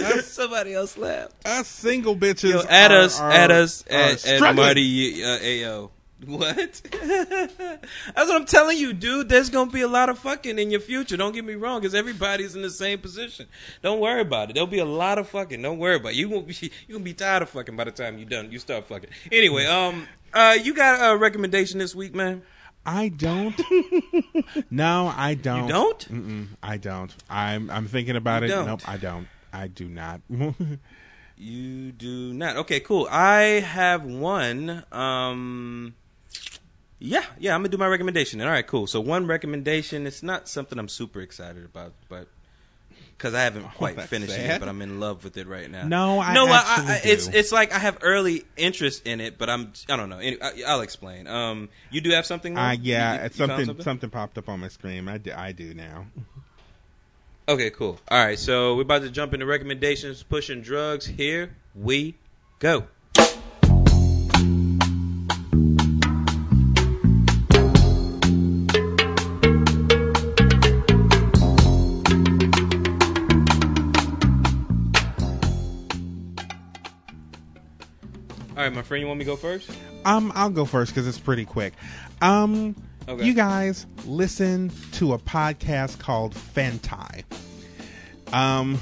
[0.23, 1.35] somebody else laughed.
[1.47, 2.51] us single bitches.
[2.51, 4.55] Yo, at are- us, are- at us, are at, at.
[4.57, 5.91] Marty uh, Ao.
[6.25, 6.57] What?
[7.03, 9.29] That's what I'm telling you, dude.
[9.29, 11.17] There's gonna be a lot of fucking in your future.
[11.17, 13.49] Don't get me wrong, because everybody's in the same position.
[13.83, 14.53] Don't worry about it.
[14.55, 15.61] There'll be a lot of fucking.
[15.61, 16.17] Don't worry about it.
[16.17, 16.55] You won't be.
[16.87, 18.53] You gonna be tired of fucking by the time you're done.
[18.53, 19.11] You start fucking.
[19.33, 22.43] Anyway, um, uh, you got a recommendation this week, man?
[22.87, 23.61] I don't.
[24.71, 25.65] no, I don't.
[25.65, 26.09] You don't?
[26.13, 27.13] Mm-mm, I don't.
[27.29, 28.51] I'm I'm thinking about You it.
[28.53, 28.67] don't?
[28.67, 29.27] Nope, I don't.
[29.53, 30.21] I do not.
[31.37, 32.57] You do not.
[32.59, 33.09] Okay, cool.
[33.11, 34.85] I have one.
[34.93, 35.95] Um,
[37.01, 37.55] yeah, yeah.
[37.55, 38.41] I'm gonna do my recommendation.
[38.43, 38.87] All right, cool.
[38.87, 40.07] So one recommendation.
[40.07, 42.29] It's not something I'm super excited about, but
[43.17, 44.47] because I haven't quite that's finished it sad.
[44.47, 45.89] yet, but I'm in love with it right now.
[45.89, 46.47] No, I no.
[46.47, 50.11] I, I, it's it's like I have early interest in it, but I'm I don't
[50.11, 50.21] know.
[50.21, 50.37] I,
[50.69, 51.27] I'll explain.
[51.27, 52.57] Um, you do have something?
[52.57, 55.09] uh, yeah, You- you- found something, something popped up on my screen.
[55.09, 56.07] I do, I do now.
[57.49, 57.99] Okay, cool.
[58.09, 60.23] All right, so we're about to jump into recommendations.
[60.23, 61.07] Pushing drugs.
[61.07, 62.17] Here we
[62.61, 62.87] go.
[78.55, 79.69] All right, my friend, you want me to go first?
[80.05, 81.73] Um, I'll go first because it's pretty quick.
[82.21, 82.77] Um,
[83.09, 83.25] Okay.
[83.25, 87.25] you guys listen to a podcast called Fanti.
[88.33, 88.79] Um,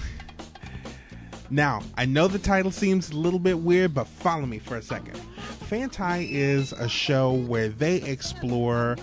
[1.49, 4.83] now I know the title seems a little bit weird, but follow me for a
[4.83, 5.17] second.
[5.69, 8.97] Fanti is a show where they explore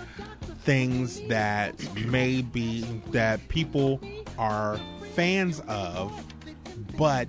[0.63, 1.75] things that
[2.05, 2.81] may be
[3.11, 4.01] that people
[4.37, 4.79] are
[5.13, 6.25] fans of,
[6.97, 7.27] but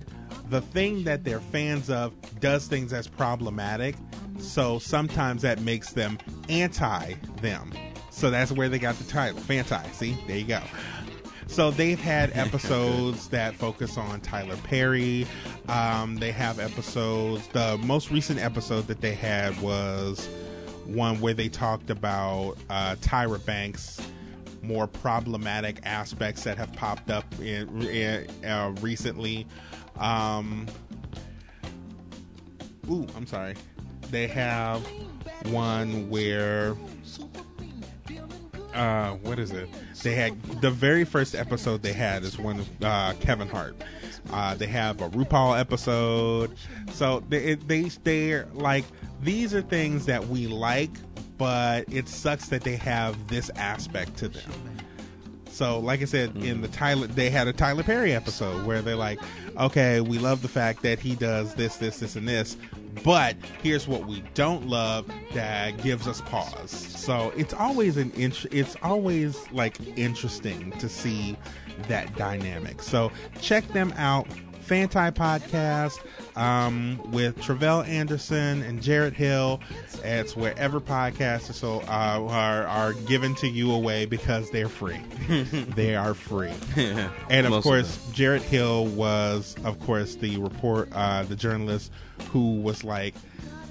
[0.50, 3.94] the thing that they're fans of does things that's problematic.
[4.38, 7.72] So sometimes that makes them anti them.
[8.10, 9.88] So that's where they got the title, Fanti.
[9.92, 10.60] See, there you go.
[11.46, 15.26] So they've had episodes that focus on Tyler Perry.
[15.68, 17.46] Um, they have episodes.
[17.48, 20.28] The most recent episode that they had was
[20.84, 24.00] one where they talked about uh, Tyra Banks
[24.62, 29.46] more problematic aspects that have popped up in, in uh, recently.
[29.98, 30.66] Um,
[32.90, 33.54] ooh, I'm sorry.
[34.10, 34.86] They have
[35.50, 36.76] one where
[38.74, 39.68] uh, what is it?
[40.02, 43.76] They had the very first episode they had is one uh, Kevin Hart.
[44.32, 46.54] Uh, they have a RuPaul episode,
[46.92, 48.84] so they they they're like
[49.22, 50.90] these are things that we like,
[51.38, 54.50] but it sucks that they have this aspect to them.
[55.50, 58.94] So, like I said, in the Tyler, they had a Tyler Perry episode where they're
[58.94, 59.18] like,
[59.58, 62.56] okay, we love the fact that he does this, this, this, and this,
[63.04, 66.70] but here's what we don't love that gives us pause.
[66.70, 71.36] So it's always an int- it's always like interesting to see
[71.88, 72.82] that dynamic.
[72.82, 74.26] So check them out.
[74.68, 75.98] Fanti podcast
[76.36, 79.60] um, with Tre'vell Anderson and Jarrett Hill.
[80.04, 85.00] It's wherever podcasts so uh, are are given to you away because they're free.
[85.74, 86.52] they are free.
[86.76, 91.90] and of Most of course, Jarrett Hill was, of course, the report, uh, the journalist
[92.30, 93.14] who was like,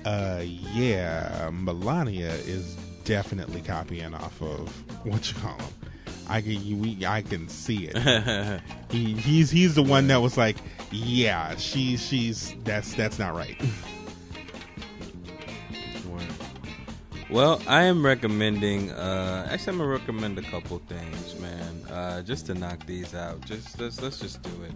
[0.04, 4.70] uh, "Yeah, Melania is definitely copying off of
[5.06, 5.74] what you call him."
[6.28, 8.62] I can, we, I can see it.
[8.92, 10.58] he, he's he's the one that was like,
[10.92, 13.60] "Yeah, she, she's that's that's not right."
[17.30, 18.90] Well, I am recommending.
[18.92, 21.84] Uh, actually, I'm gonna recommend a couple things, man.
[21.90, 23.42] Uh, just to knock these out.
[23.46, 24.72] Just let's let's just do it.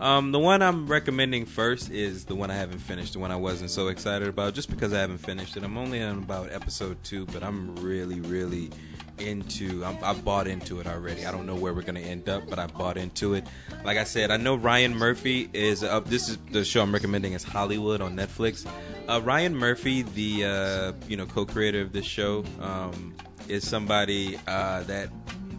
[0.00, 3.36] Um, the one I'm recommending first is the one I haven't finished, the one I
[3.36, 5.62] wasn't so excited about, just because I haven't finished it.
[5.62, 8.70] I'm only on about episode two, but I'm really, really
[9.18, 9.84] into.
[9.84, 11.26] I'm, I bought into it already.
[11.26, 13.46] I don't know where we're gonna end up, but I bought into it.
[13.84, 16.06] Like I said, I know Ryan Murphy is up.
[16.06, 18.66] This is the show I'm recommending is Hollywood on Netflix.
[19.08, 23.14] Uh, Ryan Murphy, the uh, you know co-creator of this show, um,
[23.48, 25.08] is somebody uh, that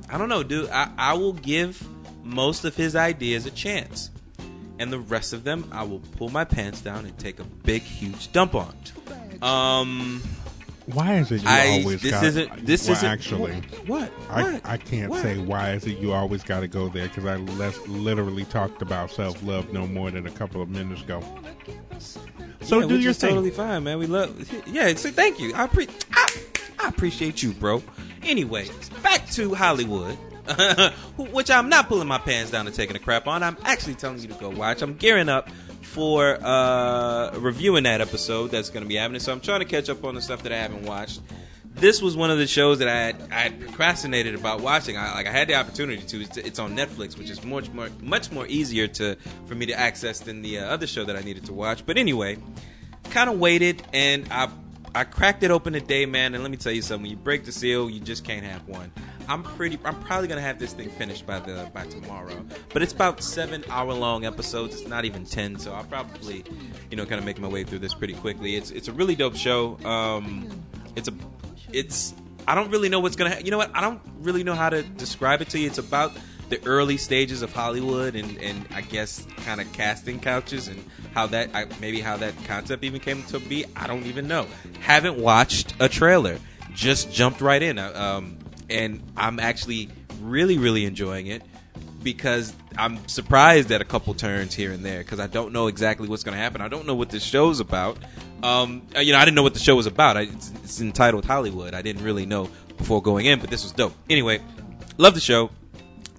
[0.09, 0.69] I don't know, dude.
[0.69, 1.85] I, I will give
[2.23, 4.11] most of his ideas a chance,
[4.79, 7.81] and the rest of them I will pull my pants down and take a big,
[7.81, 8.75] huge dump on.
[9.41, 10.21] Um,
[10.87, 12.23] Why is it you I- always this got?
[12.25, 13.53] isn't- this well, isn't- actually.
[13.87, 14.11] what?
[14.29, 14.61] I, What?
[14.65, 15.21] I can't What?
[15.21, 18.81] say why is it you always got to go there because I les- literally talked
[18.81, 21.23] about self love no more than a couple of minutes ago.
[22.61, 23.29] So yeah, do which your is thing.
[23.29, 23.97] totally fine, man.
[23.99, 24.35] We love.
[24.67, 25.53] Yeah, so thank you.
[25.55, 26.27] I, pre- I,
[26.79, 27.83] I appreciate you, bro.
[28.23, 28.67] Anyway,
[29.01, 30.17] back to Hollywood,
[31.17, 33.43] which I'm not pulling my pants down and taking a crap on.
[33.43, 34.81] I'm actually telling you to go watch.
[34.81, 35.49] I'm gearing up
[35.93, 39.19] for uh, reviewing that episode that's going to be happening.
[39.19, 41.21] So I'm trying to catch up on the stuff that I haven't watched.
[41.75, 44.97] This was one of the shows that I had, I had procrastinated about watching.
[44.97, 46.21] I like I had the opportunity to.
[46.45, 49.15] It's, on Netflix, which is much more much more easier to
[49.45, 51.85] for me to access than the uh, other show that I needed to watch.
[51.85, 52.37] But anyway,
[53.09, 54.49] kind of waited and I
[54.95, 56.35] I cracked it open today, man.
[56.35, 58.67] And let me tell you something: when you break the seal, you just can't have
[58.67, 58.91] one.
[59.27, 59.79] I'm pretty.
[59.85, 62.45] I'm probably gonna have this thing finished by the by tomorrow.
[62.73, 64.79] But it's about seven hour long episodes.
[64.79, 66.43] It's not even ten, so I'll probably,
[66.89, 68.55] you know, kind of make my way through this pretty quickly.
[68.55, 69.77] It's it's a really dope show.
[69.85, 70.49] Um,
[70.95, 71.13] it's a
[71.71, 72.13] it's
[72.47, 73.35] I don't really know what's gonna.
[73.35, 73.71] Ha- you know what?
[73.75, 75.67] I don't really know how to describe it to you.
[75.67, 76.11] It's about
[76.49, 80.83] the early stages of Hollywood and and I guess kind of casting couches and
[81.13, 83.65] how that I, maybe how that concept even came to be.
[83.75, 84.47] I don't even know.
[84.81, 86.37] Haven't watched a trailer.
[86.73, 87.77] Just jumped right in.
[87.77, 88.37] Uh, Um,
[88.73, 89.89] and I'm actually
[90.21, 91.41] really really enjoying it
[92.03, 96.07] because I'm surprised at a couple turns here and there because I don't know exactly
[96.07, 96.59] what's going to happen.
[96.59, 97.97] I don't know what this show's about.
[98.43, 100.17] Um, uh, you know, I didn't know what the show was about.
[100.17, 101.73] I, it's, it's entitled Hollywood.
[101.73, 103.93] I didn't really know before going in, but this was dope.
[104.09, 104.41] Anyway,
[104.97, 105.49] love the show.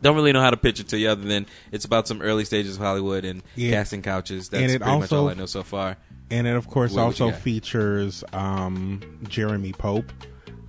[0.01, 2.47] Don't really know how to pitch it to you other than it's about some early
[2.47, 3.73] stages of Hollywood and Yeah.
[3.73, 4.49] casting couches.
[4.49, 5.97] That's pretty much all I know so far.
[6.31, 10.11] And it, of course, what also features um, Jeremy Pope,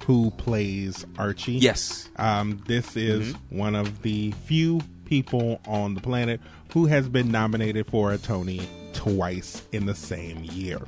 [0.05, 1.53] who plays Archie.
[1.53, 2.09] Yes.
[2.17, 3.57] Um, this is Mm-hmm.
[3.57, 6.39] one of the few people on the planet
[6.73, 8.61] who has been nominated for a Tony
[8.93, 10.79] twice in the same year.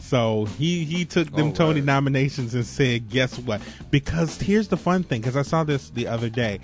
[0.00, 3.60] So he he took them Oh, Tony nominations and said, "Guess what?"
[3.90, 5.20] Because here's the fun thing.
[5.20, 6.58] Because I saw this the other day.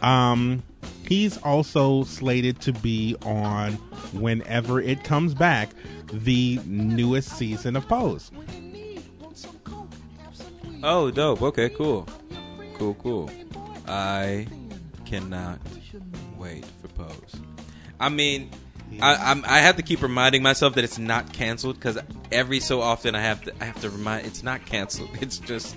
[0.00, 0.62] Um,
[1.08, 3.72] he's also slated to be on
[4.12, 5.70] whenever it comes back,
[6.12, 8.30] the newest season of Pose.
[10.82, 11.42] Oh, dope.
[11.42, 12.06] Okay, cool.
[12.74, 13.30] Cool, cool.
[13.86, 14.46] I
[15.04, 15.58] cannot
[16.36, 17.34] wait for Pose.
[17.98, 18.50] I mean,
[19.00, 21.98] I, I'm, I have to keep reminding myself that it's not canceled because
[22.30, 25.10] every so often I have to I have to remind it's not canceled.
[25.20, 25.76] It's just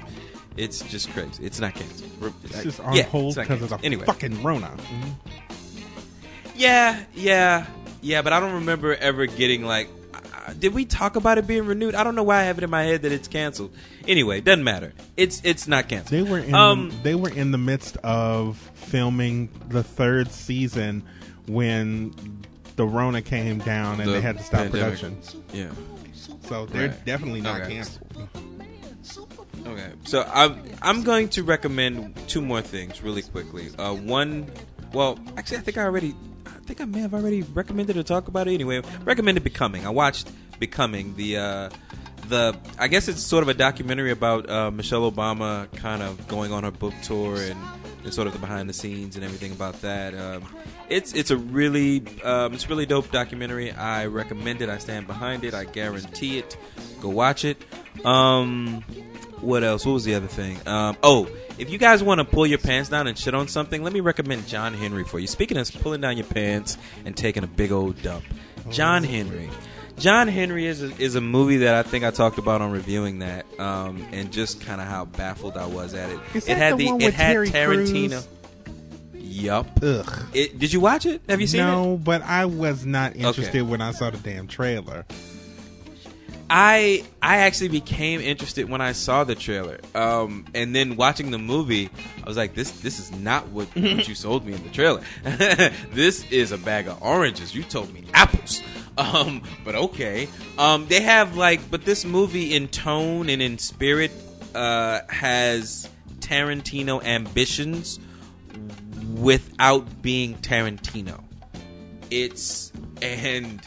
[0.57, 1.45] it's just crazy.
[1.45, 2.34] It's not canceled.
[2.44, 3.86] It's just on yeah, hold because of the canceled.
[3.86, 4.06] anyway.
[4.06, 4.68] fucking Rona.
[4.68, 5.10] Mm-hmm.
[6.56, 7.65] Yeah, yeah,
[8.02, 8.22] yeah.
[8.22, 9.90] But I don't remember ever getting like.
[10.59, 11.95] Did we talk about it being renewed?
[11.95, 13.73] I don't know why I have it in my head that it's canceled.
[14.07, 14.93] Anyway, doesn't matter.
[15.18, 16.11] It's it's not canceled.
[16.26, 21.03] They were in Um, they were in the midst of filming the third season
[21.47, 22.13] when
[22.76, 24.99] the Rona came down and The they had to stop pandemic.
[24.99, 25.18] production.
[25.53, 25.72] Yeah.
[26.47, 27.05] So they're Right.
[27.05, 27.73] definitely not Okay.
[27.76, 28.07] canceled.
[29.68, 33.69] Okay, so I'm I'm going to recommend two more things really quickly.
[33.77, 34.47] Uh, one,
[34.91, 36.15] well, actually, I think I already,
[36.61, 38.81] I think I may have already recommended or talk about it anyway.
[39.03, 39.85] Recommended Becoming.
[39.85, 41.15] I watched Becoming.
[41.15, 41.69] The uh,
[42.27, 46.51] the I guess it's sort of a documentary about uh, Michelle Obama kind of going
[46.53, 47.59] on her book tour and,
[48.03, 50.13] and sort of the behind the scenes and everything about that.
[50.13, 50.47] Um,
[50.88, 53.71] it's it's a really um, it's really dope documentary.
[53.71, 54.69] I recommend it.
[54.69, 55.53] I stand behind it.
[55.55, 56.57] I guarantee it.
[57.01, 57.57] Go watch it.
[58.05, 58.83] Um,
[59.41, 59.85] what else?
[59.85, 60.57] What was the other thing?
[60.68, 61.27] Um, oh,
[61.57, 63.99] if you guys want to pull your pants down and shit on something, let me
[63.99, 65.27] recommend John Henry for you.
[65.27, 68.23] Speaking of pulling down your pants and taking a big old dump,
[68.69, 69.49] John Henry.
[69.97, 73.19] John Henry is a, is a movie that I think I talked about on reviewing
[73.19, 76.19] that, um, and just kind of how baffled I was at it.
[76.34, 78.09] Is it had the one it had Terry Tarantino.
[78.09, 78.27] Crews?
[79.13, 79.68] Yup.
[79.84, 80.26] Ugh.
[80.34, 81.22] It, did you watch it?
[81.30, 81.65] Have you seen it?
[81.65, 83.61] No, but I was not interested Okay.
[83.61, 85.05] when I saw the damn trailer.
[86.53, 91.38] I I actually became interested when I saw the trailer, um, and then watching the
[91.38, 91.90] movie,
[92.22, 95.02] I was like, "This this is not what, what you sold me in the trailer.
[95.94, 97.56] this is a bag of oranges.
[97.56, 98.61] You told me apples."
[98.98, 100.28] Um, but okay,
[100.60, 104.11] um, they have like, but this movie in tone and in spirit
[104.53, 108.02] uh, has Tarantino ambitions
[109.15, 111.23] without being Tarantino.
[112.11, 113.61] It's and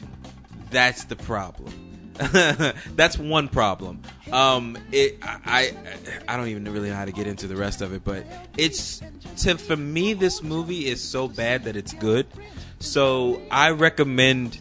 [0.71, 1.84] that's the problem.
[2.95, 4.01] that's one problem.
[4.31, 5.75] Um, it I,
[6.29, 8.25] I I don't even really know how to get into the rest of it, but
[8.57, 9.03] it's
[9.39, 12.27] to for me this movie is so bad that it's good.
[12.79, 14.61] So I recommend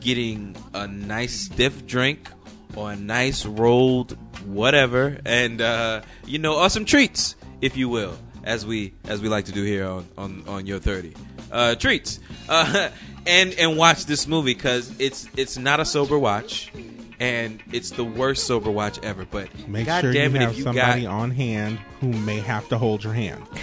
[0.00, 2.28] getting a nice stiff drink
[2.74, 8.16] or a nice rolled whatever, and uh, you know, or some treats, if you will,
[8.44, 11.14] as we as we like to do here on on, on your thirty
[11.50, 12.90] uh, treats, uh,
[13.26, 16.72] and and watch this movie because it's it's not a sober watch.
[17.20, 19.24] And it's the worst sober watch ever.
[19.24, 22.08] But Make God sure damn you it, have if you somebody got on hand who
[22.08, 23.44] may have to hold your hand.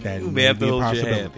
[0.00, 1.32] That Who may may have to hold your hand.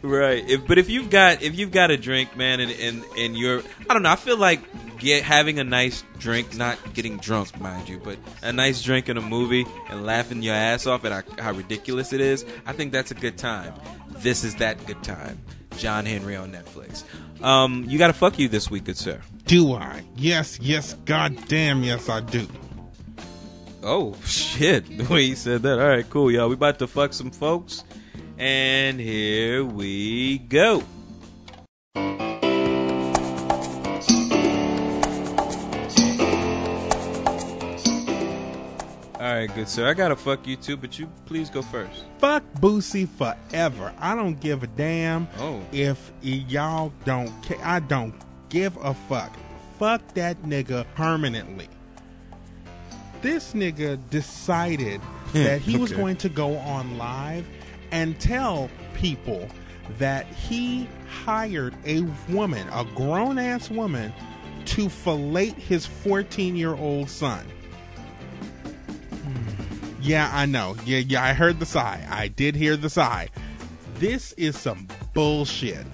[0.00, 0.48] Right.
[0.48, 3.62] If, but if you've got if you've got a drink, man, and and, and you're
[3.90, 4.60] I don't know, I feel like
[4.98, 9.16] get having a nice drink, not getting drunk, mind you, but a nice drink in
[9.16, 12.44] a movie and laughing your ass off at how, how ridiculous it is.
[12.64, 13.74] I think that's a good time.
[14.18, 15.40] This is that good time.
[15.78, 17.04] John Henry on Netflix.
[17.42, 19.20] Um, you got to fuck you this week, good sir.
[19.44, 20.02] Do I?
[20.16, 22.46] Yes, yes, goddamn, yes, I do.
[23.82, 24.84] Oh shit!
[24.98, 25.78] The way he said that.
[25.78, 26.48] All right, cool, y'all.
[26.48, 27.84] We about to fuck some folks,
[28.38, 30.82] and here we go.
[39.38, 39.88] Right, good sir.
[39.88, 42.04] I gotta fuck you too, but you please go first.
[42.18, 43.92] Fuck Boosie forever.
[43.98, 45.60] I don't give a damn Oh.
[45.72, 47.58] if y'all don't care.
[47.62, 48.14] I don't
[48.48, 49.36] give a fuck.
[49.78, 51.68] Fuck that nigga permanently.
[53.22, 55.00] This nigga decided
[55.32, 57.46] that he was going to go on live
[57.90, 59.48] and tell people
[59.98, 60.88] that he
[61.24, 64.12] hired a woman, a grown ass woman,
[64.64, 67.46] to fillet his 14 year old son.
[70.06, 70.76] Yeah, I know.
[70.84, 72.06] Yeah, yeah, I heard the sigh.
[72.08, 73.28] I did hear the sigh.
[73.94, 75.84] This is some bullshit.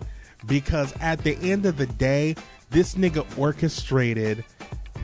[0.44, 2.36] Because at the end of the day,
[2.68, 4.44] this nigga orchestrated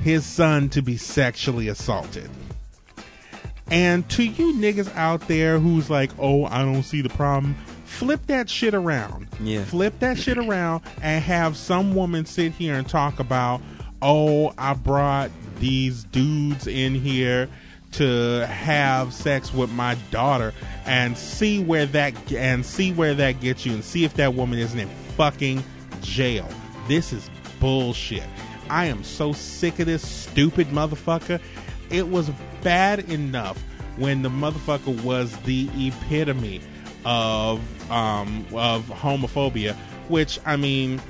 [0.02, 2.28] his son to be sexually assaulted.
[3.70, 7.54] And to you niggas out there who's like, oh, I don't see the problem,
[7.84, 9.28] flip that shit around.
[9.40, 9.64] Yeah.
[9.64, 13.62] Flip that shit around and have some woman sit here and talk about,
[14.02, 15.30] oh, I brought
[15.60, 17.48] these dudes in here
[17.98, 20.54] to have sex with my daughter
[20.86, 24.60] and see where that and see where that gets you and see if that woman
[24.60, 25.64] isn't in fucking
[26.00, 26.48] jail.
[26.86, 28.22] This is bullshit.
[28.70, 31.40] I am so sick of this stupid motherfucker.
[31.90, 32.30] It was
[32.62, 33.60] bad enough
[33.96, 36.60] when the motherfucker was the epitome
[37.04, 37.60] of
[37.90, 39.74] um of homophobia,
[40.06, 41.02] which I mean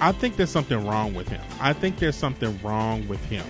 [0.00, 1.40] I think there's something wrong with him.
[1.62, 3.46] I think there's something wrong with him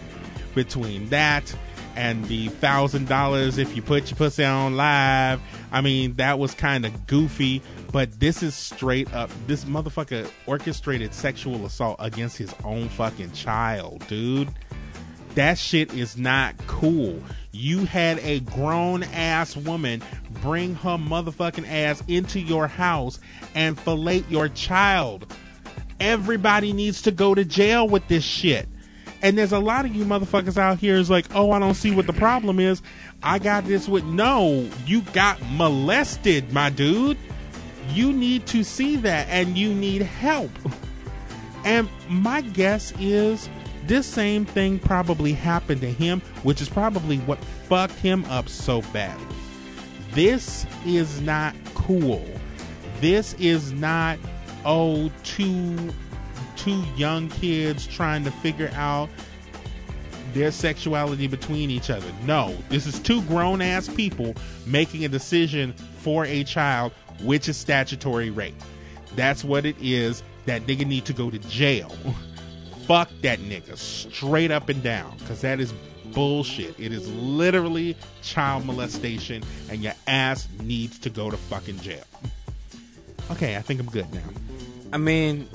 [0.54, 1.52] between that
[1.96, 5.40] and the thousand dollars if you put your pussy on live.
[5.72, 7.62] I mean, that was kind of goofy,
[7.92, 9.30] but this is straight up.
[9.46, 14.48] This motherfucker orchestrated sexual assault against his own fucking child, dude.
[15.34, 17.20] That shit is not cool.
[17.50, 20.02] You had a grown ass woman
[20.42, 23.18] bring her motherfucking ass into your house
[23.54, 25.32] and fillet your child.
[25.98, 28.68] Everybody needs to go to jail with this shit.
[29.24, 31.92] And there's a lot of you motherfuckers out here is like, oh, I don't see
[31.92, 32.82] what the problem is.
[33.22, 37.16] I got this with no, you got molested, my dude.
[37.88, 40.50] You need to see that and you need help.
[41.64, 43.48] And my guess is
[43.86, 48.82] this same thing probably happened to him, which is probably what fucked him up so
[48.92, 49.24] badly.
[50.10, 52.28] This is not cool.
[53.00, 54.18] This is not
[54.66, 55.94] oh two
[56.64, 59.10] two young kids trying to figure out
[60.32, 62.10] their sexuality between each other.
[62.24, 64.34] No, this is two grown ass people
[64.66, 66.92] making a decision for a child,
[67.22, 68.54] which is statutory rape.
[69.14, 70.22] That's what it is.
[70.46, 71.94] That nigga need to go to jail.
[72.86, 75.72] Fuck that nigga straight up and down because that is
[76.12, 76.78] bullshit.
[76.80, 82.04] It is literally child molestation, and your ass needs to go to fucking jail.
[83.30, 84.20] Okay, I think I'm good now.
[84.92, 85.48] I mean,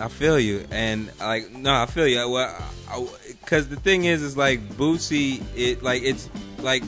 [0.00, 2.28] I feel you, and like no, I feel you.
[2.28, 3.10] Well,
[3.40, 6.82] because the thing is, is like Boosie, it like it's like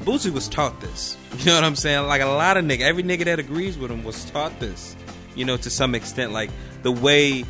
[0.00, 1.16] Boosie was taught this.
[1.40, 2.06] You know what I'm saying?
[2.06, 4.94] Like a lot of nigga, every nigga that agrees with him was taught this.
[5.34, 6.50] You know, to some extent, like
[6.82, 7.46] the way,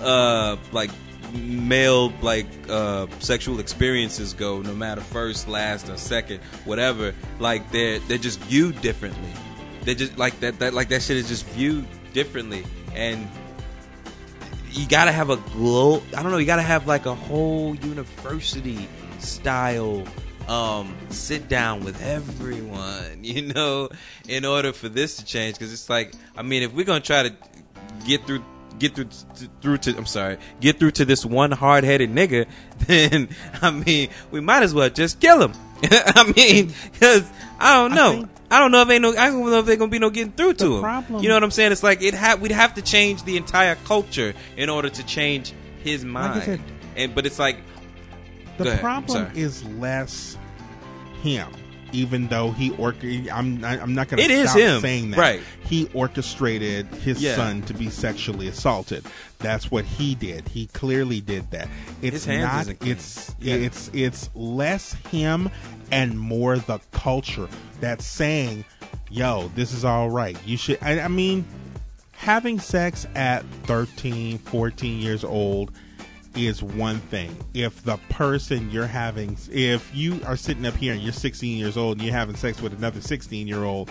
[0.00, 0.90] uh, like
[1.34, 7.98] male like uh sexual experiences go no matter first last or second whatever like they're
[8.00, 9.32] they're just viewed differently
[9.82, 12.64] they're just like that that like that shit is just viewed differently
[12.94, 13.28] and
[14.74, 18.88] you gotta have a glow i don't know you gotta have like a whole university
[19.18, 20.04] style
[20.48, 23.88] um sit down with everyone you know
[24.28, 27.22] in order for this to change because it's like i mean if we're gonna try
[27.22, 27.34] to
[28.04, 28.44] get through
[28.78, 32.46] get through to, through to I'm sorry, get through to this one hard headed nigga,
[32.86, 33.28] then
[33.62, 35.52] I mean we might as well just kill him.
[36.16, 37.28] I mean, because
[37.58, 38.12] I don't I know.
[38.12, 39.10] think- I don't know if ain't no.
[39.16, 40.80] I don't know if they're gonna be no getting through to him.
[40.82, 41.72] problem- You know what I'm saying?
[41.72, 45.52] It's like it ha- we'd have to change the entire culture in order to change
[45.82, 46.42] his mind.
[46.44, 46.60] said-
[46.96, 47.56] and but it's like
[48.58, 50.36] The problem is less
[51.22, 51.48] him,
[51.94, 52.70] even though he.
[53.30, 55.18] I'm I'm not going to is stop him, saying that.
[55.18, 55.40] right.
[55.64, 57.36] He orchestrated his Yeah.
[57.36, 59.04] son to be sexually assaulted.
[59.38, 60.48] That's what he did.
[60.48, 61.68] He clearly did that.
[62.02, 62.68] It's not.
[62.82, 63.54] It's Yeah.
[63.54, 65.50] it's it's less him
[65.90, 67.48] and more the culture
[67.80, 68.64] that's saying,
[69.10, 70.36] "Yo, this is all right.
[70.44, 71.44] You should." I, I mean,
[72.12, 75.72] having sex at 13, 14 years old
[76.36, 77.36] is one thing.
[77.54, 81.76] If the person you're having, if you are sitting up here and you're 16 years
[81.76, 83.90] old and you're having sex with another 16 year old,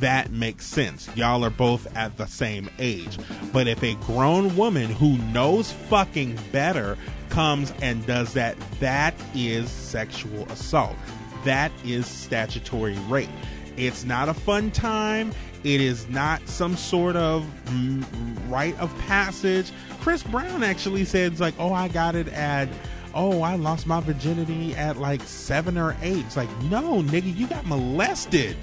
[0.00, 1.08] that makes sense.
[1.16, 3.18] Y'all are both at the same age.
[3.52, 6.98] But if a grown woman who knows fucking better
[7.30, 10.96] comes and does that, that is sexual assault.
[11.44, 13.28] That is statutory rape.
[13.76, 15.32] It's not a fun time.
[15.64, 18.04] It is not some sort of mm,
[18.50, 19.72] rite of passage.
[20.06, 22.68] Chris Brown actually said, it's like, oh, I got it at,
[23.12, 26.24] oh, I lost my virginity at like seven or eight.
[26.26, 28.56] It's like, no, nigga, you got molested.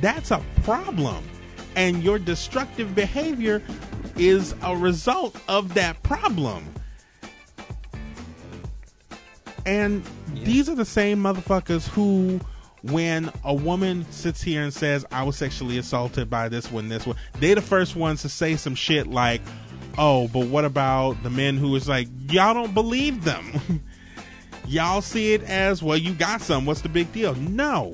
[0.00, 1.22] That's a problem.
[1.76, 3.62] And your destructive behavior
[4.16, 6.64] is a result of that problem.
[9.66, 10.02] And
[10.32, 12.40] these are the same motherfuckers who,
[12.90, 17.06] when a woman sits here and says, I was sexually assaulted by this one, this
[17.06, 19.42] one, they're the first ones to say some shit like,
[19.98, 23.82] oh, but what about the men who is like, y'all don't believe them?
[24.66, 26.66] y'all see it as, well, you got some.
[26.66, 27.34] What's the big deal?
[27.34, 27.92] No,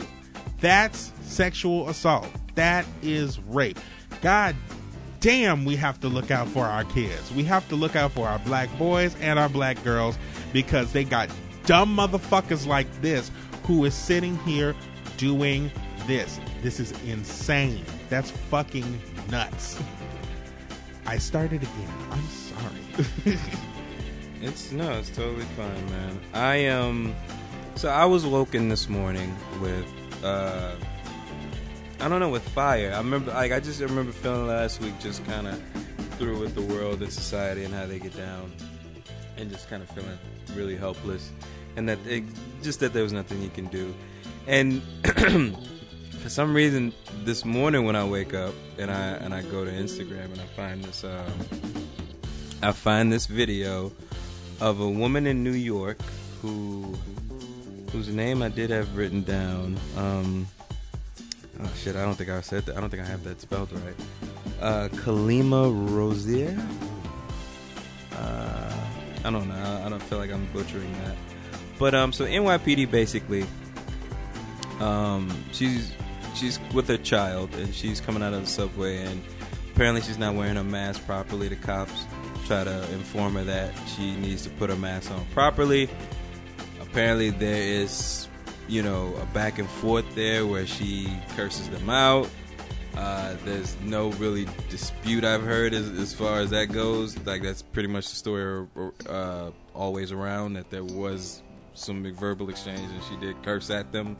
[0.60, 2.28] that's sexual assault.
[2.54, 3.78] That is rape.
[4.22, 4.56] God
[5.20, 7.32] damn, we have to look out for our kids.
[7.32, 10.18] We have to look out for our black boys and our black girls
[10.52, 11.28] because they got
[11.64, 13.30] dumb motherfuckers like this
[13.64, 14.74] who is sitting here
[15.16, 15.70] doing
[16.06, 16.38] this.
[16.62, 17.84] This is insane.
[18.08, 19.00] That's fucking
[19.30, 19.80] nuts.
[21.06, 21.92] I started again.
[22.10, 23.38] I'm sorry.
[24.42, 26.20] It's no, it's totally fine, man.
[26.34, 27.16] I um,
[27.74, 29.86] so I was woken this morning with
[30.22, 30.76] uh,
[32.00, 32.92] I don't know, with fire.
[32.92, 35.60] I remember, like, I just remember feeling last week just kind of
[36.18, 38.52] through with the world and society and how they get down,
[39.38, 40.18] and just kind of feeling
[40.54, 41.32] really helpless,
[41.76, 42.24] and that it,
[42.62, 43.94] just that there was nothing you can do,
[44.46, 44.82] and
[46.26, 46.92] for some reason
[47.22, 50.46] this morning when I wake up and I and I go to Instagram and I
[50.56, 51.32] find this um,
[52.64, 53.92] I find this video
[54.60, 55.98] of a woman in New York
[56.42, 56.98] who
[57.92, 59.78] whose name I did have written down.
[59.96, 60.48] Um,
[61.62, 62.76] oh shit, I don't think I said that.
[62.76, 63.94] I don't think I have that spelled right.
[64.60, 66.58] Uh, Kalima Rosier.
[68.10, 68.74] Uh,
[69.24, 69.54] I don't know.
[69.54, 71.16] I- I don't feel like I'm butchering that.
[71.78, 73.46] But um, so NYPD basically,
[74.80, 75.92] um, she's
[76.36, 79.22] she's with her child and she's coming out of the subway and
[79.72, 81.48] apparently she's not wearing her mask properly.
[81.48, 82.06] The cops
[82.46, 85.88] try to inform her that she needs to put her mask on properly.
[86.80, 88.28] Apparently there is,
[88.68, 92.28] you know, a back and forth there where she curses them out.
[92.96, 97.18] Uh, there's no really dispute I've heard as, as far as that goes.
[97.26, 98.66] Like that's pretty much the story
[99.08, 101.42] uh, always around that there was
[101.74, 104.16] some verbal exchange and she did curse at them,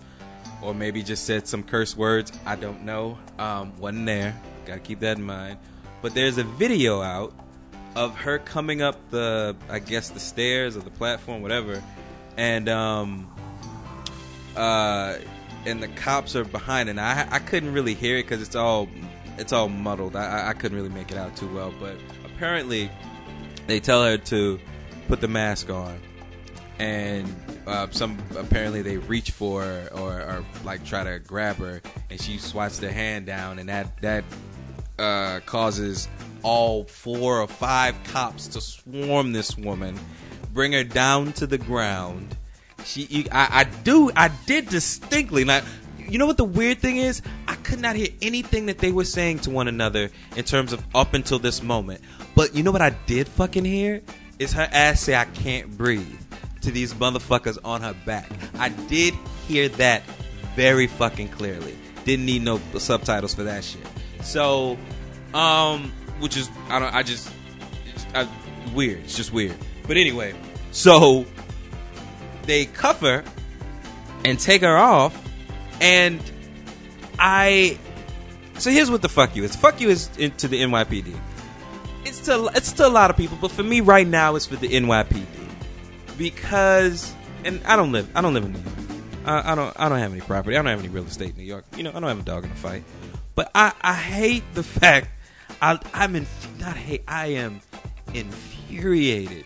[0.63, 2.33] or maybe just said some curse words.
[2.45, 3.19] I don't know.
[3.39, 4.41] Um, wasn't there.
[4.65, 5.59] Got to keep that in mind.
[6.03, 7.33] But there's a video out
[7.95, 11.83] of her coming up the, I guess the stairs or the platform, whatever,
[12.37, 13.31] and um,
[14.57, 15.17] uh,
[15.65, 18.89] and the cops are behind, and I I couldn't really hear it because it's all
[19.39, 20.17] it's all muddled.
[20.17, 22.91] I- I couldn't really make it out too well, but apparently
[23.67, 24.61] they tell her to
[25.09, 25.99] put the mask on,
[26.79, 27.35] and
[27.67, 31.81] uh, some apparently they reach for her or, or like try to grab her,
[32.11, 34.25] and she swats their hand down, and that that
[34.99, 36.09] uh, causes
[36.43, 39.99] all four or five cops to swarm this woman,
[40.53, 42.37] bring her down to the ground.
[42.85, 45.65] She, I, I do, I did distinctly not.
[45.99, 47.21] You know what the weird thing is?
[47.49, 50.85] I could not hear anything that they were saying to one another in terms of
[50.95, 52.01] up until this moment.
[52.37, 54.03] But you know what I did fucking hear?
[54.39, 56.21] Is her ass say I can't breathe
[56.67, 58.29] to these motherfuckers on her back.
[58.59, 59.15] I did
[59.47, 60.03] hear that
[60.57, 61.79] very fucking clearly.
[62.05, 63.87] Didn't need no subtitles for that shit.
[64.23, 64.77] So,
[65.33, 67.31] um, which is I don't I just
[67.95, 68.29] it's, I,
[68.75, 68.99] weird.
[69.05, 69.55] It's just weird.
[69.87, 70.35] But anyway,
[70.73, 71.25] so
[72.43, 73.23] they cuff her
[74.25, 75.17] and take her off,
[75.81, 76.21] and
[77.21, 77.79] I.
[78.59, 79.55] So here's what the fuck you is.
[79.55, 81.17] Fuck you is into the NYPD.
[82.05, 84.57] It's to it's to a lot of people, but for me right now, it's for
[84.57, 85.46] the NYPD
[86.19, 87.13] because,
[87.45, 88.77] and I don't live I don't live in New York.
[89.25, 90.57] I, I don't I don't have any property.
[90.57, 91.65] I don't have any real estate in New York.
[91.77, 92.85] You know, I don't have a dog in the fight.
[93.35, 95.09] But I I hate the fact
[95.61, 96.27] I I'm in
[96.59, 97.61] not hate I am
[98.15, 99.45] infuriated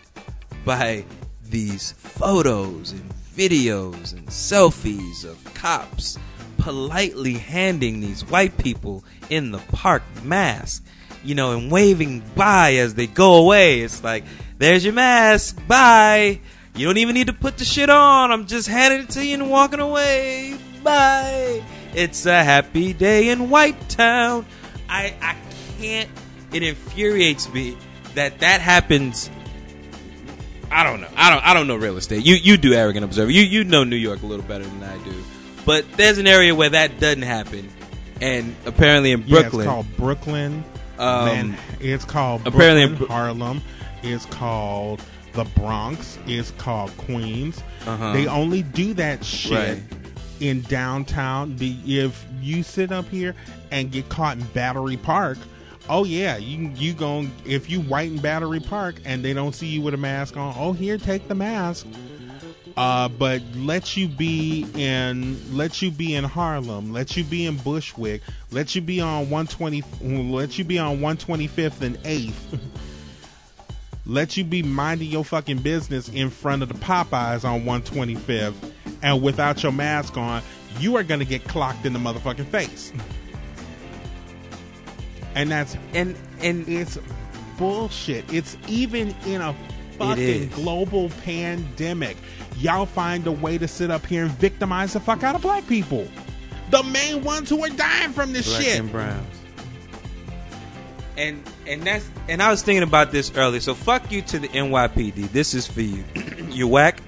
[0.65, 1.05] by
[1.43, 6.17] these photos and videos and selfies of cops
[6.57, 10.85] politely handing these white people in the park masks,
[11.23, 13.81] you know, and waving bye as they go away.
[13.81, 14.23] It's like,
[14.57, 16.39] there's your mask, bye.
[16.75, 18.31] You don't even need to put the shit on.
[18.31, 20.57] I'm just handing it to you and walking away.
[20.83, 21.63] Bye.
[21.93, 24.45] It's a happy day in White Town.
[24.89, 25.35] I I
[25.79, 26.09] can't.
[26.53, 27.77] It infuriates me
[28.15, 29.29] that that happens
[30.71, 31.09] I don't know.
[31.17, 31.45] I don't.
[31.45, 32.25] I don't know real estate.
[32.25, 33.29] You you do arrogant observer.
[33.29, 35.13] You you know New York a little better than I do.
[35.65, 37.69] But there's an area where that doesn't happen,
[38.21, 40.63] and apparently in Yeah, Brooklyn, it's called Brooklyn.
[40.97, 43.61] Um, Man, it's called apparently Brooklyn, in Bro- Harlem.
[44.01, 45.03] It's called
[45.33, 46.17] the Bronx.
[46.27, 47.63] is called Queens.
[47.85, 48.13] Uh-huh.
[48.13, 49.83] They only do that shit Right.
[50.39, 51.55] in downtown.
[51.57, 53.35] The, if you sit up here
[53.71, 55.37] and get caught in Battery Park,
[55.89, 59.67] oh yeah, you you gon' if you white in Battery Park and they don't see
[59.67, 61.87] you with a mask on, oh here, take the mask.
[62.77, 67.57] Uh, but let you be in let you be in Harlem, let you be in
[67.57, 68.21] Bushwick,
[68.51, 69.83] let you be on 120
[70.31, 72.33] let you be on 125th and 8th.
[74.11, 79.21] let you be minding your fucking business in front of the Popeyes on 125th and
[79.21, 80.43] without your mask on,
[80.79, 82.91] you are going to get clocked in the motherfucking face.
[85.33, 86.99] And that's and and it's
[87.57, 88.31] bullshit.
[88.33, 89.55] It's even in a
[89.97, 92.17] fucking global pandemic.
[92.57, 95.65] Y'all find a way to sit up here and victimize the fuck out of black
[95.67, 96.05] people.
[96.69, 98.79] The main ones who are dying from this black shit.
[98.79, 99.40] and browns.
[101.21, 103.59] And and that's and I was thinking about this earlier.
[103.61, 105.31] So fuck you to the NYPD.
[105.31, 106.03] This is for you.
[106.49, 106.99] you whack.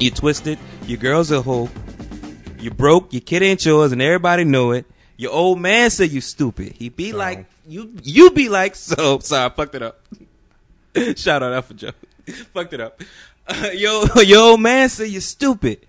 [0.00, 0.58] You twisted.
[0.86, 1.68] Your girl's a hoe.
[2.58, 3.12] You broke.
[3.12, 4.86] Your kid ain't yours, and everybody know it.
[5.18, 6.72] Your old man said you stupid.
[6.72, 7.92] He be So- like you.
[8.02, 9.18] You be like so.
[9.18, 10.00] Sorry, I fucked it up.
[11.16, 11.90] Shout out Alpha Joe.
[12.54, 13.02] fucked it up.
[13.46, 15.86] Uh, yo, your old man said you stupid.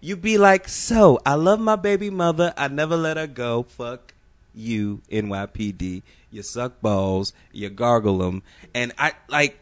[0.00, 2.52] You be like, so I love my baby mother.
[2.56, 3.62] I never let her go.
[3.64, 4.14] Fuck
[4.54, 6.02] you, NYPD.
[6.30, 7.32] You suck balls.
[7.52, 8.42] You gargle them,
[8.74, 9.58] and I like.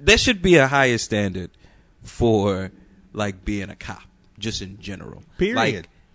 [0.00, 1.50] There should be a higher standard
[2.02, 2.70] for
[3.12, 4.02] like being a cop,
[4.38, 5.22] just in general.
[5.38, 5.56] Period.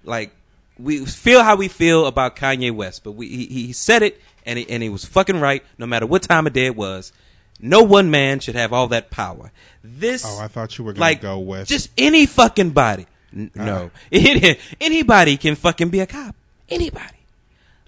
[0.03, 0.35] Like, like
[0.77, 4.59] we feel how we feel about Kanye West, but we he, he said it, and
[4.59, 5.63] he, and he was fucking right.
[5.77, 7.11] No matter what time of day it was,
[7.59, 9.51] No one man should have all that power.
[9.83, 13.05] This Oh, I thought you were gonna like go with- just any fucking body.
[13.33, 13.63] N- uh.
[13.65, 13.91] no,
[14.81, 16.35] anybody can fucking be a cop.
[16.67, 17.15] Anybody.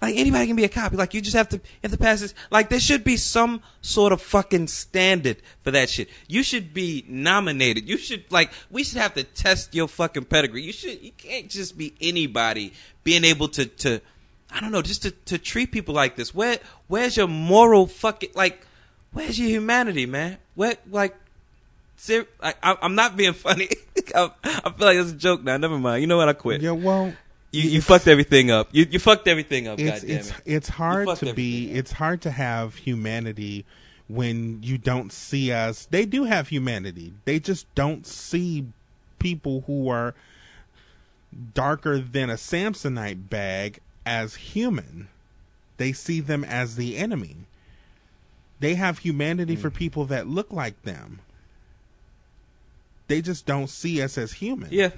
[0.02, 0.92] Like anybody can be a cop.
[0.94, 2.34] Like you just have to have to pass this.
[2.50, 6.08] Like there should be some sort of fucking standard for that shit.
[6.26, 7.88] You should be nominated.
[7.88, 10.62] You should like we should have to test your fucking pedigree.
[10.62, 12.72] You should you can't just be anybody
[13.04, 14.00] being able to to
[14.50, 16.34] I don't know just to to treat people like this.
[16.34, 16.58] Where
[16.88, 18.66] where's your moral fucking like
[19.12, 20.38] where's your humanity, man?
[20.56, 21.14] Where like
[21.94, 23.68] ser- I, I'm not being funny.
[24.16, 25.56] I, I feel like it's a joke now.
[25.58, 26.00] Never mind.
[26.00, 26.28] You know what?
[26.28, 26.60] I quit.
[26.60, 27.14] Yeah, well,
[27.52, 28.68] You you fucked everything up.
[28.72, 29.78] You you fucked everything up.
[29.78, 30.36] it's it's it.
[30.46, 31.76] it's hard to be up.
[31.76, 33.64] it's hard to have humanity
[34.08, 35.86] when you don't see us.
[35.86, 37.12] They do have humanity.
[37.26, 38.66] They just don't see
[39.18, 40.14] people who are
[41.54, 45.08] darker than a Samsonite bag as human.
[45.76, 47.36] They see them as the enemy.
[48.60, 49.60] They have humanity Hmm.
[49.60, 51.20] for people that look like them.
[53.08, 54.68] They just don't see us as human.
[54.72, 54.90] Yeah.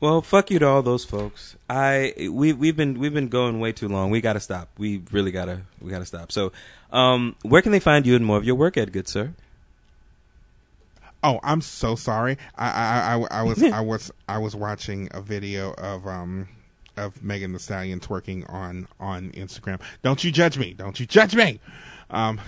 [0.00, 1.56] Well, fuck you to all those folks.
[1.68, 4.10] I we we've been we've been going way too long.
[4.10, 4.70] We got to stop.
[4.78, 6.32] We really gotta we gotta stop.
[6.32, 6.52] So,
[6.90, 9.34] um, where can they find you and more of your work at, good sir?
[11.22, 12.38] Oh, I'm so sorry.
[12.56, 16.48] I I, I, I was I was I was watching a video of um
[16.96, 19.80] of Megan Thee Stallion twerking on on Instagram.
[20.02, 20.72] Don't you judge me.
[20.72, 21.60] Don't you judge me.
[22.08, 22.40] Um,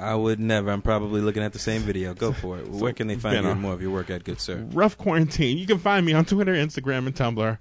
[0.00, 0.70] I would never.
[0.70, 2.14] I'm probably looking at the same video.
[2.14, 2.68] Go for it.
[2.68, 4.66] Where can they find you more of your work at, good sir?
[4.72, 5.58] rough quarantine.
[5.58, 7.58] You can find me on Twitter, Instagram, and Tumblr.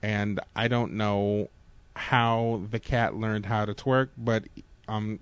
[0.00, 1.50] And I don't know
[1.96, 4.44] how the cat learned how to twerk, but
[4.86, 5.18] um,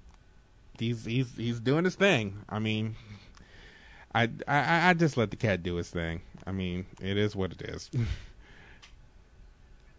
[0.79, 2.45] he's he's he's doing his thing.
[2.49, 2.97] I mean,
[4.15, 6.23] I, I I just let the cat do his thing.
[6.47, 7.91] I mean, it is what it is.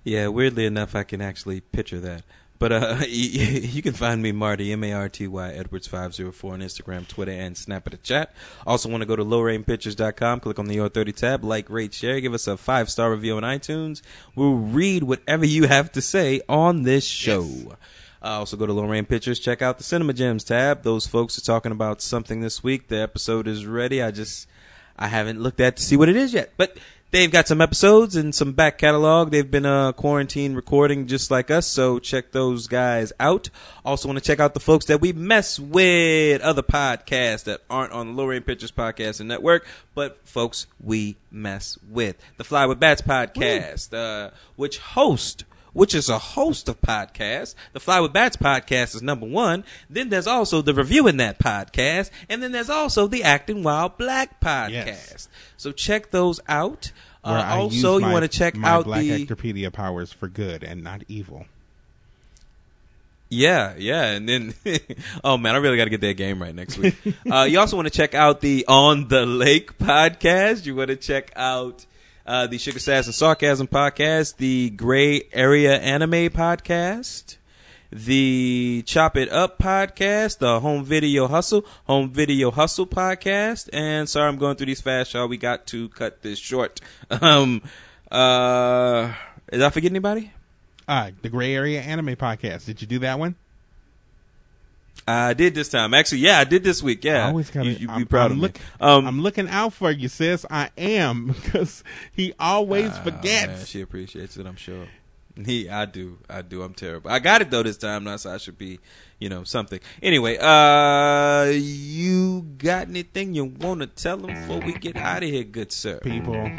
[0.03, 2.23] Yeah, weirdly enough, I can actually picture that.
[2.59, 6.13] But uh, you, you can find me Marty M A R T Y Edwards five
[6.13, 8.33] zero four on Instagram, Twitter, and Snap at a chat.
[8.65, 12.19] Also, want to go to lorrainepictures.com, click on the Your Thirty tab, like, rate, share,
[12.19, 14.01] give us a five star review on iTunes.
[14.35, 17.75] We'll read whatever you have to say on this show.
[18.23, 19.39] Uh, also, go to Lorraine Pictures.
[19.39, 20.83] Check out the Cinema Gems tab.
[20.83, 22.87] Those folks are talking about something this week.
[22.87, 24.01] The episode is ready.
[24.01, 24.47] I just
[24.97, 26.77] I haven't looked at to see what it is yet, but
[27.11, 29.31] they've got some episodes and some back catalog.
[29.31, 33.49] They've been uh, quarantine recording just like us, so check those guys out.
[33.83, 37.91] Also, want to check out the folks that we mess with, other podcasts that aren't
[37.91, 42.17] on the Lorraine Pictures Podcast and Network, but folks we mess with.
[42.37, 45.43] The Fly with Bats podcast, uh, which host
[45.73, 47.55] which is a host of podcasts.
[47.73, 49.63] The Fly with Bats podcast is number one.
[49.89, 52.09] Then there's also the Reviewing That podcast.
[52.29, 54.71] And then there's also the Acting Wild Black podcast.
[54.71, 55.29] Yes.
[55.57, 56.91] So check those out.
[57.23, 59.25] Uh, also, use you want to check my out Black the.
[59.25, 61.45] Actorpedia powers for good and not evil.
[63.29, 64.53] Yeah, yeah, and then
[65.23, 66.95] oh man, I really got to get that game right next week.
[67.31, 70.65] uh, you also want to check out the On the Lake podcast.
[70.65, 71.85] You want to check out
[72.25, 77.37] uh, the Sugar Sass and Sarcasm podcast, the Gray Area Anime podcast,
[77.91, 84.29] the Chop It Up podcast, the Home Video Hustle, Home Video Hustle podcast, and sorry,
[84.29, 85.27] I'm going through these fast, y'all.
[85.27, 86.79] We got to cut this short.
[87.21, 87.61] Um,
[88.11, 89.13] uh,
[89.51, 90.31] did I forget anybody?
[90.87, 92.65] Ah, the Gray Area Anime Podcast.
[92.65, 93.35] Did you do that one?
[95.07, 95.93] I did this time.
[95.93, 97.03] Actually, yeah, I did this week.
[97.03, 98.61] Yeah, I always gotta, you, you be I'm, proud I'm of look, me.
[98.80, 100.45] Um, I'm looking out for you, sis.
[100.49, 103.67] I am because he always man, forgets.
[103.67, 104.45] she appreciates it.
[104.45, 104.88] I'm sure.
[105.35, 106.61] He, I do, I do.
[106.61, 107.09] I'm terrible.
[107.09, 108.03] I got it though this time.
[108.03, 108.80] Now, so I should be,
[109.19, 109.80] you know, something.
[110.01, 115.30] Anyway, uh, you got anything you want to tell them before we get out of
[115.30, 115.97] here, good sir?
[115.99, 116.51] People,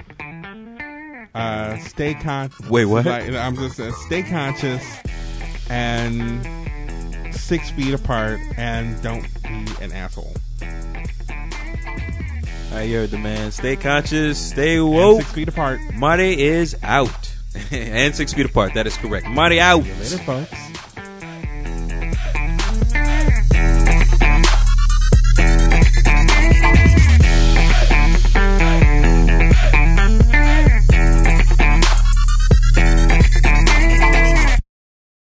[1.35, 2.69] uh, stay conscious.
[2.69, 3.07] Wait, what?
[3.07, 4.85] Like, I'm just uh, stay conscious
[5.71, 6.64] and
[7.45, 10.35] six feet apart, and don't be an asshole.
[12.73, 13.53] I heard the man.
[13.53, 15.21] Stay conscious, stay And woke.
[15.23, 15.81] six feet apart.
[15.95, 17.33] Marty is out,
[17.71, 18.75] and six feet apart.
[18.75, 19.27] That is correct.
[19.29, 19.85] Marty out.
[19.85, 20.51] Later, folks.